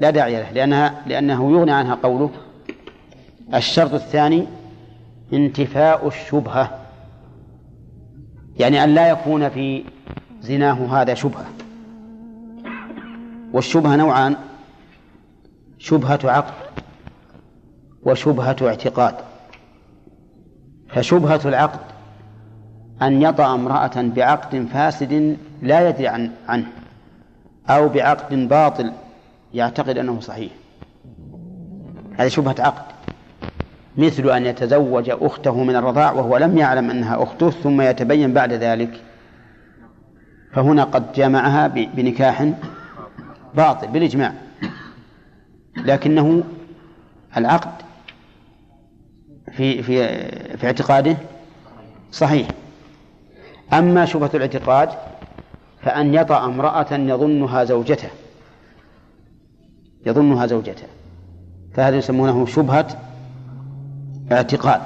لا 0.00 0.10
داعي 0.10 0.42
له 0.42 0.50
لأنها 0.50 0.94
لأنه 1.06 1.52
يغني 1.52 1.72
عنها 1.72 1.94
قوله 1.94 2.30
الشرط 3.54 3.94
الثاني 3.94 4.46
انتفاء 5.32 6.08
الشبهة. 6.08 6.78
يعني 8.58 8.84
أن 8.84 8.94
لا 8.94 9.08
يكون 9.08 9.48
في 9.48 9.84
زناه 10.40 11.00
هذا 11.02 11.14
شبهة. 11.14 11.46
والشبهة 13.58 13.96
نوعان. 13.96 14.36
شبهة 15.78 16.18
عقل 16.24 16.54
وشبهة 18.02 18.56
اعتقاد. 18.62 19.14
فشبهة 20.88 21.40
العقد 21.44 21.80
أن 23.02 23.22
يطأ 23.22 23.54
امرأة 23.54 24.02
بعقد 24.02 24.66
فاسد 24.72 25.36
لا 25.62 25.88
يدري 25.88 26.08
عن 26.08 26.30
عنه 26.48 26.66
أو 27.68 27.88
بعقد 27.88 28.48
باطل 28.48 28.92
يعتقد 29.54 29.98
أنه 29.98 30.20
صحيح. 30.20 30.52
هذه 32.18 32.28
شبهة 32.28 32.56
عقد. 32.58 32.82
مثل 33.96 34.30
أن 34.30 34.46
يتزوج 34.46 35.10
أخته 35.10 35.64
من 35.64 35.76
الرضاع 35.76 36.12
وهو 36.12 36.36
لم 36.36 36.58
يعلم 36.58 36.90
أنها 36.90 37.22
أخته 37.22 37.50
ثم 37.50 37.80
يتبين 37.80 38.32
بعد 38.32 38.52
ذلك. 38.52 39.00
فهنا 40.52 40.84
قد 40.84 41.12
جمعها 41.12 41.66
بنكاح 41.66 42.52
باطل 43.54 43.88
بالإجماع. 43.88 44.32
لكنه 45.76 46.42
العقد 47.36 47.70
في 49.52 49.82
في 49.82 50.18
في 50.56 50.66
اعتقاده 50.66 51.16
صحيح. 52.12 52.48
أما 53.72 54.04
شبهة 54.04 54.30
الاعتقاد 54.34 54.88
فأن 55.82 56.14
يطأ 56.14 56.44
امرأة 56.44 56.92
يظنها 56.92 57.64
زوجته. 57.64 58.08
يظنها 60.06 60.46
زوجته. 60.46 60.86
فهذا 61.74 61.96
يسمونه 61.96 62.46
شبهة 62.46 62.86
اعتقاد. 64.32 64.80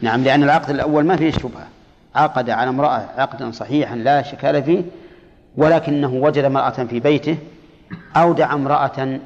نعم 0.00 0.24
لأن 0.24 0.42
العقد 0.42 0.70
الأول 0.70 1.04
ما 1.04 1.16
فيه 1.16 1.30
شبهة. 1.30 1.66
عقد 2.14 2.50
على 2.50 2.70
امرأة 2.70 3.08
عقدا 3.16 3.50
صحيحا 3.50 3.96
لا 3.96 4.22
شكال 4.22 4.62
فيه 4.62 4.82
ولكنه 5.56 6.14
وجد 6.14 6.44
امرأة 6.44 6.70
في 6.70 7.00
بيته 7.00 7.38
أودع 8.16 8.54
امرأة 8.54 9.20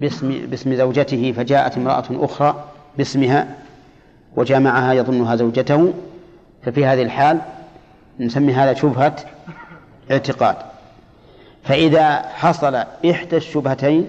باسم 0.00 0.46
باسم 0.46 0.74
زوجته 0.74 1.32
فجاءت 1.32 1.76
امرأة 1.76 2.04
أخرى 2.10 2.64
باسمها 2.98 3.56
وجامعها 4.36 4.92
يظنها 4.92 5.36
زوجته. 5.36 5.94
ففي 6.62 6.86
هذه 6.86 7.02
الحال 7.02 7.40
نسمي 8.20 8.52
هذا 8.52 8.74
شبهة 8.74 9.16
اعتقاد. 10.10 10.56
فإذا 11.62 12.22
حصل 12.22 12.74
إحدى 13.10 13.36
الشبهتين 13.36 14.08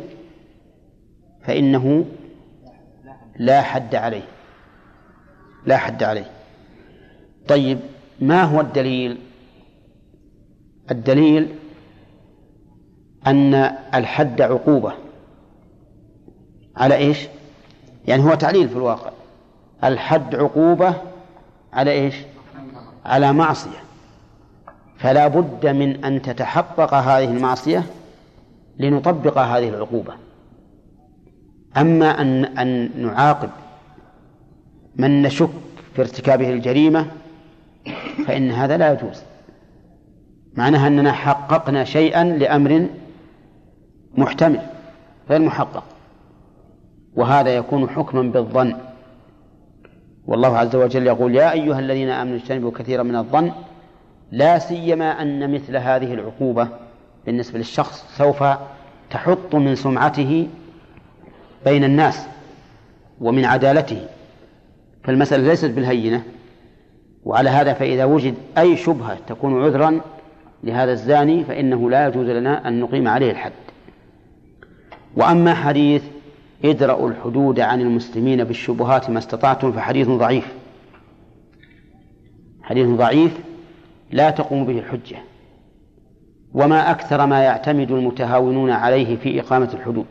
فإنه 1.44 2.06
لا 3.40 3.62
حد 3.62 3.96
عليه. 3.96 4.26
لا 5.66 5.78
حد 5.78 6.04
عليه. 6.04 6.32
طيب 7.48 7.80
ما 8.20 8.44
هو 8.44 8.62
الدليل؟ 8.62 9.18
الدليل 10.92 11.56
أن 13.28 13.54
الحد 13.94 14.42
عقوبة. 14.42 14.94
على 16.78 16.96
إيش؟ 16.96 17.28
يعني 18.08 18.24
هو 18.24 18.34
تعليل 18.36 18.70
في 18.70 18.76
الواقع. 18.76 19.12
الحد 19.84 20.36
عقوبة 20.36 20.94
على 21.74 21.92
إيش؟ 21.92 22.16
على 23.06 23.34
معصية. 23.34 23.86
فلا 24.98 25.28
بد 25.28 25.68
من 25.68 26.06
أن 26.06 26.22
تتحقق 26.22 26.94
هذه 26.94 27.32
المعصية 27.32 27.84
لنطبق 28.80 29.38
هذه 29.38 29.70
العقوبة. 29.70 30.14
أما 31.78 32.22
أن 32.22 32.46
أن 32.46 32.90
نعاقب 32.98 33.50
من 34.96 35.22
نشك 35.22 35.50
في 35.96 36.02
ارتكابه 36.02 36.50
الجريمة 36.50 37.08
فإن 38.28 38.52
هذا 38.52 38.78
لا 38.78 38.94
يجوز. 38.94 39.22
معناها 40.54 40.88
أننا 40.88 41.12
حققنا 41.12 41.84
شيئا 41.84 42.24
لأمر 42.24 42.88
محتمل 44.18 44.62
غير 45.30 45.42
محقق. 45.42 45.84
وهذا 47.16 47.56
يكون 47.56 47.90
حكما 47.90 48.22
بالظن. 48.22 48.76
والله 50.28 50.58
عز 50.58 50.76
وجل 50.76 51.08
يقول 51.08 51.36
يا 51.36 51.52
أيها 51.52 51.80
الذين 51.80 52.10
آمنوا 52.10 52.36
اجتنبوا 52.36 52.72
كثيرا 52.72 53.04
من 53.04 53.16
الظن 53.16 53.52
لا 54.32 54.60
سيما 54.60 55.22
أن 55.22 55.54
مثل 55.54 55.78
هذه 55.78 56.14
العقوبة 56.14 56.68
بالنسبة 57.26 57.58
للشخص 57.58 58.18
سوف 58.18 58.44
تحط 59.10 59.56
من 59.56 59.76
سمعته 59.76 60.48
بين 61.66 61.84
الناس 61.84 62.28
ومن 63.22 63.46
عدالته. 63.46 64.08
فالمسألة 65.04 65.48
ليست 65.48 65.70
بالهينة. 65.70 66.24
وعلى 67.26 67.50
هذا 67.50 67.74
فإذا 67.74 68.06
وجد 68.06 68.36
أي 68.58 68.78
شبهة 68.78 69.18
تكون 69.28 69.64
عذرا 69.64 70.02
لهذا 70.64 70.92
الزاني 70.92 71.44
فإنه 71.44 71.90
لا 71.90 72.08
يجوز 72.08 72.28
لنا 72.28 72.68
أن 72.68 72.80
نقيم 72.80 73.08
عليه 73.08 73.32
الحد. 73.32 73.52
وأما 75.16 75.54
حديث 75.54 76.04
ادرأوا 76.66 77.10
الحدود 77.10 77.60
عن 77.60 77.82
المسلمين 77.82 78.44
بالشبهات 78.44 79.10
ما 79.10 79.20
استطعتم 79.20 79.72
فحديث 79.72 80.08
ضعيف. 80.08 80.54
حديث 82.64 82.88
ضعيف 82.88 83.40
لا 84.12 84.30
تقوم 84.30 84.66
به 84.66 84.80
الحجة. 84.80 85.18
وما 86.54 86.92
أكثر 86.92 87.26
ما 87.26 87.44
يعتمد 87.44 87.92
المتهاونون 87.92 88.72
عليه 88.72 89.16
في 89.16 89.40
إقامة 89.40 89.70
الحدود. 89.74 90.06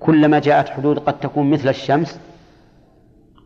كلما 0.00 0.38
جاءت 0.38 0.68
حدود 0.68 0.98
قد 0.98 1.20
تكون 1.20 1.50
مثل 1.50 1.68
الشمس 1.68 2.20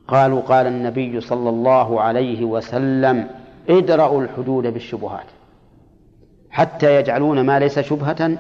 قالوا 0.09 0.41
قال 0.41 0.66
النبي 0.66 1.20
صلى 1.20 1.49
الله 1.49 2.01
عليه 2.01 2.45
وسلم 2.45 3.29
ادرأوا 3.68 4.22
الحدود 4.22 4.66
بالشبهات. 4.66 5.26
حتى 6.51 6.97
يجعلون 6.97 7.41
ما 7.41 7.59
ليس 7.59 7.79
شبهة 7.79 8.39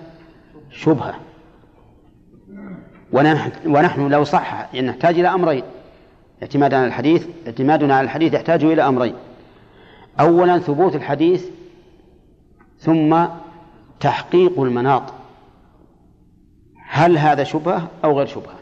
شبهة. 0.70 1.27
ونحن, 3.12 3.50
ونحن 3.66 4.08
لو 4.08 4.24
صح 4.24 4.74
نحتاج 4.74 5.18
إلى 5.18 5.28
أمرين. 5.28 5.62
اعتمادا 6.42 6.76
على 6.76 6.86
الحديث 6.86 7.26
اعتمادنا 7.46 7.96
على 7.96 8.04
الحديث 8.04 8.34
يحتاج 8.34 8.64
إلى 8.64 8.88
أمرين. 8.88 9.14
أولا 10.20 10.58
ثبوت 10.58 10.96
الحديث 10.96 11.46
ثم 12.78 13.24
تحقيق 14.00 14.60
المناط. 14.60 15.02
هل 16.88 17.18
هذا 17.18 17.44
شبهة 17.44 17.88
أو 18.04 18.18
غير 18.18 18.26
شبهة؟ 18.26 18.58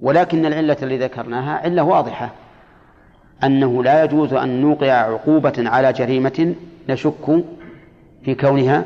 ولكن 0.00 0.46
العلة 0.46 0.76
التي 0.82 0.98
ذكرناها 0.98 1.58
علة 1.58 1.82
واضحة. 1.82 2.30
أنه 3.44 3.82
لا 3.82 4.04
يجوز 4.04 4.32
أن 4.34 4.60
نوقع 4.60 4.92
عقوبة 4.92 5.54
على 5.58 5.92
جريمة 5.92 6.54
نشك 6.88 7.44
في 8.24 8.34
كونها 8.34 8.84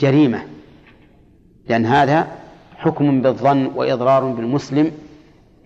جريمة. 0.00 0.42
لأن 1.68 1.86
هذا 1.86 2.37
حكم 2.78 3.22
بالظن 3.22 3.66
وإضرار 3.74 4.24
بالمسلم 4.24 4.92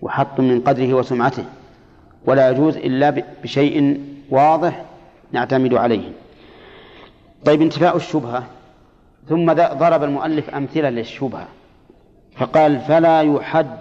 وحط 0.01 0.39
من 0.39 0.61
قدره 0.61 0.93
وسمعته 0.93 1.45
ولا 2.25 2.49
يجوز 2.49 2.77
إلا 2.77 3.23
بشيء 3.43 4.01
واضح 4.29 4.85
نعتمد 5.31 5.73
عليه. 5.73 6.11
طيب 7.45 7.61
انتفاء 7.61 7.95
الشبهة. 7.95 8.43
ثم 9.29 9.53
ضرب 9.53 10.03
المؤلف 10.03 10.49
أمثلة 10.49 10.89
للشبهة 10.89 11.47
فقال 12.37 12.79
فلا 12.79 13.21
يحد 13.21 13.77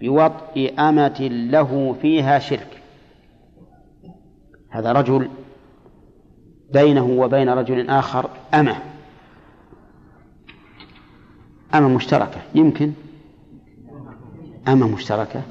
بوطء 0.00 0.74
أمة 0.78 1.28
له 1.50 1.96
فيها 2.02 2.38
شرك. 2.38 2.82
هذا 4.70 4.92
رجل 4.92 5.28
بينه 6.72 7.04
وبين 7.06 7.48
رجل 7.48 7.90
آخر 7.90 8.30
أمة. 8.54 8.76
أمة 11.74 11.88
مشتركة. 11.88 12.40
يمكن 12.54 12.92
أمة 14.68 14.88
مشتركة. 14.88 15.42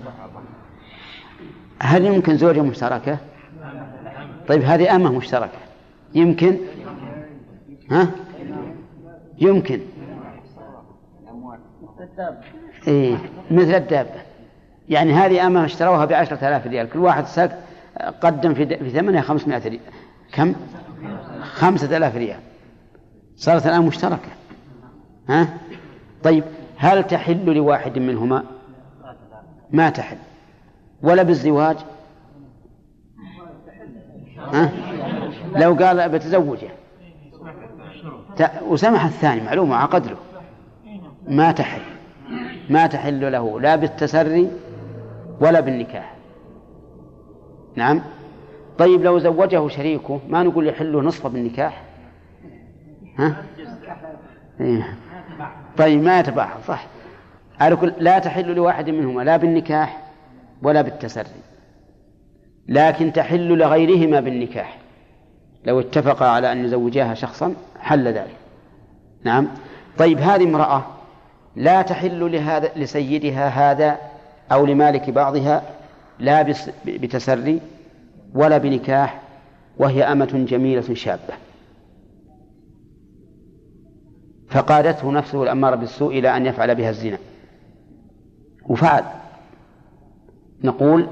هل 1.79 2.05
يمكن 2.05 2.37
زوجة 2.37 2.61
مشتركة؟ 2.61 3.17
طيب 4.47 4.61
هذه 4.61 4.95
أمة 4.95 5.11
مشتركة. 5.11 5.59
يمكن؟ 6.15 6.57
ها؟ 7.91 8.07
يمكن. 9.37 9.79
إيه 12.87 13.17
مثل 13.51 13.73
الدابة. 13.73 14.21
يعني 14.89 15.13
هذه 15.13 15.47
أمة 15.47 15.65
اشتروها 15.65 16.05
بعشرة 16.05 16.47
آلاف 16.47 16.67
ريال. 16.67 16.89
كل 16.89 16.99
واحد 16.99 17.25
ساق 17.25 17.63
قدم 18.21 18.53
في 18.53 18.65
في 18.65 18.89
ثمنها 18.89 19.21
خمسمائة 19.21 19.67
ريال. 19.67 19.81
كم؟ 20.31 20.55
خمسة 21.41 21.97
آلاف 21.97 22.15
ريال. 22.15 22.39
صارت 23.35 23.67
الآن 23.67 23.81
مشتركة. 23.81 24.29
ها؟ 25.29 25.57
طيب 26.23 26.43
هل 26.77 27.03
تحل 27.03 27.45
لواحد 27.45 27.99
منهما؟ 27.99 28.43
ما 29.71 29.89
تحل. 29.89 30.17
ولا 31.01 31.23
بالزواج؟ 31.23 31.77
ها؟ 34.37 34.71
لو 35.55 35.73
قال 35.73 36.09
بتزوجه 36.09 36.69
وسمح 38.61 39.05
الثاني 39.05 39.41
معلومة 39.41 39.75
عقد 39.75 40.07
له 40.07 40.17
ما 41.27 41.51
تحل. 41.51 41.81
ما 42.69 42.87
تحل 42.87 43.31
له 43.31 43.61
لا 43.61 43.75
بالتسري 43.75 44.51
ولا 45.41 45.59
بالنكاح. 45.59 46.15
نعم. 47.75 48.01
طيب 48.77 49.03
لو 49.03 49.19
زوجه 49.19 49.67
شريكه 49.67 50.19
ما 50.29 50.43
نقول 50.43 50.67
يحل 50.67 51.03
نصفه 51.03 51.29
بالنكاح؟ 51.29 51.83
ها؟ 53.17 53.43
إيه. 54.61 54.97
طيب 55.77 56.03
ما 56.03 56.19
يتباحث 56.19 56.67
صح. 56.67 56.85
على 57.59 57.75
كل 57.75 57.93
لا 57.97 58.19
تحل 58.19 58.55
لواحد 58.55 58.89
منهما 58.89 59.21
لا 59.21 59.37
بالنكاح 59.37 60.01
ولا 60.63 60.81
بالتسري. 60.81 61.29
لكن 62.67 63.13
تحل 63.13 63.47
لغيرهما 63.47 64.19
بالنكاح. 64.19 64.77
لو 65.65 65.79
اتفقا 65.79 66.25
على 66.25 66.51
أن 66.51 66.65
يزوجاها 66.65 67.13
شخصا 67.13 67.53
حل 67.79 68.07
ذلك. 68.07 68.35
نعم. 69.23 69.47
طيب 69.97 70.19
هذه 70.19 70.43
امرأة 70.43 70.85
لا 71.55 71.81
تحل 71.81 72.31
لهذا 72.31 72.71
لسيدها 72.75 73.47
هذا 73.47 73.97
أو 74.51 74.65
لمالك 74.65 75.09
بعضها 75.09 75.63
لا 76.19 76.41
بتسري 76.85 77.61
ولا 78.33 78.57
بنكاح 78.57 79.19
وهي 79.77 80.03
أمة 80.03 80.45
جميلة 80.49 80.93
شابة. 80.93 81.48
فقادته 84.49 85.11
نفسه 85.11 85.43
الأمارة 85.43 85.75
بالسوء 85.75 86.19
إلى 86.19 86.37
أن 86.37 86.45
يفعل 86.45 86.75
بها 86.75 86.89
الزنا. 86.89 87.17
وفعل. 88.69 89.03
نقول 90.63 91.07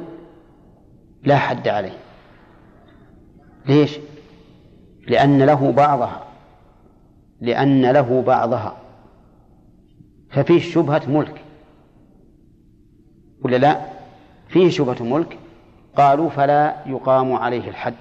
لا 1.23 1.38
حد 1.38 1.67
عليه. 1.67 1.97
ليش؟ 3.65 3.99
لأن 5.07 5.43
له 5.43 5.71
بعضها. 5.71 6.23
لأن 7.41 7.91
له 7.91 8.21
بعضها. 8.21 8.77
ففيه 10.29 10.59
شبهة 10.59 11.01
ملك. 11.07 11.41
ولا 13.41 13.55
لا؟ 13.55 13.81
فيه 14.47 14.69
شبهة 14.69 15.03
ملك. 15.03 15.38
قالوا 15.95 16.29
فلا 16.29 16.75
يقام 16.85 17.33
عليه 17.33 17.69
الحد. 17.69 17.93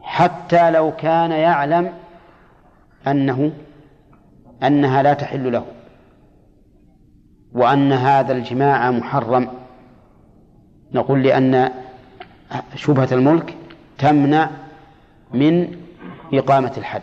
حتى 0.00 0.70
لو 0.70 0.92
كان 0.96 1.30
يعلم 1.30 1.92
أنه 3.06 3.52
أنها 4.62 5.02
لا 5.02 5.14
تحل 5.14 5.52
له 5.52 5.64
وأن 7.52 7.92
هذا 7.92 8.32
الجماع 8.32 8.90
محرم. 8.90 9.48
نقول 10.92 11.22
لأن 11.22 11.70
شبهة 12.74 13.08
الملك 13.12 13.56
تمنع 13.98 14.50
من 15.34 15.76
إقامة 16.34 16.72
الحد. 16.76 17.02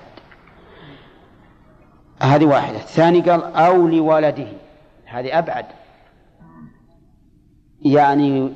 هذه 2.22 2.46
واحدة. 2.46 2.78
الثاني 2.78 3.22
قال 3.22 3.44
أو 3.44 3.88
لولده. 3.88 4.48
هذه 5.06 5.40
أبعد. 5.40 5.66
يعني 7.82 8.54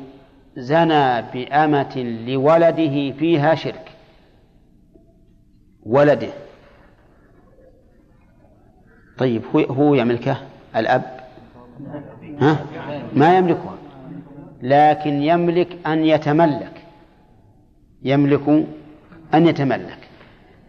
زنى 0.58 1.22
بأمة 1.22 1.98
لولده 2.28 3.12
فيها 3.12 3.56
شرك. 3.56 3.92
ولده. 5.86 6.34
طيب 9.18 9.42
هو 9.56 9.60
هو 9.60 9.94
يملكه؟ 9.94 10.38
الأب؟ 10.76 11.04
ها؟ 12.42 12.66
ما 13.14 13.38
يملكه. 13.38 13.76
لكن 14.62 15.24
يملك 15.24 15.88
أن 15.88 16.06
يتملك. 16.06 16.84
يملك 18.04 18.66
أن 19.34 19.48
يتملك. 19.48 19.98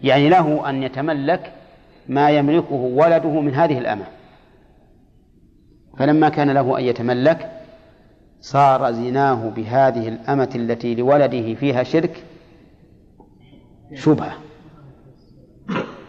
يعني 0.03 0.29
له 0.29 0.71
أن 0.71 0.83
يتملك 0.83 1.53
ما 2.09 2.31
يملكه 2.31 2.75
ولده 2.75 3.41
من 3.41 3.55
هذه 3.55 3.79
الأمة. 3.79 4.05
فلما 5.99 6.29
كان 6.29 6.51
له 6.51 6.79
أن 6.79 6.85
يتملك 6.85 7.51
صار 8.41 8.93
زناه 8.93 9.49
بهذه 9.57 10.09
الأمة 10.09 10.51
التي 10.55 10.95
لولده 10.95 11.55
فيها 11.55 11.83
شرك 11.83 12.25
شبهة. 13.95 14.33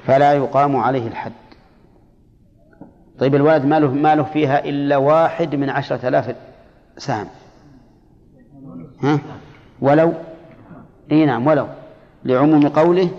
فلا 0.06 0.34
يقام 0.34 0.76
عليه 0.76 1.08
الحد. 1.08 1.32
طيب 3.20 3.36
الولد 3.36 3.66
ما 3.66 3.80
له 3.80 3.91
ما 3.91 4.16
له 4.16 4.24
فيها 4.24 4.66
إلا 4.66 4.97
واحد 4.97 5.55
من 5.55 5.70
عشرة 5.70 6.07
آلاف 6.07 6.36
سهم. 6.97 7.28
ها؟ 9.03 9.20
ولو؟ 9.82 10.13
إي 11.11 11.26
نعم 11.26 11.47
ولو. 11.47 11.68
لعموم 12.26 12.68
قوله 12.68 13.09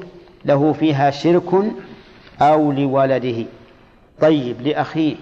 له 0.44 0.72
فيها 0.72 1.10
شرك 1.10 1.54
أو 2.40 2.72
لولده. 2.72 3.44
طيب 4.20 4.60
لأخيه. 4.60 5.16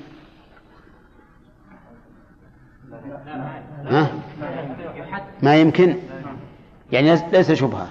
ها؟ 3.84 4.08
ما 5.42 5.56
يمكن؟ 5.56 5.96
يعني 6.92 7.16
ليس 7.32 7.52
شبهة. 7.52 7.88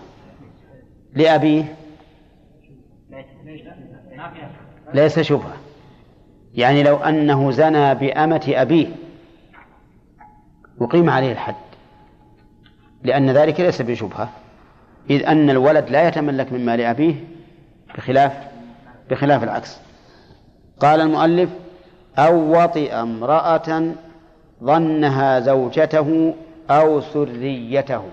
لأبيه. 1.15 1.75
ليس 4.93 5.19
شبهة. 5.19 5.62
يعني 6.53 6.83
لو 6.83 6.97
أنه 6.97 7.51
زنى 7.51 7.95
بأمة 7.95 8.53
أبيه 8.55 8.87
أقيم 10.81 11.09
عليه 11.09 11.31
الحد. 11.31 11.55
لأن 13.03 13.29
ذلك 13.29 13.59
ليس 13.59 13.81
بشبهة. 13.81 14.29
إذ 15.09 15.25
أن 15.25 15.49
الولد 15.49 15.89
لا 15.89 16.07
يتملك 16.07 16.53
من 16.53 16.65
مال 16.65 16.81
أبيه 16.81 17.15
بخلاف 17.97 18.47
بخلاف 19.09 19.43
العكس. 19.43 19.77
قال 20.79 21.01
المؤلف 21.01 21.49
أو 22.17 22.63
وطئ 22.63 22.93
امرأة 22.93 23.93
ظنها 24.63 25.39
زوجته 25.39 26.35
أو 26.69 27.01
سريته. 27.01 28.03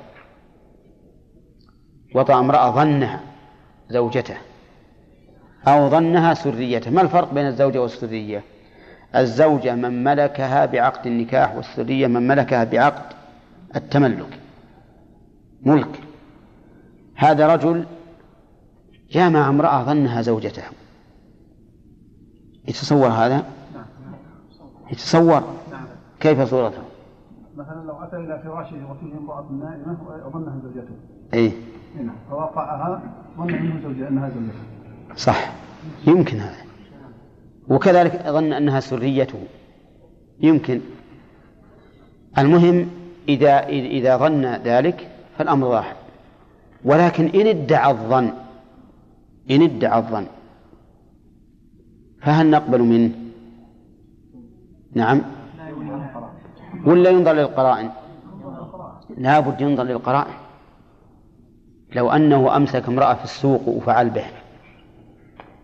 وطأ 2.15 2.39
امرأة 2.39 2.71
ظنها 2.71 3.21
زوجته. 3.91 4.37
أو 5.69 5.89
ظنها 5.89 6.35
سريته 6.35 6.91
ما 6.91 7.01
الفرق 7.01 7.35
بين 7.35 7.47
الزوجة 7.47 7.83
والسرية؟ 7.83 8.43
الزوجة 9.17 9.75
من 9.75 10.05
ملكها 10.05 10.67
بعقد 10.67 11.07
النكاح 11.07 11.57
والسرية 11.57 12.07
من 12.07 12.29
ملكها 12.29 12.65
بعقد 12.65 13.03
التملك 13.77 14.41
ملك. 15.63 16.01
هذا 17.15 17.55
رجل 17.55 17.85
جامع 19.11 19.49
امرأة 19.49 19.83
ظنها 19.83 20.23
زوجته. 20.23 20.63
يتصور 22.69 23.09
هذا؟ 23.09 23.45
يتصور. 24.93 25.43
كيف 26.21 26.41
صورته؟ 26.41 26.83
مثلا 27.57 27.85
لو 27.87 28.03
أتى 28.03 28.17
إلى 28.17 28.41
فراشه 28.45 28.91
وفيه 28.91 29.19
امرأة 29.19 29.47
نائمة 29.53 29.99
وظنها 30.27 30.59
زوجته. 30.63 30.95
إيه. 31.35 31.53
نعم. 31.97 32.15
فوقعها 32.31 33.03
ظن 33.37 33.47
منه 33.47 33.81
زوجة 33.83 34.09
أنها 34.09 34.29
زوجته. 34.29 34.80
صح. 35.17 35.53
يمكن 36.07 36.41
هذا. 36.41 36.65
وكذلك 37.69 38.23
ظن 38.27 38.53
أنها 38.53 38.81
سريته 38.81 39.39
يمكن. 40.41 40.81
المهم 42.39 42.91
إذا 43.29 43.69
إذا 43.69 44.17
ظن 44.17 44.47
ذلك 44.47 45.09
فالأمر 45.39 45.67
واحد. 45.67 45.97
ولكن 46.85 47.27
إن 47.27 47.47
ادعى 47.47 47.91
الظن 47.91 48.33
إن 49.51 49.63
ادعى 49.63 49.99
الظن 49.99 50.27
فهل 52.23 52.51
نقبل 52.51 52.81
منه؟ 52.81 53.11
نعم. 54.95 55.23
ولا 56.87 57.11
ينظر 57.11 57.33
للقرائن؟ 57.33 57.91
لا 59.17 59.41
بد 59.41 59.61
ينظر 59.61 59.83
للقرائن. 59.83 60.35
لو 61.95 62.11
أنه 62.11 62.57
أمسك 62.57 62.89
امرأة 62.89 63.15
في 63.15 63.25
السوق 63.25 63.69
وفعل 63.69 64.11
به. 64.11 64.25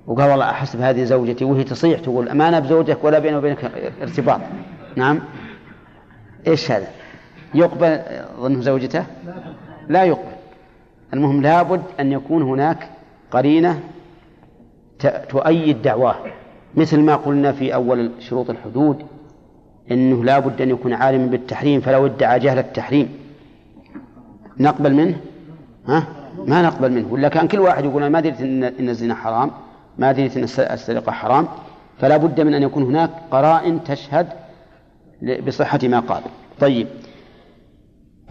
وقال 0.06 0.30
والله 0.30 0.50
أحسب 0.50 0.80
هذه 0.80 1.04
زوجتي 1.04 1.44
وهي 1.44 1.64
تصيح 1.64 2.00
تقول 2.00 2.32
ما 2.32 2.48
أنا 2.48 2.60
بزوجك 2.60 3.04
ولا 3.04 3.18
بيني 3.18 3.36
وبينك 3.36 3.64
ارتباط. 4.02 4.40
نعم. 4.96 5.20
إيش 6.46 6.70
هذا؟ 6.70 6.86
يقبل 7.54 8.00
ظنه 8.40 8.60
زوجته؟ 8.60 9.04
لا 9.88 10.04
يقبل. 10.04 10.36
المهم 11.14 11.42
لابد 11.42 11.82
أن 12.00 12.12
يكون 12.12 12.42
هناك 12.42 12.88
قرينة 13.30 13.80
تؤيد 15.28 15.82
دعواه. 15.82 16.16
مثل 16.74 17.00
ما 17.00 17.16
قلنا 17.16 17.52
في 17.52 17.74
أول 17.74 18.10
شروط 18.18 18.50
الحدود 18.50 19.06
أنه 19.90 20.24
لابد 20.24 20.62
أن 20.62 20.70
يكون 20.70 20.92
عالما 20.92 21.26
بالتحريم 21.26 21.80
فلو 21.80 22.06
ادعى 22.06 22.38
جهل 22.38 22.58
التحريم. 22.58 23.08
نقبل 24.58 24.94
منه؟ 24.94 25.16
ها؟ 25.88 26.06
ما 26.46 26.62
نقبل 26.62 26.92
منه. 26.92 27.12
ولا 27.12 27.28
كان 27.28 27.48
كل 27.48 27.58
واحد 27.58 27.84
يقول 27.84 28.02
أنا 28.02 28.10
ما 28.10 28.20
دريت 28.20 28.40
إن 28.40 28.88
الزنا 28.88 29.14
حرام. 29.14 29.50
ما 29.98 30.12
دريت 30.12 30.36
أن 30.36 30.44
السرقة 30.44 31.12
حرام 31.12 31.48
فلا 32.00 32.16
بد 32.16 32.40
من 32.40 32.54
أن 32.54 32.62
يكون 32.62 32.82
هناك 32.82 33.10
قرائن 33.30 33.84
تشهد 33.84 34.28
بصحة 35.46 35.78
ما 35.82 36.00
قال. 36.00 36.22
طيب. 36.60 36.88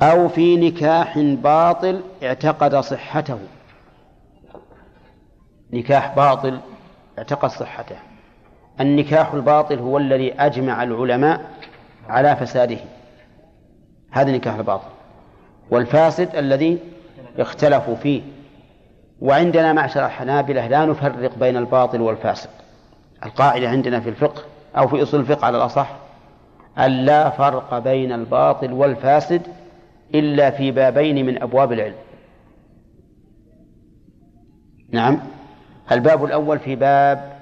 أو 0.02 0.28
في 0.28 0.56
نكاح 0.56 1.20
باطل 1.20 2.02
اعتقد 2.24 2.76
صحته. 2.76 3.40
نكاح 5.74 6.16
باطل 6.16 6.60
اعتقد 7.18 7.50
صحته. 7.50 7.96
النكاح 8.80 9.34
الباطل 9.34 9.80
هو 9.80 9.98
الذي 9.98 10.34
أجمع 10.34 10.84
العلماء 10.84 11.52
على 12.10 12.36
فساده. 12.36 12.78
هذا 14.12 14.30
النكاح 14.30 14.56
الباطل. 14.56 14.90
والفاسد 15.72 16.36
الذي 16.36 16.80
اختلفوا 17.40 17.96
فيه. 17.96 18.22
وعندنا 19.22 19.74
معشر 19.74 20.06
الحنابلة 20.06 20.68
لا 20.68 20.86
نفرق 20.86 21.38
بين 21.38 21.58
الباطل 21.58 22.02
والفاسق. 22.02 22.50
القاعدة 23.26 23.70
عندنا 23.70 24.00
في 24.00 24.10
الفقه 24.10 24.44
أو 24.78 24.88
في 24.88 25.04
أصول 25.04 25.20
الفقه 25.20 25.46
على 25.46 25.58
الأصح 25.58 25.96
أن 26.78 26.92
لا 26.92 27.30
فرق 27.30 27.80
بين 27.80 28.12
الباطل 28.12 28.74
والفاسد 28.74 29.42
إلا 30.16 30.52
في 30.52 30.72
بابين 30.72 31.26
من 31.26 31.42
أبواب 31.42 31.72
العلم. 31.72 31.96
نعم. 34.92 35.20
الباب 35.92 36.26
الأول 36.26 36.60
في 36.60 36.76
باب 36.76 37.40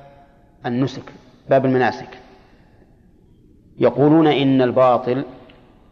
النسك 0.66 1.04
باب 1.50 1.66
المناسك. 1.66 2.20
يقولون 3.78 4.28
إن 4.28 4.62
الباطل 4.62 5.26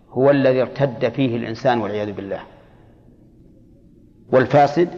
هو 0.10 0.32
الذي 0.32 0.62
ارتد 0.62 1.10
فيه 1.10 1.38
الإنسان 1.38 1.82
والعياذ 1.82 2.12
بالله. 2.12 2.40
والفاسد 4.32 4.90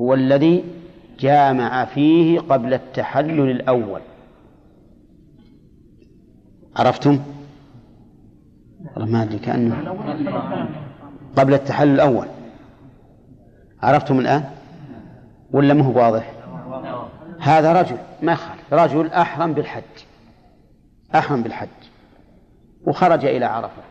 هو 0.00 0.14
الذي 0.14 0.64
جامع 1.20 1.84
فيه 1.84 2.40
قبل 2.40 2.74
التحلل 2.74 3.50
الأول 3.50 4.00
عرفتم؟ 6.76 7.18
ما 8.96 9.22
أدري 9.22 9.38
كأنه 9.38 9.94
قبل 11.36 11.54
التحلل 11.54 11.94
الأول 11.94 12.26
عرفتم 13.82 14.20
الآن؟ 14.20 14.44
ولا 15.52 15.74
ما 15.74 15.84
هو 15.84 15.98
واضح؟ 15.98 16.32
هذا 17.40 17.72
رجل 17.72 17.96
ما 18.22 18.32
يخالف 18.32 18.72
رجل 18.72 19.06
أحرم 19.06 19.52
بالحج 19.52 19.82
أحرم 21.14 21.42
بالحج 21.42 21.68
وخرج 22.86 23.24
إلى 23.24 23.44
عرفة 23.44 23.82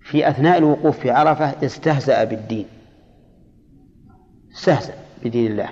في 0.00 0.28
أثناء 0.28 0.58
الوقوف 0.58 0.98
في 0.98 1.10
عرفة 1.10 1.66
استهزأ 1.66 2.24
بالدين 2.24 2.66
استهزأ 4.56 4.94
بدين 5.24 5.50
الله. 5.50 5.68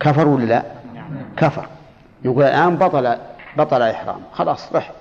كفر 0.00 0.28
ولا 0.28 0.44
لا؟ 0.44 0.62
كفر. 1.36 1.68
نقول 2.24 2.44
الآن 2.44 2.76
بطل 2.76 3.16
بطل 3.58 3.82
إحرام 3.82 4.20
خلاص 4.32 4.72
رح. 4.72 4.92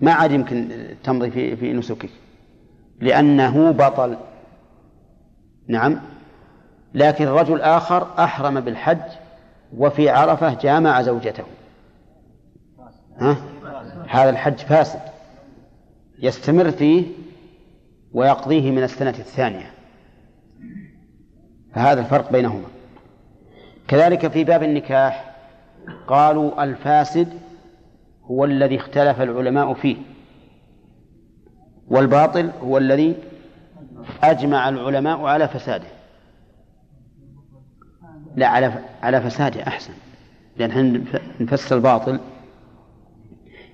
ما 0.00 0.12
عاد 0.12 0.32
يمكن 0.32 0.88
تمضي 1.04 1.30
في 1.30 1.56
في 1.56 1.72
نسكك. 1.72 2.10
لأنه 3.00 3.70
بطل. 3.70 4.16
نعم. 5.68 6.00
لكن 6.94 7.26
رجل 7.26 7.60
آخر 7.60 8.06
أحرم 8.18 8.60
بالحج 8.60 9.10
وفي 9.76 10.08
عرفة 10.10 10.54
جامع 10.54 11.02
زوجته. 11.02 11.44
ها؟ 13.18 13.36
هذا 14.08 14.30
الحج 14.30 14.58
فاسد. 14.58 15.00
يستمر 16.18 16.70
فيه 16.70 17.04
ويقضيه 18.12 18.70
من 18.70 18.82
السنة 18.82 19.10
الثانية. 19.18 19.75
فهذا 21.76 22.00
الفرق 22.00 22.32
بينهما. 22.32 22.68
كذلك 23.88 24.28
في 24.28 24.44
باب 24.44 24.62
النكاح 24.62 25.34
قالوا 26.06 26.64
الفاسد 26.64 27.28
هو 28.24 28.44
الذي 28.44 28.76
اختلف 28.76 29.20
العلماء 29.20 29.74
فيه 29.74 29.96
والباطل 31.88 32.50
هو 32.62 32.78
الذي 32.78 33.16
أجمع 34.22 34.68
العلماء 34.68 35.20
على 35.20 35.48
فساده. 35.48 35.86
لا 38.36 38.46
على 38.46 38.72
على 39.02 39.20
فساده 39.20 39.62
أحسن 39.62 39.92
لأن 40.56 41.04
نفسر 41.40 41.76
الباطل. 41.76 42.20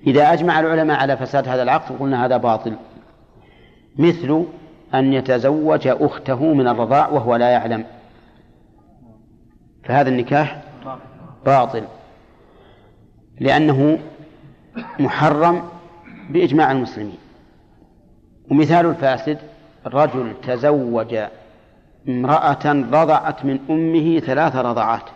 إذا 0.07 0.33
أجمع 0.33 0.59
العلماء 0.59 0.99
على 0.99 1.17
فساد 1.17 1.47
هذا 1.47 1.63
العقد 1.63 1.97
قلنا 1.99 2.25
هذا 2.25 2.37
باطل. 2.37 2.75
مثل 3.97 4.45
أن 4.93 5.13
يتزوج 5.13 5.87
أخته 5.87 6.53
من 6.53 6.67
الرضاع 6.67 7.09
وهو 7.09 7.35
لا 7.35 7.49
يعلم. 7.49 7.85
فهذا 9.83 10.09
النكاح 10.09 10.61
باطل. 11.45 11.83
لأنه 13.39 13.99
محرم 14.99 15.63
بإجماع 16.29 16.71
المسلمين. 16.71 17.17
ومثال 18.51 18.85
الفاسد 18.85 19.37
رجل 19.85 20.33
تزوج 20.47 21.17
امرأة 22.09 22.65
رضعت 22.65 23.45
من 23.45 23.59
أمه 23.69 24.19
ثلاث 24.19 24.55
رضعات. 24.55 25.09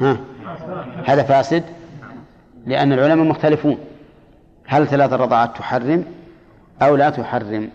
ها؟ 0.00 0.18
هذا 1.04 1.22
فاسد 1.22 1.64
لأن 2.66 2.92
العلماء 2.92 3.26
مختلفون. 3.26 3.78
هل 4.66 4.86
ثلاث 4.86 5.12
رضعات 5.12 5.56
تحرم؟ 5.56 6.04
أو 6.82 6.96
لا 6.96 7.10
تحرم. 7.10 7.70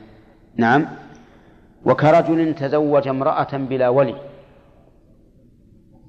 نعم. 0.55 0.85
وكرجل 1.85 2.55
تزوج 2.55 3.07
امرأة 3.07 3.57
بلا 3.57 3.89
ولي. 3.89 4.15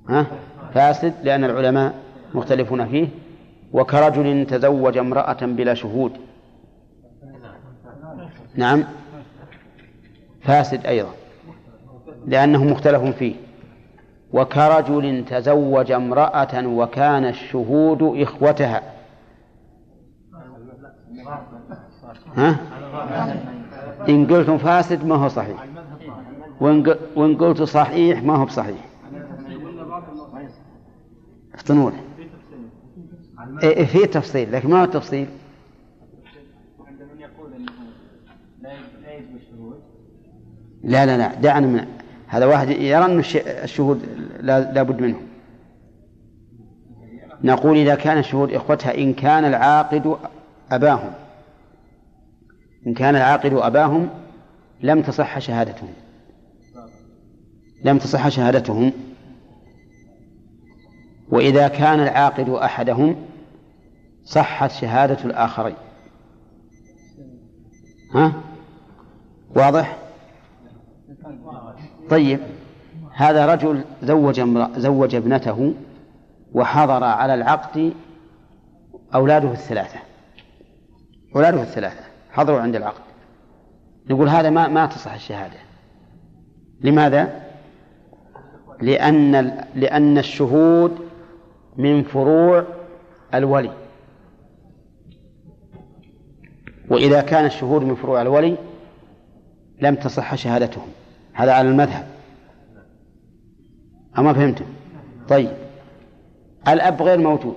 ها؟ 0.08 0.26
فاسد 0.74 1.14
لأن 1.22 1.44
العلماء 1.44 1.94
مختلفون 2.34 2.88
فيه. 2.88 3.08
وكرجل 3.72 4.46
تزوج 4.46 4.98
امرأة 4.98 5.46
بلا 5.46 5.74
شهود. 5.74 6.12
نعم. 8.54 8.84
فاسد 10.42 10.86
أيضا 10.86 11.10
لأنه 12.26 12.64
مختلف 12.64 13.02
فيه. 13.02 13.34
وكرجل 14.32 15.24
تزوج 15.24 15.92
امرأة 15.92 16.66
وكان 16.66 17.24
الشهود 17.24 18.02
إخوتها. 18.02 18.82
ها؟ 22.36 22.56
إن 24.08 24.26
قلتم 24.26 24.58
فاسد 24.58 25.04
ما 25.04 25.16
هو 25.16 25.28
صحيح. 25.28 25.64
وإن 27.16 27.36
قلت 27.36 27.62
صحيح 27.62 28.22
ما 28.22 28.36
هو 28.36 28.44
بصحيح. 28.44 28.88
افتنون 31.54 31.92
إيه 33.62 33.84
في 33.84 34.06
تفصيل 34.06 34.52
لكن 34.52 34.70
ما 34.70 34.82
هو 34.82 34.84
تفصيل؟ 34.84 35.26
لا 40.84 41.06
لا 41.06 41.18
لا 41.18 41.34
دعنا 41.34 41.66
من 41.66 41.86
هذا 42.26 42.46
واحد 42.46 42.68
يرى 42.68 43.04
أن 43.04 43.22
الشهود 43.46 44.02
لا 44.40 44.82
بد 44.82 45.00
منه. 45.00 45.20
نقول 47.44 47.76
إذا 47.76 47.94
كان 47.94 48.18
الشهود 48.18 48.52
إخوتها 48.52 48.98
إن 48.98 49.12
كان 49.12 49.44
العاقد 49.44 50.16
أباهم. 50.72 51.12
إن 52.86 52.94
كان 52.94 53.16
العاقد 53.16 53.52
أباهم 53.52 54.10
لم 54.80 55.02
تصح 55.02 55.38
شهادتهم. 55.38 55.92
لم 57.84 57.98
تصح 57.98 58.28
شهادتهم. 58.28 58.92
وإذا 61.28 61.68
كان 61.68 62.00
العاقد 62.00 62.48
أحدهم 62.48 63.16
صحت 64.24 64.70
شهادة 64.70 65.24
الآخرين. 65.24 65.76
ها؟ 68.14 68.32
واضح؟ 69.56 69.98
طيب. 72.10 72.40
هذا 73.14 73.46
رجل 73.46 73.84
زوج 74.02 74.40
زوج 74.76 75.14
ابنته 75.14 75.74
وحضر 76.52 77.04
على 77.04 77.34
العقد 77.34 77.92
أولاده 79.14 79.52
الثلاثة. 79.52 79.98
أولاده 81.36 81.62
الثلاثة. 81.62 82.09
حضروا 82.32 82.60
عند 82.60 82.76
العقد. 82.76 83.02
نقول 84.10 84.28
هذا 84.28 84.50
ما 84.50 84.68
ما 84.68 84.86
تصح 84.86 85.12
الشهادة. 85.12 85.58
لماذا؟ 86.80 87.42
لأن 88.82 89.32
لأن 89.74 90.18
الشهود 90.18 90.98
من 91.76 92.02
فروع 92.02 92.64
الولي. 93.34 93.72
وإذا 96.90 97.20
كان 97.20 97.44
الشهود 97.44 97.82
من 97.82 97.94
فروع 97.94 98.22
الولي 98.22 98.56
لم 99.80 99.94
تصح 99.94 100.34
شهادتهم. 100.34 100.88
هذا 101.32 101.52
على 101.52 101.68
المذهب. 101.68 102.06
أما 104.18 104.32
فهمتم؟ 104.32 104.64
طيب. 105.28 105.52
الأب 106.68 107.02
غير 107.02 107.18
موجود. 107.18 107.56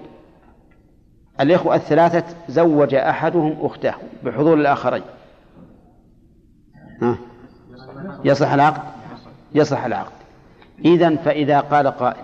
الإخوة 1.42 1.76
الثلاثة 1.76 2.36
زوج 2.50 2.96
أحدهم 2.96 3.58
أخته 3.62 3.94
بحضور 4.24 4.54
الآخرين. 4.54 5.04
ها؟ 7.02 7.18
يصح 8.26 8.52
العقد؟ 8.52 8.82
يصح 9.56 9.86
العقد. 9.86 10.12
إذا 10.86 11.16
فإذا 11.16 11.60
قال 11.60 11.88
قائل 11.88 12.24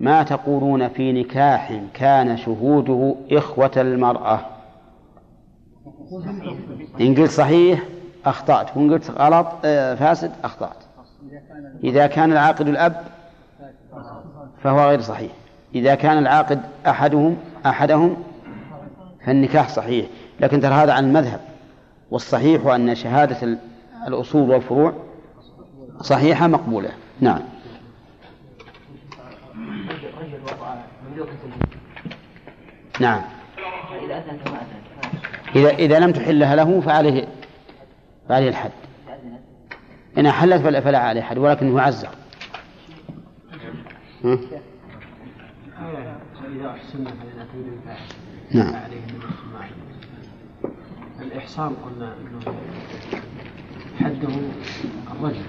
ما 0.00 0.22
تقولون 0.22 0.88
في 0.88 1.12
نكاح 1.12 1.80
كان 1.94 2.36
شهوده 2.36 3.14
إخوة 3.32 3.70
المرأة؟ 3.76 4.40
إن 7.00 7.14
قلت 7.14 7.30
صحيح 7.30 7.82
أخطأت 8.26 8.76
وإن 8.76 8.92
قلت 8.92 9.10
غلط 9.10 9.46
آه، 9.64 9.94
فاسد 9.94 10.32
أخطأت. 10.44 10.76
إذا 11.84 12.06
كان 12.06 12.32
العاقد 12.32 12.68
الأب 12.68 13.04
فهو 14.62 14.88
غير 14.88 15.00
صحيح. 15.00 15.32
إذا 15.74 15.94
كان 15.94 16.18
العاقد 16.18 16.60
أحدهم 16.86 17.36
أحدهم 17.66 18.16
فالنكاح 19.26 19.68
صحيح 19.68 20.06
لكن 20.40 20.60
ترى 20.60 20.74
هذا 20.74 20.92
عن 20.92 21.04
المذهب. 21.04 21.40
والصحيح 22.10 22.66
أن 22.66 22.94
شهادة 22.94 23.58
الأصول 24.08 24.50
والفروع 24.50 24.92
صحيحة 26.00 26.46
مقبولة. 26.46 26.90
نعم. 27.20 27.40
نعم. 33.00 33.22
إذا 35.56 35.70
إذا 35.70 35.98
لم 35.98 36.12
تحلها 36.12 36.56
له 36.56 36.80
فعليه 36.80 37.28
فعليه 38.28 38.48
الحد. 38.48 38.70
إن 40.18 40.26
أحلت 40.26 40.62
فلا, 40.62 40.80
فلا 40.80 40.98
عليه 40.98 41.22
حد 41.22 41.38
ولكنه 41.38 41.78
يعزر 41.78 42.08
ها؟ 44.24 44.38
فإذا 46.40 46.70
أحسن 46.70 47.04
فإذا 47.04 47.46
نعم. 48.50 48.74
الإحصان 51.22 51.72
قلنا 51.84 52.14
أنه 52.20 52.54
حده 54.00 54.28
الرجل. 55.12 55.42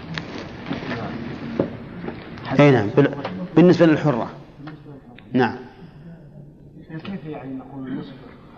أي 2.59 2.71
نعم. 2.71 2.87
بال- 2.87 3.15
بالنسبة 3.55 3.85
للحرة. 3.85 4.29
نعم. 5.33 5.55
كيف 7.03 7.25
يعني 7.25 7.53
نقول 7.53 7.87
النصف 7.87 8.13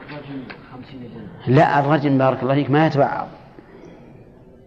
الرجل 0.09 0.43
خمسين 0.73 0.99
جنة 1.13 1.55
لا 1.55 1.79
الرجل 1.79 2.17
بارك 2.17 2.43
الله 2.43 2.53
فيك 2.55 2.69
ما 2.71 2.87
يتبعض. 2.87 3.27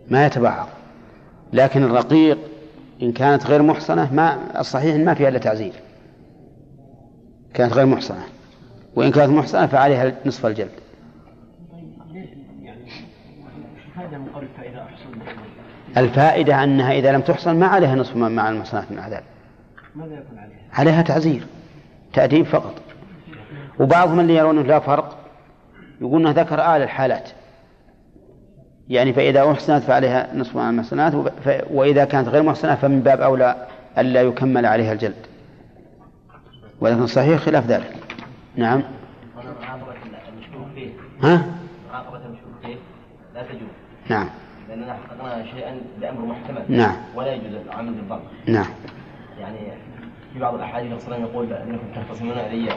ما 0.09 0.27
يتبعض. 0.27 0.69
لكن 1.53 1.83
الرقيق 1.83 2.39
إن 3.03 3.13
كانت 3.13 3.47
غير 3.47 3.63
محصنة 3.63 4.15
ما 4.15 4.61
الصحيح 4.61 4.97
ما 4.97 5.15
فيها 5.15 5.29
إلا 5.29 5.39
تعزير. 5.39 5.73
كانت 7.55 7.73
غير 7.73 7.87
محصنة. 7.87 8.25
وإن 8.97 9.11
كانت 9.11 9.31
محصنة 9.31 9.67
فعليها 9.67 10.13
نصف 10.27 10.47
الجلد. 10.47 10.71
من 14.03 15.99
الفائدة 15.99 16.65
أنها 16.65 16.93
إذا 16.93 17.13
لم 17.13 17.21
تحصن 17.21 17.57
ما 17.57 17.67
عليها 17.67 17.95
نصف 17.95 18.17
ما 18.17 18.29
مع 18.29 18.51
المحصنات 18.51 18.85
من 18.91 18.99
العذاب. 18.99 19.23
ماذا 19.95 20.15
يكون 20.15 20.39
عليه؟ 20.39 20.55
عليها 20.73 21.03
تعزير 21.03 21.47
تأديب 22.13 22.47
فقط. 22.47 22.75
وبعضهم 23.81 24.21
اللي 24.21 24.37
يرون 24.37 24.63
لا 24.63 24.79
فرق 24.79 25.19
يقولون 26.01 26.31
ذكر 26.31 26.55
آل 26.55 26.83
الحالات. 26.83 27.29
يعني 28.89 29.13
فإذا 29.13 29.51
أحسنت 29.51 29.83
فعليها 29.83 30.29
نصف 30.35 30.57
مع 30.57 30.71
المحصنات 30.71 31.13
وإذا 31.71 32.05
كانت 32.05 32.29
غير 32.29 32.43
محصنة 32.43 32.75
فمن 32.75 33.01
باب 33.01 33.21
أولى 33.21 33.67
ألا 33.99 34.23
يكمل 34.23 34.67
عليها 34.67 34.93
الجلد. 34.93 35.27
ولكن 36.81 37.03
الصحيح 37.03 37.41
خلاف 37.41 37.67
ذلك. 37.67 38.10
نعم. 38.57 38.83
ها؟ 41.23 41.45
معاقبة 41.93 42.17
المشكوك 42.17 42.53
فيه 42.63 42.77
لا 43.35 43.43
تجوز 43.43 43.69
نعم. 44.09 44.29
لأننا 44.69 44.95
حققنا 44.95 45.45
شيئا 45.45 45.81
بأمر 46.01 46.25
محتمل 46.27 46.65
نعم. 46.69 46.97
ولا 47.15 47.33
يجوز 47.33 47.55
العمل 47.67 47.93
بالظن 47.93 48.21
نعم. 48.47 48.67
يعني 49.41 49.59
في 50.33 50.39
بعض 50.39 50.55
الأحاديث 50.55 50.93
الرسول 50.93 51.15
يقول 51.15 51.53
أنكم 51.53 51.87
تختصمون 51.95 52.39
إلي 52.39 52.73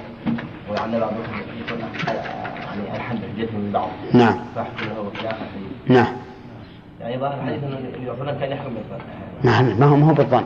ولعل 0.70 1.00
بعضكم 1.00 1.34
يكون 1.66 1.80
يعني 1.80 2.96
ألحن 2.96 3.16
بحجته 3.16 3.58
من 3.58 3.72
بعض. 3.74 3.90
نعم. 4.14 4.36
فاحكم 4.56 4.86
له 4.86 5.12
خلافة 5.20 5.46
نعم. 5.88 6.14
يعني 7.02 7.18
ظاهر 7.18 7.34
الحديث 7.34 7.64
أن 7.64 7.74
النبي 7.74 8.06
صلى 8.06 8.22
الله 8.22 8.40
كان 8.40 8.52
يحكم 8.52 8.74
بالظن. 8.74 9.06
ما 9.44 9.62
ما 9.62 9.86
هو 9.86 9.96
ما 9.96 10.10
هو 10.10 10.14
بالظن. 10.14 10.44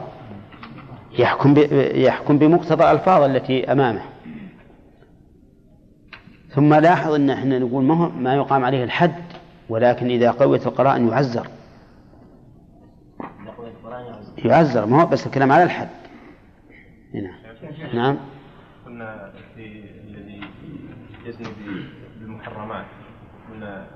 يحكم. 1.19 1.55
يحكم 1.95 2.37
بمقتضى 2.37 2.83
الألفاظ 2.83 3.23
التي 3.23 3.71
أمامه. 3.71 4.01
ثم 6.57 6.73
لاحظ 6.73 7.13
أن 7.13 7.29
إحنا 7.29 7.59
نقول 7.59 7.84
ما 7.84 7.93
هو 7.93 8.09
ما 8.09 8.35
يقام 8.35 8.65
عليه 8.65 8.84
الحد 8.84 9.23
ولكن 9.69 10.07
إذا 10.07 10.31
قويت 10.31 10.67
القرائن 10.67 11.07
يعزر 11.07 11.47
يعزر 14.38 14.85
ما 14.85 15.01
هو 15.01 15.05
بس 15.05 15.27
الكلام 15.27 15.51
على 15.51 15.63
الحد. 15.63 15.89
نعم 17.13 17.93
نعم. 17.93 18.17
قلنا 18.85 19.31
في 19.55 19.84
الذي 20.07 20.41
يزني 21.25 21.47
بالمحرمات 22.19 22.85
قلنا 23.51 23.88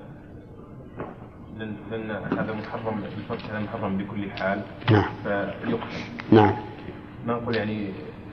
لأن 1.58 1.76
لأن 1.90 2.10
هذا 2.10 2.52
محرم 2.52 3.04
الفرج 3.04 3.50
هذا 3.50 3.60
محرم 3.60 3.98
بكل 3.98 4.30
حال. 4.30 4.62
نعم. 4.90 5.10
فيقتل. 5.24 5.98
نعم. 6.32 6.52
ما 7.26 7.32
نقول 7.34 7.56
يعني 7.56 7.92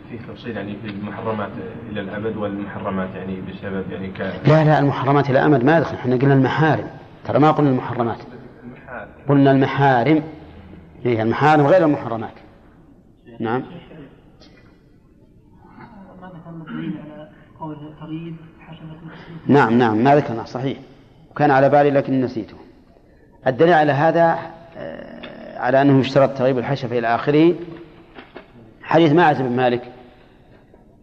فيه 0.10 0.34
تفصيل 0.34 0.58
يعني 0.58 0.76
في 0.82 0.90
المحرمات 0.90 1.50
إلى 1.92 2.02
الأبد 2.02 2.38
والمحرمات 2.38 3.10
يعني 3.16 3.42
بسبب 3.42 3.92
يعني 3.92 4.08
ك 4.08 4.20
لا 4.20 4.64
لا 4.64 4.80
المحرمات 4.80 5.30
إلى 5.30 5.46
أمد 5.46 5.64
ما 5.64 5.78
يدخل. 5.78 5.96
إحنا 5.96 6.16
قلنا 6.16 6.34
المحارم. 6.34 6.88
ترى 7.26 7.40
ما 7.40 7.52
قلنا 7.52 7.70
المحرمات. 7.70 8.18
المحال 8.64 9.08
قلنا 9.30 9.52
المحارم. 9.52 10.24
إيه 11.06 11.22
المحارم 11.24 11.68
غير 11.68 11.86
المحرمات. 11.86 12.34
نعم. 13.40 13.62
ما 13.62 13.66
نعم 19.48 19.78
نعم 19.78 19.98
ما 20.04 20.16
ذكرنا 20.16 20.44
صحيح. 20.44 20.78
وكان 21.32 21.52
على 21.52 21.70
بالي 21.70 21.90
لكن 21.90 22.22
نسيته. 22.22 22.58
الدليل 23.48 23.74
على 23.74 23.92
هذا 23.92 24.40
آه، 24.78 25.60
على 25.60 25.82
أنه 25.82 26.00
يشترط 26.00 26.38
تغيب 26.38 26.58
الحشفة 26.58 27.00
إلى 27.00 27.08
آخره. 27.16 27.56
حديث 28.84 29.14
ماعز 29.14 29.42
بن 29.42 29.56
مالك. 29.56 29.92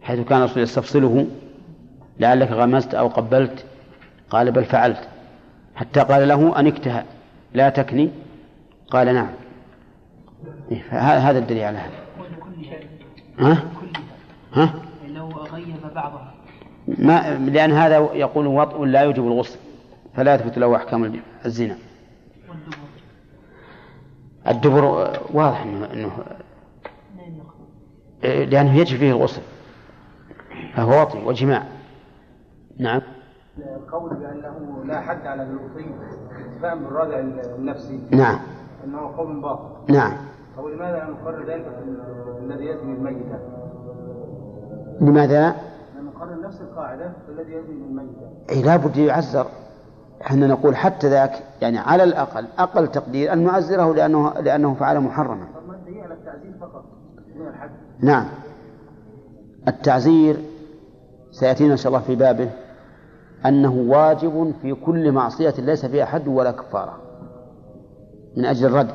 حيث 0.07 0.21
كان 0.21 0.39
الرسول 0.39 0.63
يستفصله 0.63 1.27
لعلك 2.21 2.51
غمزت 2.51 2.95
أو 2.95 3.09
قبلت؟ 3.09 3.65
قال 4.31 4.53
بل 4.53 4.65
فعلت. 4.65 5.09
حتى 5.75 6.01
قال 6.01 6.29
له 6.29 6.61
أنكتها 6.61 7.05
لا 7.55 7.69
تكني؟ 7.69 8.11
قال 8.91 9.15
نعم. 9.15 9.31
إيه، 10.71 10.83
هذا 11.31 11.39
الدليل 11.39 11.63
على 11.63 11.79
هذا. 11.79 11.95
ها؟ 13.39 13.63
ها؟ 14.53 14.75
لو 15.09 15.29
غيب 15.29 15.77
بعضها 15.95 16.35
ما 16.89 17.39
لأن 17.39 17.73
هذا 17.73 17.97
يقول 17.97 18.47
وطء 18.47 18.85
لا 18.85 19.01
يوجب 19.01 19.27
الغسل 19.27 19.59
فلا 20.15 20.35
يثبت 20.35 20.59
له 20.59 20.77
أحكام 20.77 21.21
الزنا. 21.47 21.77
الدبر 24.49 24.85
واضح 25.33 25.61
اثنين 25.61 26.07
نقطة 26.07 26.37
لأنه 28.23 28.77
يجري 28.77 28.99
فيه 28.99 29.11
الغسل. 29.11 29.43
فهو 30.75 31.01
وطي 31.03 31.25
وجماع. 31.25 31.63
نعم. 32.79 33.01
القول 33.59 34.15
بأنه 34.15 34.85
لا 34.85 35.01
حد 35.01 35.27
على 35.27 35.43
الوصي 35.43 35.87
اتفاء 36.55 36.77
بالرادع 36.77 37.19
النفسي. 37.57 38.01
نعم. 38.11 38.39
أنه 38.85 39.17
قول 39.17 39.41
باطل. 39.41 39.93
نعم. 39.93 40.13
طب 40.57 40.65
لماذا 40.67 40.97
لا 40.97 41.11
نقرر 41.11 41.47
ذلك 41.47 41.67
الذي 42.43 42.67
يزني 42.67 42.93
الميتة؟ 42.93 43.39
لماذا؟ 45.01 45.57
نقرر 46.01 46.41
نفس 46.41 46.61
القاعدة 46.61 47.13
الذي 47.29 47.53
يزني 47.53 47.75
بالميتة 47.75 48.27
أي 48.51 48.63
لابد 48.63 48.97
يعزر 48.97 49.47
إحنا 50.23 50.47
نقول 50.47 50.77
حتى 50.77 51.09
ذاك 51.09 51.43
يعني 51.63 51.79
على 51.79 52.05
الأقل 52.05 52.47
أقل 52.59 52.89
تقدير 52.89 53.33
أن 53.33 53.45
نعزره 53.45 53.95
لأنه 53.95 54.33
لأنه 54.33 54.75
فعل 54.75 55.01
محرما. 55.01 55.47
طب 55.55 55.69
ما 55.69 55.79
هي 55.87 56.03
على 56.03 56.15
التعزير 56.15 56.53
فقط 56.61 56.85
دون 57.37 57.49
الحد؟ 57.49 57.71
نعم. 58.01 58.27
التعزير 59.69 60.37
سيأتينا 61.31 61.73
إن 61.73 61.77
شاء 61.77 61.93
الله 61.93 62.05
في 62.05 62.15
بابه 62.15 62.51
أنه 63.47 63.75
واجب 63.89 64.53
في 64.63 64.75
كل 64.75 65.13
معصية 65.13 65.55
ليس 65.59 65.87
فيها 65.87 66.05
حد 66.05 66.29
ولا 66.29 66.51
كفارة 66.51 66.99
من 68.37 68.45
أجل 68.45 68.67
الرد 68.67 68.91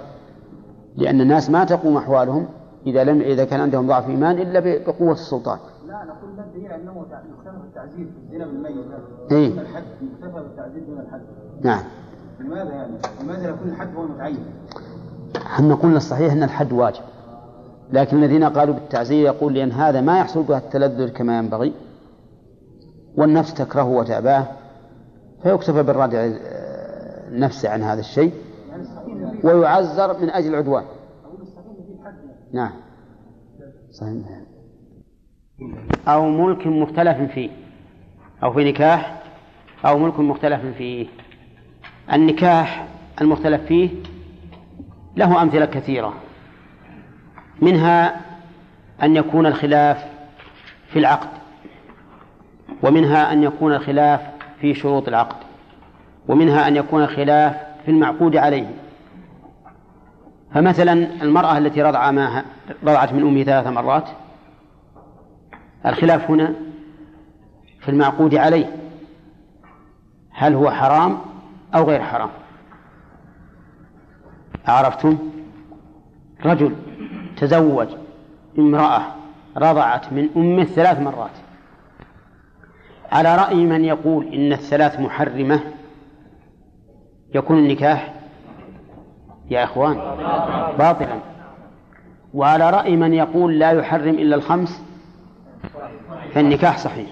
لأن 0.96 1.22
الناس 1.22 1.50
ما 1.50 1.64
تقوم 1.64 1.98
أحوالهم 1.98 2.48
إذا 2.86 3.04
لم 3.04 3.22
إذا 3.22 3.46
كان 3.46 3.60
عندهم 3.62 3.88
ضعف 3.88 4.10
إيمان 4.10 4.40
إلا 4.40 4.60
بقوة 4.60 5.12
السلطان 5.12 5.60
لا 5.88 6.04
نقول 6.04 6.40
الدليل 6.40 6.72
أنه 6.72 7.06
يكتفى 7.12 7.58
بالتعزير 7.62 8.06
في 8.06 8.18
الزنا 8.24 8.46
بالميتة 8.46 8.98
إيه. 9.32 9.50
دون 9.50 9.60
الحد 9.60 9.84
يكتفى 10.02 10.44
بالتعزير 10.44 10.84
دون 10.88 11.00
الحد 11.00 11.22
نعم 11.62 11.84
لماذا 12.40 12.70
يعني؟ 12.70 12.94
لماذا 13.24 13.50
يكون 13.50 13.70
الحد 13.70 13.96
هو 13.96 14.04
المتعين؟ 14.04 14.46
إحنا 15.38 15.76
قلنا 15.76 15.98
الصحيح 15.98 16.34
أن 16.34 16.44
الحد 16.44 16.74
واجب 16.74 17.04
لكن 17.92 18.24
الذين 18.24 18.44
قالوا 18.44 18.76
بالتعزير 18.76 19.26
يقول 19.26 19.54
لأن 19.54 19.72
هذا 19.72 20.02
ما 20.02 20.20
يحصل 20.20 20.44
به 20.44 20.58
التلذذ 20.58 21.10
كما 21.10 21.38
ينبغي 21.38 21.74
والنفس 23.16 23.54
تكرهه 23.54 23.90
وتأباه 23.90 24.48
فيكتفى 25.44 25.84
بالردع 25.84 26.20
آه، 26.20 27.28
النفس 27.28 27.66
عن 27.66 27.84
هذا 27.84 28.00
الشيء 28.00 28.34
ويعزر 29.44 30.20
من 30.20 30.30
أجل 30.30 30.50
العدوان. 30.50 30.84
نعم. 32.54 32.72
صحيح. 33.92 34.42
أو 36.08 36.26
ملك 36.26 36.68
مختلف 36.68 37.32
فيه 37.32 37.50
أو 38.44 38.54
في 38.54 38.72
نكاح 38.72 39.24
أو 39.86 39.98
ملك 39.98 40.20
مختلف 40.20 40.78
فيه. 40.78 41.08
النكاح 42.14 42.88
المختلف 43.22 43.62
فيه 43.62 43.90
له 45.18 45.42
أمثلة 45.42 45.66
كثيرة. 45.66 46.14
منها 47.62 48.22
أن 49.04 49.16
يكون 49.16 49.46
الخلاف 49.46 50.06
في 50.94 51.00
العقد 51.00 51.30
ومنها 52.84 53.34
أن 53.34 53.44
يكون 53.44 53.74
الخلاف 53.74 54.22
في 54.62 54.74
شروط 54.74 55.08
العقد 55.08 55.36
ومنها 56.28 56.68
أن 56.68 56.76
يكون 56.76 57.04
الخلاف 57.04 57.56
في 57.86 57.92
المعقود 57.92 58.36
عليه. 58.36 58.72
فمثلا 60.54 60.94
المرأة 61.24 61.58
التي 61.58 61.82
رضع 61.82 62.12
معها 62.12 62.46
رضعت 62.84 63.14
من 63.14 63.22
أمه 63.22 63.44
ثلاث 63.44 63.68
مرات 63.68 64.10
الخلاف 65.86 66.32
هنا 66.32 66.54
في 67.80 67.90
المعقود 67.90 68.36
عليه 68.36 68.76
هل 70.32 70.54
هو 70.54 70.72
حرام 70.72 71.18
أو 71.76 71.84
غير 71.84 72.04
حرام؟ 72.04 72.30
عرفتم 74.68 75.18
رجل. 76.46 76.76
تزوج 77.42 77.88
امرأة 78.60 79.02
رضعت 79.58 80.14
من 80.14 80.30
أمه 80.38 80.64
ثلاث 80.64 81.00
مرات. 81.00 81.32
على 83.12 83.36
رأي 83.36 83.66
من 83.66 83.86
يقول 83.86 84.28
إن 84.34 84.54
الثلاث 84.54 85.00
محرمة؟ 85.00 85.60
يكون 87.36 87.58
النكاح 87.58 88.14
يا 89.50 89.64
إخوان 89.64 89.96
باطلا. 90.78 91.20
وعلى 92.34 92.70
رأي 92.70 92.96
من 92.96 93.14
يقول 93.14 93.60
لا 93.60 93.72
يحرم 93.72 94.16
إلا 94.16 94.36
الخمس؟ 94.36 94.82
فالنكاح 96.34 96.78
صحيح. 96.78 97.10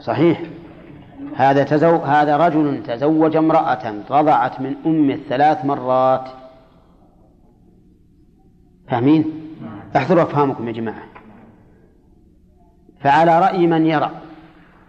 صحيح. 0.00 0.40
هذا 1.36 1.64
تزو... 1.64 1.96
هذا 1.96 2.36
رجل 2.36 2.82
تزوج 2.82 3.36
امرأة 3.36 3.94
رضعت 4.10 4.60
من 4.60 4.74
أمه 4.86 5.18
ثلاث 5.28 5.64
مرات. 5.64 6.39
فاهمين؟ 8.90 9.24
احذروا 9.96 10.22
أفهامكم 10.22 10.68
يا 10.68 10.72
جماعة. 10.72 11.02
فعلى 13.00 13.38
رأي 13.38 13.66
من 13.66 13.86
يرى 13.86 14.10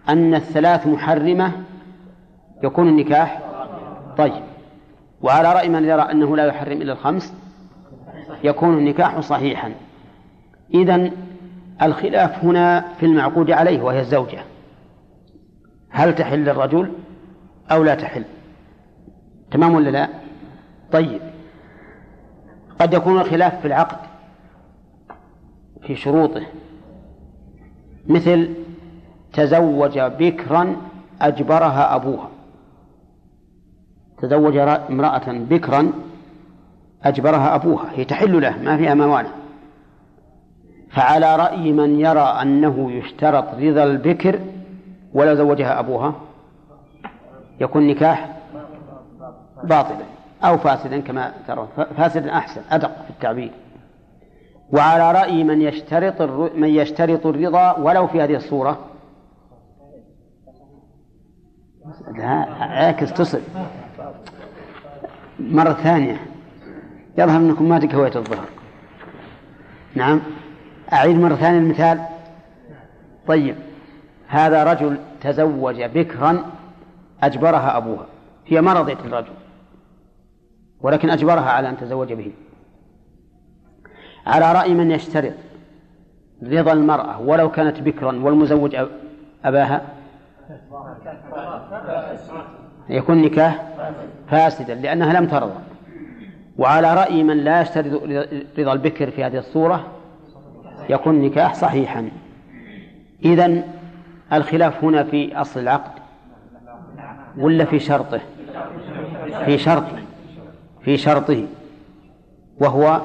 أن 0.10 0.36
الثلاث 0.36 0.88
محرمة 0.88 1.52
يكون 2.64 2.88
النكاح 2.88 3.42
طيب 4.18 4.44
وعلى 5.22 5.54
رأي 5.54 5.70
من 5.70 5.84
يرى 5.84 6.02
أنه 6.02 6.38
لا 6.38 6.46
يحرم 6.46 6.82
إلا 6.82 6.94
الخمس 6.94 7.34
يكون 8.44 8.78
النكاح 8.78 9.20
صحيحا. 9.20 9.74
إذن 10.74 11.12
الخلاف 11.82 12.46
هنا 12.46 12.86
في 13.00 13.06
المعقود 13.06 13.52
عليه 13.52 13.82
وهي 13.82 14.00
الزوجة. 14.00 14.44
هل 15.90 16.16
تحل 16.16 16.40
للرجل 16.40 16.92
أو 17.72 17.84
لا 17.84 17.96
تحل؟ 17.96 18.24
تمام 19.52 19.76
ولا 19.76 19.90
لا؟ 19.90 20.08
طيب. 20.92 21.22
قد 22.82 22.94
يكون 22.94 23.22
الخلاف 23.22 23.62
في 23.62 23.68
العقد 23.68 23.98
في 25.82 25.96
شروطه. 25.96 26.42
مثل 28.08 28.54
تزوج 29.34 30.00
بكرا 30.00 30.76
أجبرها 31.22 31.96
أبوها. 31.96 32.30
تزوج 34.22 34.58
امرأة 34.58 35.22
بكرا 35.28 35.92
أجبرها 37.04 37.56
أبوها. 37.56 37.86
هي 37.92 38.06
تحل 38.06 38.42
له 38.42 38.58
ما 38.62 38.78
فيها 38.78 38.94
موانع. 38.94 39.32
فعلى 40.92 41.36
رأي 41.36 41.72
من 41.72 42.00
يرى 42.00 42.20
أنه 42.42 42.92
يشترط 42.92 43.46
رضا 43.54 43.84
البكر 43.84 44.40
ولو 45.14 45.36
زوجها 45.36 45.80
أبوها 45.80 46.14
يكون 47.60 47.88
نكاح 47.88 48.38
باطلا. 49.64 50.06
أو 50.44 50.58
فاسدا 50.58 51.00
كما 51.00 51.34
ترون. 51.48 51.68
فاسدا 51.98 52.38
أحسن 52.38 52.62
أدق 52.72 53.04
في 53.04 53.10
التعبير. 53.10 53.52
وعلى 54.72 55.12
رأي 55.12 55.44
من 55.44 55.62
يشترط 55.62 56.22
من 56.56 56.70
يشترط 56.70 57.26
الرضا 57.26 57.78
ولو 57.78 58.08
في 58.08 58.22
هذه 58.22 58.36
الصورة. 58.36 58.80
لا 62.18 62.46
عاكس 62.60 63.14
تصل. 63.14 63.42
مرة 65.40 65.74
ثانية. 65.74 66.18
يظهر 67.18 67.38
أنكم 67.38 67.70
ما 67.70 67.80
تكويت 67.80 68.16
الظهر. 68.18 68.48
نعم. 69.96 70.22
أعيد 70.94 71.20
مرة 71.20 71.36
ثانية 71.36 71.60
المثال. 71.60 72.02
طيب. 73.28 73.56
هذا 74.28 74.64
رجل 74.64 74.98
تزوج 75.22 75.84
بكرا 75.84 76.46
أجبرها 77.24 77.78
أبوها. 77.78 78.06
هي 78.48 78.62
ما 78.62 78.74
رضيت 78.74 79.00
الرجل. 79.00 79.34
ولكن 80.84 81.10
أجبرها 81.10 81.50
على 81.50 81.70
أن 81.70 81.78
تزوج 81.78 82.14
به. 82.14 82.32
على 84.26 84.52
رأي 84.52 84.74
من 84.74 84.92
يشترط 84.92 85.34
رضا 86.44 86.72
المرأة 86.74 87.22
ولو 87.22 87.52
كانت 87.52 87.80
بكرا 87.80 88.24
والمزوج 88.24 88.76
أباها؟ 89.46 89.82
يكون 92.90 93.22
نكاح 93.22 93.66
فاسدا 94.28 94.76
لأنها 94.76 95.14
لم 95.14 95.28
ترضى. 95.28 95.60
وعلى 96.58 96.94
رأي 96.94 97.24
من 97.24 97.38
لا 97.38 97.62
يشترط 97.62 98.02
رضا 98.60 98.74
البكر 98.74 99.12
في 99.12 99.24
هذه 99.24 99.38
الصورة 99.38 99.88
يكون 100.90 101.22
نكاح 101.22 101.54
صحيحا. 101.54 102.10
إذن 103.26 103.64
الخلاف 104.34 104.84
هنا 104.84 105.04
في 105.04 105.36
أصل 105.36 105.60
العقد 105.60 106.02
ولا 107.38 107.66
في 107.66 107.80
شرطه؟ 107.80 108.20
في 109.46 109.58
شرطه. 109.58 110.11
في 110.84 110.98
شرطه 110.98 111.46
وهو 112.60 113.02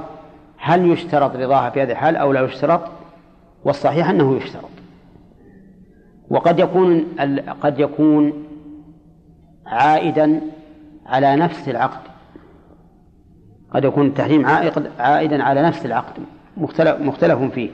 هل 0.57 0.90
يشترط 0.90 1.36
رضاها 1.36 1.70
في 1.70 1.82
هذه 1.82 1.93
الحال 1.93 2.16
أو 2.16 2.32
لا 2.32 2.40
يشترط؟ 2.40 2.81
والصحيح 3.65 4.11
أنه 4.11 4.36
يشترط. 4.36 4.70
وقد 6.31 6.59
يكون 6.59 7.05
قد 7.61 7.81
يكون 7.81 8.47
عائدا 9.66 10.40
على 11.07 11.36
نفس 11.36 11.69
العقد. 11.69 12.01
قد 13.70 13.85
يكون 13.85 14.07
التحريم 14.07 14.47
عائدا 14.98 15.43
على 15.43 15.62
نفس 15.62 15.86
العقد 15.86 16.23
مختلف, 16.57 17.01
مختلف 17.01 17.43
فيه. 17.43 17.70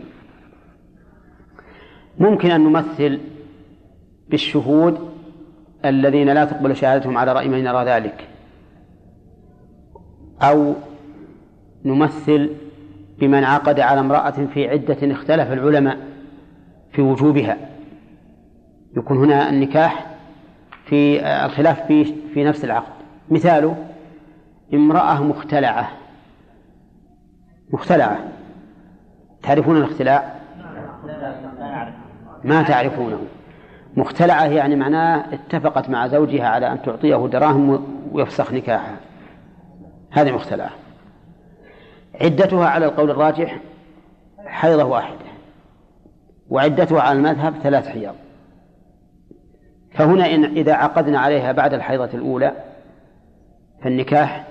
ممكن 2.19 2.51
أن 2.51 2.61
نمثل 2.61 3.20
بالشهود 4.29 5.12
الذين 5.85 6.29
لا 6.29 6.45
تقبل 6.45 6.77
شهادتهم 6.77 7.19
على 7.19 7.33
رأي 7.33 7.49
من 7.49 7.59
يرى 7.59 7.85
ذلك. 7.85 8.29
أو 10.43 10.74
نمثل 11.85 12.51
بمن 13.19 13.44
عقد 13.44 13.81
على 13.81 14.01
امرأة 14.01 14.47
في 14.55 14.69
عدة 14.69 15.12
اختلف 15.12 15.52
العلماء 15.52 15.98
في 16.93 17.02
وجوبها. 17.02 17.56
يكون 18.97 19.19
هنا 19.19 19.51
النكاح 19.51 20.06
في 20.85 21.27
الخلاف 21.44 21.86
في 21.86 22.05
في 22.35 22.44
نفس 22.44 22.64
العقد. 22.64 22.93
مثاله 23.31 23.77
امرأة 24.74 25.23
مختلعة. 25.23 25.89
مختلعة. 27.70 28.19
تعرفون 29.43 29.77
الاختلاع؟ 29.77 30.35
ما 32.44 32.62
تعرفونه. 32.62 33.19
مختلعة 33.97 34.44
يعني 34.44 34.77
معناه 34.77 35.24
اتفقت 35.32 35.90
مع 35.90 36.06
زوجها 36.06 36.48
على 36.48 36.73
أن 36.73 36.82
تعطيه 36.82 37.28
دراهم 37.32 37.85
ويفسخ 38.12 38.52
نكاحها. 38.52 38.97
هذه 40.13 40.33
مختلعة 40.33 40.71
عدتها 42.21 42.67
على 42.67 42.87
القول 42.87 43.11
الراجح 43.11 43.59
حيضة 44.47 44.85
واحدة 44.85 45.33
وعدتها 46.51 47.03
على 47.03 47.19
المذهب 47.19 47.55
ثلاث 47.63 47.89
حيض. 47.89 48.15
فهنا 49.93 50.35
إن 50.35 50.45
إذا 50.45 50.75
عقدنا 50.75 51.21
عليها 51.21 51.53
بعد 51.53 51.75
الحيضة 51.75 52.09
الأولى 52.15 52.53
فالنكاح 53.83 54.45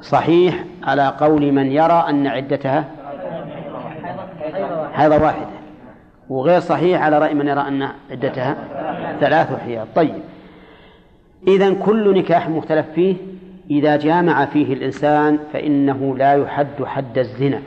صحيح 0.00 0.64
على 0.82 1.08
قول 1.08 1.52
من 1.52 1.72
يرى 1.72 2.06
أن 2.08 2.26
عدتها 2.26 2.84
حيضة 4.92 5.22
واحدة 5.22 5.46
وغير 6.28 6.60
صحيح 6.60 7.02
على 7.02 7.18
رأي 7.18 7.34
من 7.34 7.48
يرى 7.48 7.60
أن 7.60 7.88
عدتها 8.10 8.56
ثلاث 9.20 9.60
حيض. 9.60 9.86
طيب 9.94 10.22
إذا 11.48 11.74
كل 11.74 12.18
نكاح 12.18 12.48
مختلف 12.48 12.86
فيه 12.94 13.16
إذا 13.70 13.96
جامع 13.96 14.46
فيه 14.46 14.72
الإنسان 14.72 15.38
فإنه 15.52 16.16
لا 16.16 16.34
يحد 16.34 16.84
حد 16.84 17.18
الزنا. 17.18 17.62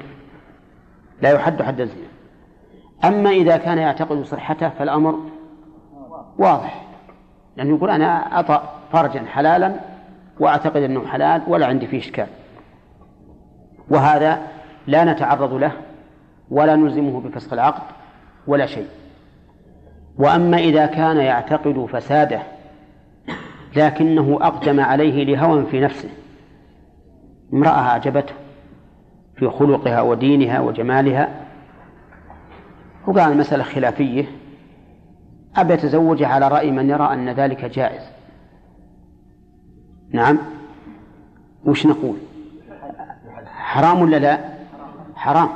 لا 1.22 1.32
يحد 1.32 1.62
حد 1.62 1.82
الزنا. 1.82 2.08
أما 3.06 3.30
إذا 3.30 3.58
كان 3.58 3.78
يعتقد 3.78 4.24
صحته 4.24 4.70
فالأمر 4.70 5.20
واضح. 6.38 6.84
لأنه 7.58 7.76
يقول 7.76 7.90
أنا 7.90 8.40
أطأ 8.40 8.74
فرجا 8.92 9.26
حلالا 9.26 9.76
وأعتقد 10.40 10.82
أنه 10.82 11.08
حلال 11.08 11.42
ولا 11.48 11.66
عندي 11.66 11.88
فيه 11.88 12.00
إشكال. 12.00 12.28
وهذا 13.90 14.42
لا 14.88 15.04
نتعرض 15.04 15.54
له 15.54 15.72
ولا 16.52 16.76
نلزمه 16.76 17.22
بفسخ 17.22 17.54
العقد 17.54 17.84
ولا 18.48 18.66
شيء. 18.66 18.88
وأما 20.18 20.58
إذا 20.58 20.86
كان 20.86 21.18
يعتقد 21.18 21.86
فساده 21.92 22.42
لكنه 23.78 24.38
أقدم 24.42 24.80
عليه 24.80 25.24
لهوى 25.24 25.66
في 25.66 25.80
نفسه. 25.80 26.10
امرأة 27.54 27.70
أعجبته 27.70 28.34
في 29.36 29.50
خلقها 29.50 30.02
ودينها 30.02 30.60
وجمالها 30.60 31.46
وقال 33.08 33.32
المسألة 33.32 33.64
خلافية 33.64 34.26
أبي 35.56 35.74
يتزوجها 35.74 36.28
على 36.28 36.48
رأي 36.48 36.72
من 36.72 36.90
يرى 36.90 37.14
أن 37.14 37.30
ذلك 37.30 37.66
جائز. 37.66 38.02
نعم. 40.12 40.38
وش 41.66 41.86
نقول؟ 41.86 42.16
حرام 43.46 44.02
ولا 44.02 44.18
لا؟ 44.18 44.40
حرام. 45.16 45.50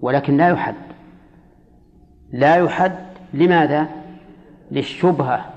ولكن 0.00 0.36
لا 0.36 0.48
يحد. 0.48 0.74
لا 2.32 2.56
يحد. 2.56 2.98
لماذا؟ 3.34 3.88
للشبهة. 4.70 5.53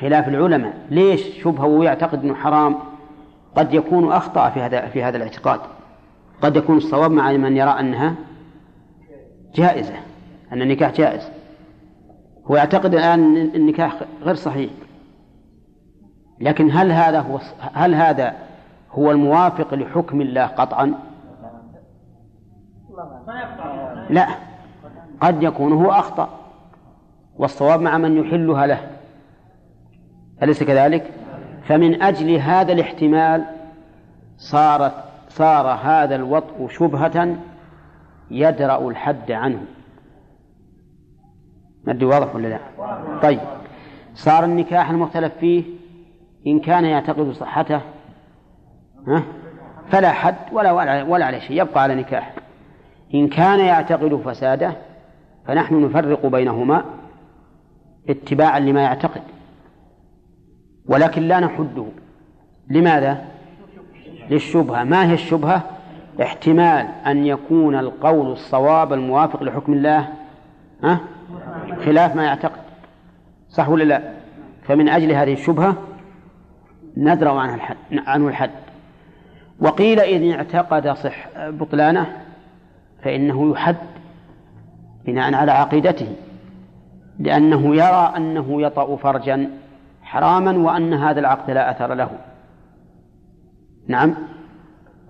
خلاف 0.00 0.28
العلماء. 0.28 0.86
ليش 0.90 1.42
شبهة 1.42 1.66
ويعتقد 1.66 2.24
أنه 2.24 2.34
حرام؟ 2.34 2.76
قد 3.56 3.74
يكون 3.74 4.12
أخطأ 4.12 4.50
في 4.50 4.60
هذا 4.60 4.86
في 4.86 5.02
هذا 5.02 5.16
الاعتقاد. 5.16 5.60
قد 6.42 6.56
يكون 6.56 6.76
الصواب 6.76 7.10
مع 7.10 7.32
من 7.32 7.56
يرى 7.56 7.70
أنها 7.70 8.14
جائزة 9.54 9.94
أن 10.52 10.62
النكاح 10.62 10.92
جائز. 10.92 11.28
هو 12.46 12.56
يعتقد 12.56 12.94
الآن 12.94 13.36
أن 13.36 13.50
النكاح 13.54 14.00
غير 14.22 14.34
صحيح. 14.34 14.70
لكن 16.40 16.70
هل 16.70 16.92
هذا 16.92 17.20
هو 17.20 17.40
هل 17.72 17.94
هذا 17.94 18.36
هو 18.92 19.10
الموافق 19.10 19.74
لحكم 19.74 20.20
الله 20.20 20.46
قطعا؟ 20.46 20.94
لا. 24.10 24.26
قد 25.20 25.42
يكون 25.42 25.72
هو 25.72 25.90
أخطأ. 25.90 26.28
والصواب 27.38 27.80
مع 27.80 27.98
من 27.98 28.16
يحلها 28.16 28.66
له. 28.66 28.95
أليس 30.42 30.62
كذلك؟ 30.62 31.10
فمن 31.64 32.02
أجل 32.02 32.30
هذا 32.34 32.72
الاحتمال 32.72 33.44
صارت 34.36 34.92
صار 35.28 35.66
هذا 35.66 36.14
الوطء 36.14 36.68
شبهة 36.68 37.36
يدرأ 38.30 38.88
الحد 38.88 39.30
عنه 39.30 39.60
ما 41.84 41.92
أدري 41.92 42.06
واضح 42.06 42.34
ولا 42.34 42.48
لا؟ 42.48 42.58
طيب 43.22 43.40
صار 44.14 44.44
النكاح 44.44 44.90
المختلف 44.90 45.32
فيه 45.40 45.64
إن 46.46 46.60
كان 46.60 46.84
يعتقد 46.84 47.30
صحته 47.30 47.80
ها 49.06 49.22
فلا 49.90 50.12
حد 50.12 50.36
ولا 50.52 51.02
ولا 51.02 51.24
عليه 51.24 51.38
شيء 51.38 51.62
يبقى 51.62 51.82
على 51.82 51.94
نكاح 51.94 52.34
إن 53.14 53.28
كان 53.28 53.60
يعتقد 53.60 54.16
فساده 54.24 54.72
فنحن 55.46 55.84
نفرق 55.84 56.26
بينهما 56.26 56.84
اتباعا 58.08 58.60
لما 58.60 58.82
يعتقد 58.82 59.22
ولكن 60.88 61.22
لا 61.22 61.40
نحده 61.40 61.86
لماذا؟ 62.70 63.24
للشبهة 64.30 64.84
ما 64.84 65.10
هي 65.10 65.14
الشبهة؟ 65.14 65.62
احتمال 66.22 66.86
أن 67.06 67.26
يكون 67.26 67.78
القول 67.78 68.32
الصواب 68.32 68.92
الموافق 68.92 69.42
لحكم 69.42 69.72
الله 69.72 70.08
ها؟ 70.84 71.00
خلاف 71.84 72.16
ما 72.16 72.24
يعتقد 72.24 72.60
صح 73.50 73.68
ولا 73.68 73.84
لا؟ 73.84 74.02
فمن 74.62 74.88
أجل 74.88 75.12
هذه 75.12 75.32
الشبهة 75.32 75.76
ندرأ 76.96 77.40
عنها 77.40 77.54
الحد 77.54 77.76
عنه 78.06 78.28
الحد 78.28 78.50
وقيل 79.60 80.00
إذ 80.00 80.32
اعتقد 80.32 80.88
صح 80.88 81.28
بطلانه 81.36 82.06
فإنه 83.02 83.50
يحد 83.52 83.76
بناء 85.06 85.34
على 85.34 85.52
عقيدته 85.52 86.08
لأنه 87.18 87.76
يرى 87.76 88.12
أنه 88.16 88.62
يطأ 88.62 88.96
فرجا 88.96 89.50
حراما 90.06 90.58
وأن 90.58 90.94
هذا 90.94 91.20
العقد 91.20 91.50
لا 91.50 91.70
أثر 91.70 91.94
له. 91.94 92.10
نعم. 93.88 94.14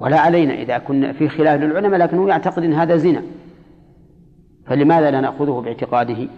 ولا 0.00 0.20
علينا 0.20 0.54
إذا 0.54 0.78
كنا 0.78 1.12
في 1.12 1.28
خلاف 1.28 1.60
للعلماء 1.60 2.00
لكنه 2.00 2.28
يعتقد 2.28 2.62
أن 2.62 2.72
هذا 2.72 2.96
زنا. 2.96 3.22
فلماذا 4.66 5.10
لا 5.10 5.20
نأخذه 5.20 5.62
باعتقاده؟ 5.64 6.28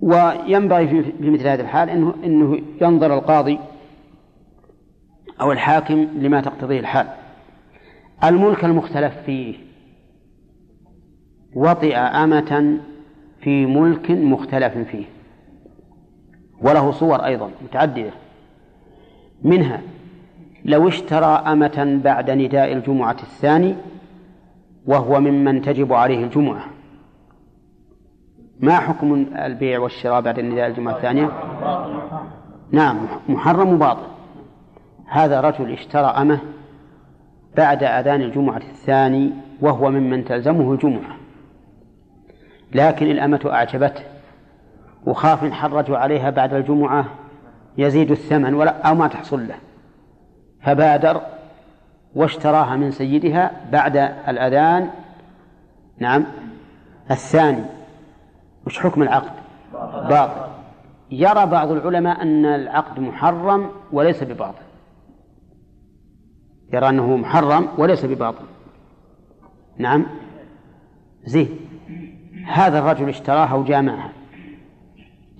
وينبغي 0.00 0.88
في 0.88 1.30
مثل 1.30 1.46
هذا 1.46 1.62
الحال 1.62 1.90
أنه, 1.90 2.14
إنه 2.24 2.58
ينظر 2.80 3.14
القاضي 3.14 3.58
أو 5.40 5.52
الحاكم 5.52 6.08
لما 6.18 6.40
تقتضيه 6.40 6.80
الحال. 6.80 7.06
الملك 8.24 8.64
المختلف 8.64 9.14
فيه 9.26 9.54
وطئ 11.54 11.96
أمة 11.96 12.78
في 13.40 13.66
ملك 13.66 14.10
مختلف 14.10 14.78
فيه. 14.78 15.15
وله 16.62 16.90
صور 16.90 17.24
أيضا 17.24 17.50
متعددة 17.64 18.10
منها 19.42 19.80
لو 20.64 20.88
اشترى 20.88 21.26
أمة 21.26 22.00
بعد 22.04 22.30
نداء 22.30 22.72
الجمعة 22.72 23.16
الثاني 23.22 23.74
وهو 24.86 25.20
ممن 25.20 25.62
تجب 25.62 25.92
عليه 25.92 26.24
الجمعة. 26.24 26.64
ما 28.60 28.78
حكم 28.78 29.26
البيع 29.36 29.78
والشراء 29.78 30.20
بعد 30.20 30.40
نداء 30.40 30.66
الجمعة 30.66 30.96
الثانية؟ 30.96 31.30
نعم 32.72 32.96
محرم 33.28 33.78
باطل 33.78 34.06
هذا 35.06 35.40
رجل 35.40 35.72
اشترى 35.72 36.06
أمة 36.06 36.38
بعد 37.56 37.82
أذان 37.82 38.22
الجمعة 38.22 38.56
الثاني 38.56 39.30
وهو 39.60 39.90
ممن 39.90 40.24
تلزمه 40.24 40.72
الجمعة. 40.72 41.16
لكن 42.74 43.06
الأمة 43.06 43.40
أعجبته. 43.46 44.02
وخاف 45.06 45.44
إن 45.44 45.52
حرجوا 45.52 45.98
عليها 45.98 46.30
بعد 46.30 46.54
الجمعة 46.54 47.04
يزيد 47.78 48.10
الثمن 48.10 48.54
ولا 48.54 48.88
أو 48.88 48.94
ما 48.94 49.08
تحصل 49.08 49.48
له. 49.48 49.56
فبادر 50.62 51.20
واشتراها 52.14 52.76
من 52.76 52.90
سيدها 52.90 53.50
بعد 53.72 53.96
الأذان. 54.28 54.90
نعم. 55.98 56.24
الثاني 57.10 57.64
وش 58.66 58.78
حكم 58.78 59.02
العقد؟ 59.02 59.32
باطل. 60.08 60.46
يرى 61.10 61.46
بعض 61.46 61.70
العلماء 61.70 62.22
أن 62.22 62.46
العقد 62.46 63.00
محرم 63.00 63.70
وليس 63.92 64.22
بباطل. 64.22 64.64
يرى 66.72 66.88
أنه 66.88 67.16
محرم 67.16 67.68
وليس 67.78 68.04
بباطل. 68.04 68.44
نعم. 69.78 70.06
زين. 71.24 71.48
هذا 72.46 72.78
الرجل 72.78 73.08
اشتراها 73.08 73.54
وجامعها. 73.54 74.10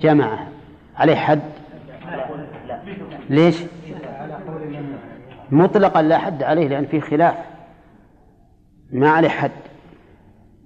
جامعها 0.06 0.48
عليه 0.96 1.14
حد؟ 1.14 1.40
ليش؟ 3.30 3.56
مطلقا 5.50 6.02
لا 6.02 6.18
حد 6.18 6.42
عليه 6.42 6.68
لأن 6.68 6.86
فيه 6.86 7.00
خلاف. 7.00 7.34
ما 8.92 9.10
عليه 9.10 9.28
حد. 9.28 9.50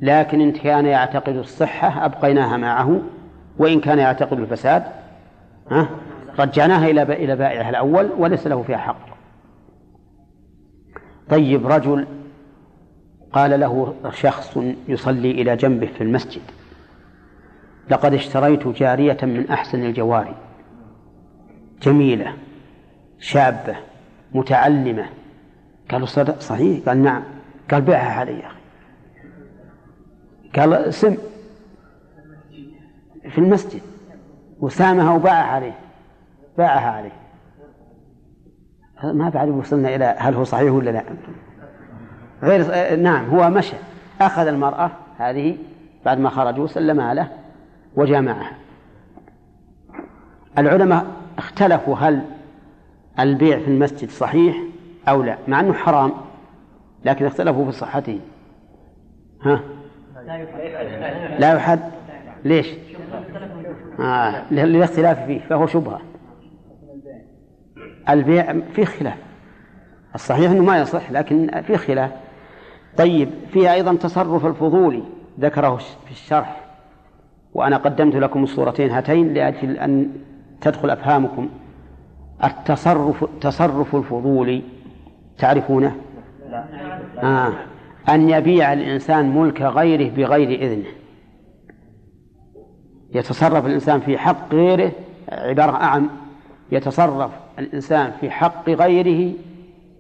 لكن 0.01 0.41
إن 0.41 0.53
كان 0.53 0.87
يعتقد 0.87 1.37
الصحة 1.37 2.05
أبقيناها 2.05 2.57
معه. 2.57 3.01
وإن 3.59 3.81
كان 3.81 3.99
يعتقد 3.99 4.39
الفساد 4.41 4.83
ها؟ 5.71 5.89
رجعناها 6.39 6.89
إلى 6.91 7.03
إلى 7.03 7.37
بائعها 7.37 7.71
الأول 7.71 8.11
وليس 8.19 8.47
له 8.47 8.63
فيها 8.63 8.79
حق. 8.79 9.11
طيب 11.29 11.67
رجل 11.67 12.07
قال 13.33 13.61
له 13.61 13.95
شخص 14.13 14.59
يصلي 14.89 15.31
إلى 15.31 15.57
جنبه 15.57 15.87
في 15.87 16.01
المسجد. 16.01 16.43
لقد 17.91 18.15
اشتريت 18.15 18.69
جارية 18.69 19.19
من 19.23 19.51
أحسن 19.51 19.85
الجواري. 19.85 20.35
جميلة 21.83 22.35
شابة 23.19 23.77
متعلمة. 24.33 25.07
قالوا 25.91 26.07
صحيح؟ 26.39 26.89
قال 26.89 27.03
نعم. 27.03 27.23
قال 27.71 27.83
بيعها 27.83 28.21
علي 28.21 28.33
يا 28.33 28.47
أخي. 28.47 28.61
قال 30.57 30.95
سم 30.95 31.17
في 33.31 33.39
المسجد. 33.39 33.81
وسامها 34.61 35.15
وباعها 35.15 35.47
عليه. 35.47 35.79
باعها 36.59 36.91
عليه. 36.91 37.13
ما 39.15 39.29
بعد 39.29 39.49
وصلنا 39.49 39.95
إلى 39.95 40.05
هل 40.19 40.35
هو 40.35 40.45
صحيح 40.45 40.73
ولا 40.73 40.91
لا. 40.91 41.05
غير 42.43 42.97
نعم 42.97 43.31
هو 43.31 43.51
مشى. 43.51 43.77
أخذ 44.21 44.47
المرأة 44.47 44.91
هذه 45.19 45.57
بعد 46.05 46.19
ما 46.19 46.29
خرجوا 46.29 46.67
سلمها 46.67 47.15
له. 47.15 47.40
وجامعها 47.97 48.53
العلماء 50.59 51.07
اختلفوا 51.39 51.97
هل 51.97 52.23
البيع 53.21 53.59
في 53.59 53.69
المسجد 53.69 54.11
صحيح 54.11 54.57
أو 55.09 55.23
لا 55.23 55.39
مع 55.49 55.61
أنه 55.61 55.73
حرام 55.73 56.13
لكن 57.05 57.27
اختلفوا 57.27 57.65
في 57.65 57.73
صحته. 57.73 58.21
ها؟ 59.43 59.61
لا 61.39 61.55
يحد. 61.55 61.81
ليش؟ 62.45 62.67
آه 64.01 64.53
للاختلاف 64.53 65.27
فيه 65.27 65.41
فهو 65.41 65.67
شبهة. 65.67 66.01
البيع 68.09 68.61
فيه 68.73 68.85
خلاف. 68.85 69.19
الصحيح 70.15 70.51
أنه 70.51 70.63
ما 70.63 70.81
يصح 70.81 71.11
لكن 71.11 71.63
فيه 71.67 71.77
خلاف. 71.77 72.11
طيب 72.97 73.31
فيها 73.53 73.75
أيضا 73.75 73.95
تصرف 73.95 74.47
الفضولي 74.47 75.03
ذكره 75.41 75.77
في 75.77 76.11
الشرح. 76.11 76.70
وأنا 77.55 77.77
قدمت 77.77 78.17
لكم 78.17 78.43
الصورتين 78.43 78.91
هاتين 78.91 79.35
لأجل 79.35 79.77
أن 79.77 80.13
تدخل 80.61 80.91
أفهامكم. 80.91 81.49
التصرف 82.45 83.25
تصرف 83.41 83.97
الفضولي 83.97 84.63
تعرفونه؟ 85.39 85.97
آه. 87.23 87.53
أن 88.09 88.31
يبيع 88.31 88.73
الإنسان 88.73 89.37
ملك 89.37 89.63
غيره 89.63 90.11
بغير 90.11 90.63
إذنه. 90.63 90.89
يتصرف 93.15 93.67
الإنسان 93.67 94.01
في 94.01 94.19
حق 94.19 94.55
غيره 94.55 94.93
عبارة 95.29 95.73
أعم 95.73 96.11
يتصرف 96.73 97.31
الإنسان 97.59 98.13
في 98.21 98.31
حق 98.31 98.71
غيره 98.71 99.33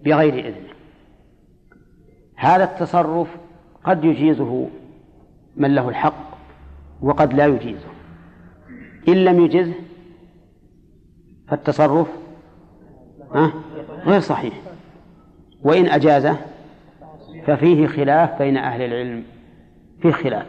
بغير 0.04 0.34
إذنه. 0.34 0.70
هذا 2.36 2.64
التصرف 2.64 3.28
قد 3.84 4.04
يجيزه 4.04 4.68
من 5.56 5.74
له 5.74 5.88
الحق 5.88 6.29
وقد 7.02 7.34
لا 7.34 7.46
يجيزه. 7.46 7.88
إن 9.08 9.24
لم 9.24 9.44
يجزه 9.44 9.74
فالتصرف 11.48 12.08
غير 14.04 14.20
صحيح. 14.20 14.54
وإن 15.62 15.86
أجازه 15.86 16.36
ففيه 17.46 17.86
خلاف 17.86 18.38
بين 18.42 18.56
أهل 18.56 18.82
العلم 18.82 19.24
فيه 20.02 20.10
خلاف. 20.10 20.46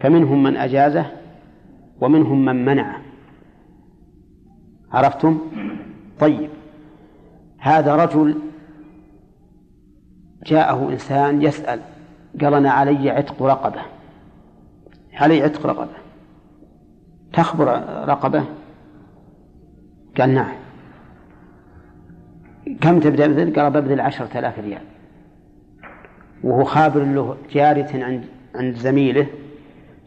فمنهم 0.00 0.42
من 0.42 0.56
أجازه 0.56 1.06
ومنهم 2.00 2.44
من 2.44 2.64
منعه. 2.64 3.00
عرفتم؟ 4.92 5.38
طيب. 6.20 6.50
هذا 7.58 7.96
رجل 7.96 8.38
جاءه 10.46 10.88
إنسان 10.88 11.42
يسأل 11.42 11.80
قال 12.40 12.54
أنا 12.54 12.70
علي 12.70 13.10
عتق 13.10 13.42
رقبة. 13.42 13.80
علي 15.18 15.42
عتق 15.42 15.66
رقبة؟ 15.66 15.88
تخبر 17.32 17.66
رقبة؟ 18.08 18.44
قال 20.18 20.34
نعم. 20.34 20.54
كم 22.80 23.00
تبدأ 23.00 23.26
بذل؟ 23.26 23.60
قال 23.60 23.70
ببذل 23.70 24.00
عشرة 24.00 24.38
آلاف 24.38 24.58
ريال. 24.58 24.82
وهو 26.44 26.64
خابر 26.64 27.04
له 27.04 27.36
جارية 27.50 28.04
عند 28.04 28.24
عند 28.54 28.74
زميله 28.74 29.26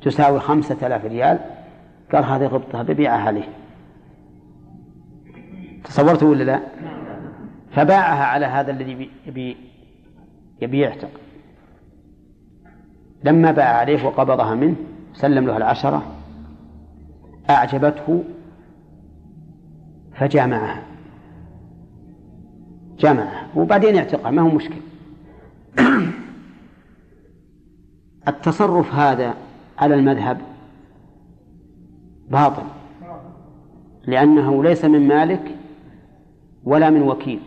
تساوي 0.02 0.40
خمسة 0.40 0.88
آلاف 0.88 1.06
ريال. 1.06 1.40
قال 2.14 2.24
هذه 2.24 2.46
غبطها 2.46 2.84
ببيعها 2.84 3.22
عليه 3.22 3.50
تصورت 5.84 6.24
ولا 6.24 6.44
لا؟ 6.44 6.62
فباعها 7.72 8.24
على 8.24 8.46
هذا 8.46 8.72
الذي 8.72 9.10
يبي 9.28 9.58
يبي 10.62 10.80
يعتق. 10.80 11.10
لما 13.24 13.52
باع 13.52 13.78
عليه 13.78 14.06
وقبضها 14.06 14.56
منه 14.56 14.76
سلم 15.14 15.48
له 15.48 15.58
العشرة 15.58 16.04
أعجبته 17.50 18.24
فجامعها. 20.14 20.84
جامعها. 23.00 23.48
وبعدين 23.56 23.96
يعتقها 23.96 24.32
ما 24.32 24.42
هو 24.42 24.50
مشكل. 24.50 24.82
التصرف 28.28 28.96
هذا 28.96 29.34
على 29.78 29.96
المذهب 29.96 30.42
باطل 32.30 32.64
لأنه 34.08 34.64
ليس 34.64 34.86
من 34.86 35.08
مالك 35.08 35.56
ولا 36.64 36.90
من 36.90 37.02
وكيل. 37.02 37.40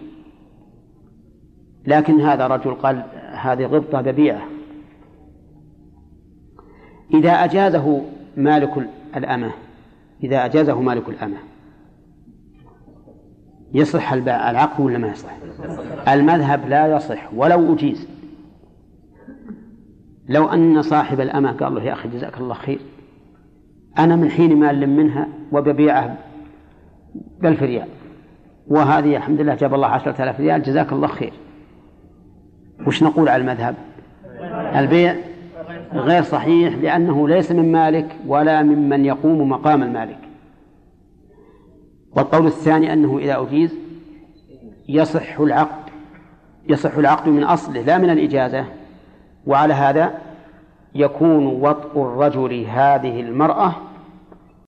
لكن 1.86 2.20
هذا 2.20 2.47
رجل 2.47 2.74
قال 2.74 3.05
هذه 3.32 3.65
غبطة 3.65 4.01
ببيعة 4.01 4.53
إذا 7.15 7.32
أجازه 7.32 8.03
مالك 8.36 8.70
الأمة 9.16 9.51
إذا 10.23 10.45
أجازه 10.45 10.81
مالك 10.81 11.09
الأمة. 11.09 11.36
يصح 13.74 14.12
العقد 14.12 14.81
ولا 14.81 14.99
ما 14.99 15.09
يصح؟ 15.09 15.31
المذهب 16.09 16.69
لا 16.69 16.97
يصح 16.97 17.35
ولو 17.35 17.74
أجيز. 17.74 18.09
لو 20.28 20.49
أن 20.49 20.82
صاحب 20.82 21.20
الأمة 21.20 21.53
قال 21.53 21.74
له 21.74 21.82
يا 21.82 21.93
أخي 21.93 22.09
جزاك 22.09 22.39
الله 22.39 22.55
خير 22.55 22.78
أنا 23.99 24.16
من 24.16 24.31
حين 24.31 24.57
ما 24.57 24.70
ألم 24.70 24.97
منها 24.97 25.28
وببيعه 25.53 26.16
بألف 27.41 27.62
ريال 27.62 27.89
وهذه 28.69 29.16
الحمد 29.16 29.41
لله 29.41 29.55
جاب 29.55 29.74
الله 29.74 29.86
عشرة 29.86 30.23
آلاف 30.23 30.41
ريال 30.41 30.62
جزاك 30.62 30.93
الله 30.93 31.07
خير. 31.07 31.32
وش 32.86 33.03
نقول 33.03 33.28
على 33.28 33.41
المذهب؟ 33.41 33.74
البيع؟ 34.77 35.16
غير 35.94 36.22
صحيح 36.22 36.74
لأنه 36.74 37.28
ليس 37.28 37.52
من 37.52 37.72
مالك 37.72 38.16
ولا 38.26 38.62
ممن 38.62 39.04
يقوم 39.04 39.48
مقام 39.48 39.82
المالك. 39.82 40.18
والقول 42.16 42.46
الثاني 42.46 42.92
أنه 42.92 43.18
إذا 43.18 43.42
أجيز 43.42 43.74
يصح 44.88 45.40
العقد 45.40 45.84
يصح 46.68 46.96
العقد 46.96 47.28
من 47.28 47.44
أصله 47.44 47.80
لا 47.80 47.98
من 47.98 48.10
الإجازة 48.10 48.64
وعلى 49.46 49.74
هذا 49.74 50.14
يكون 50.94 51.46
وطء 51.46 52.02
الرجل 52.02 52.64
هذه 52.64 53.20
المرأة 53.20 53.74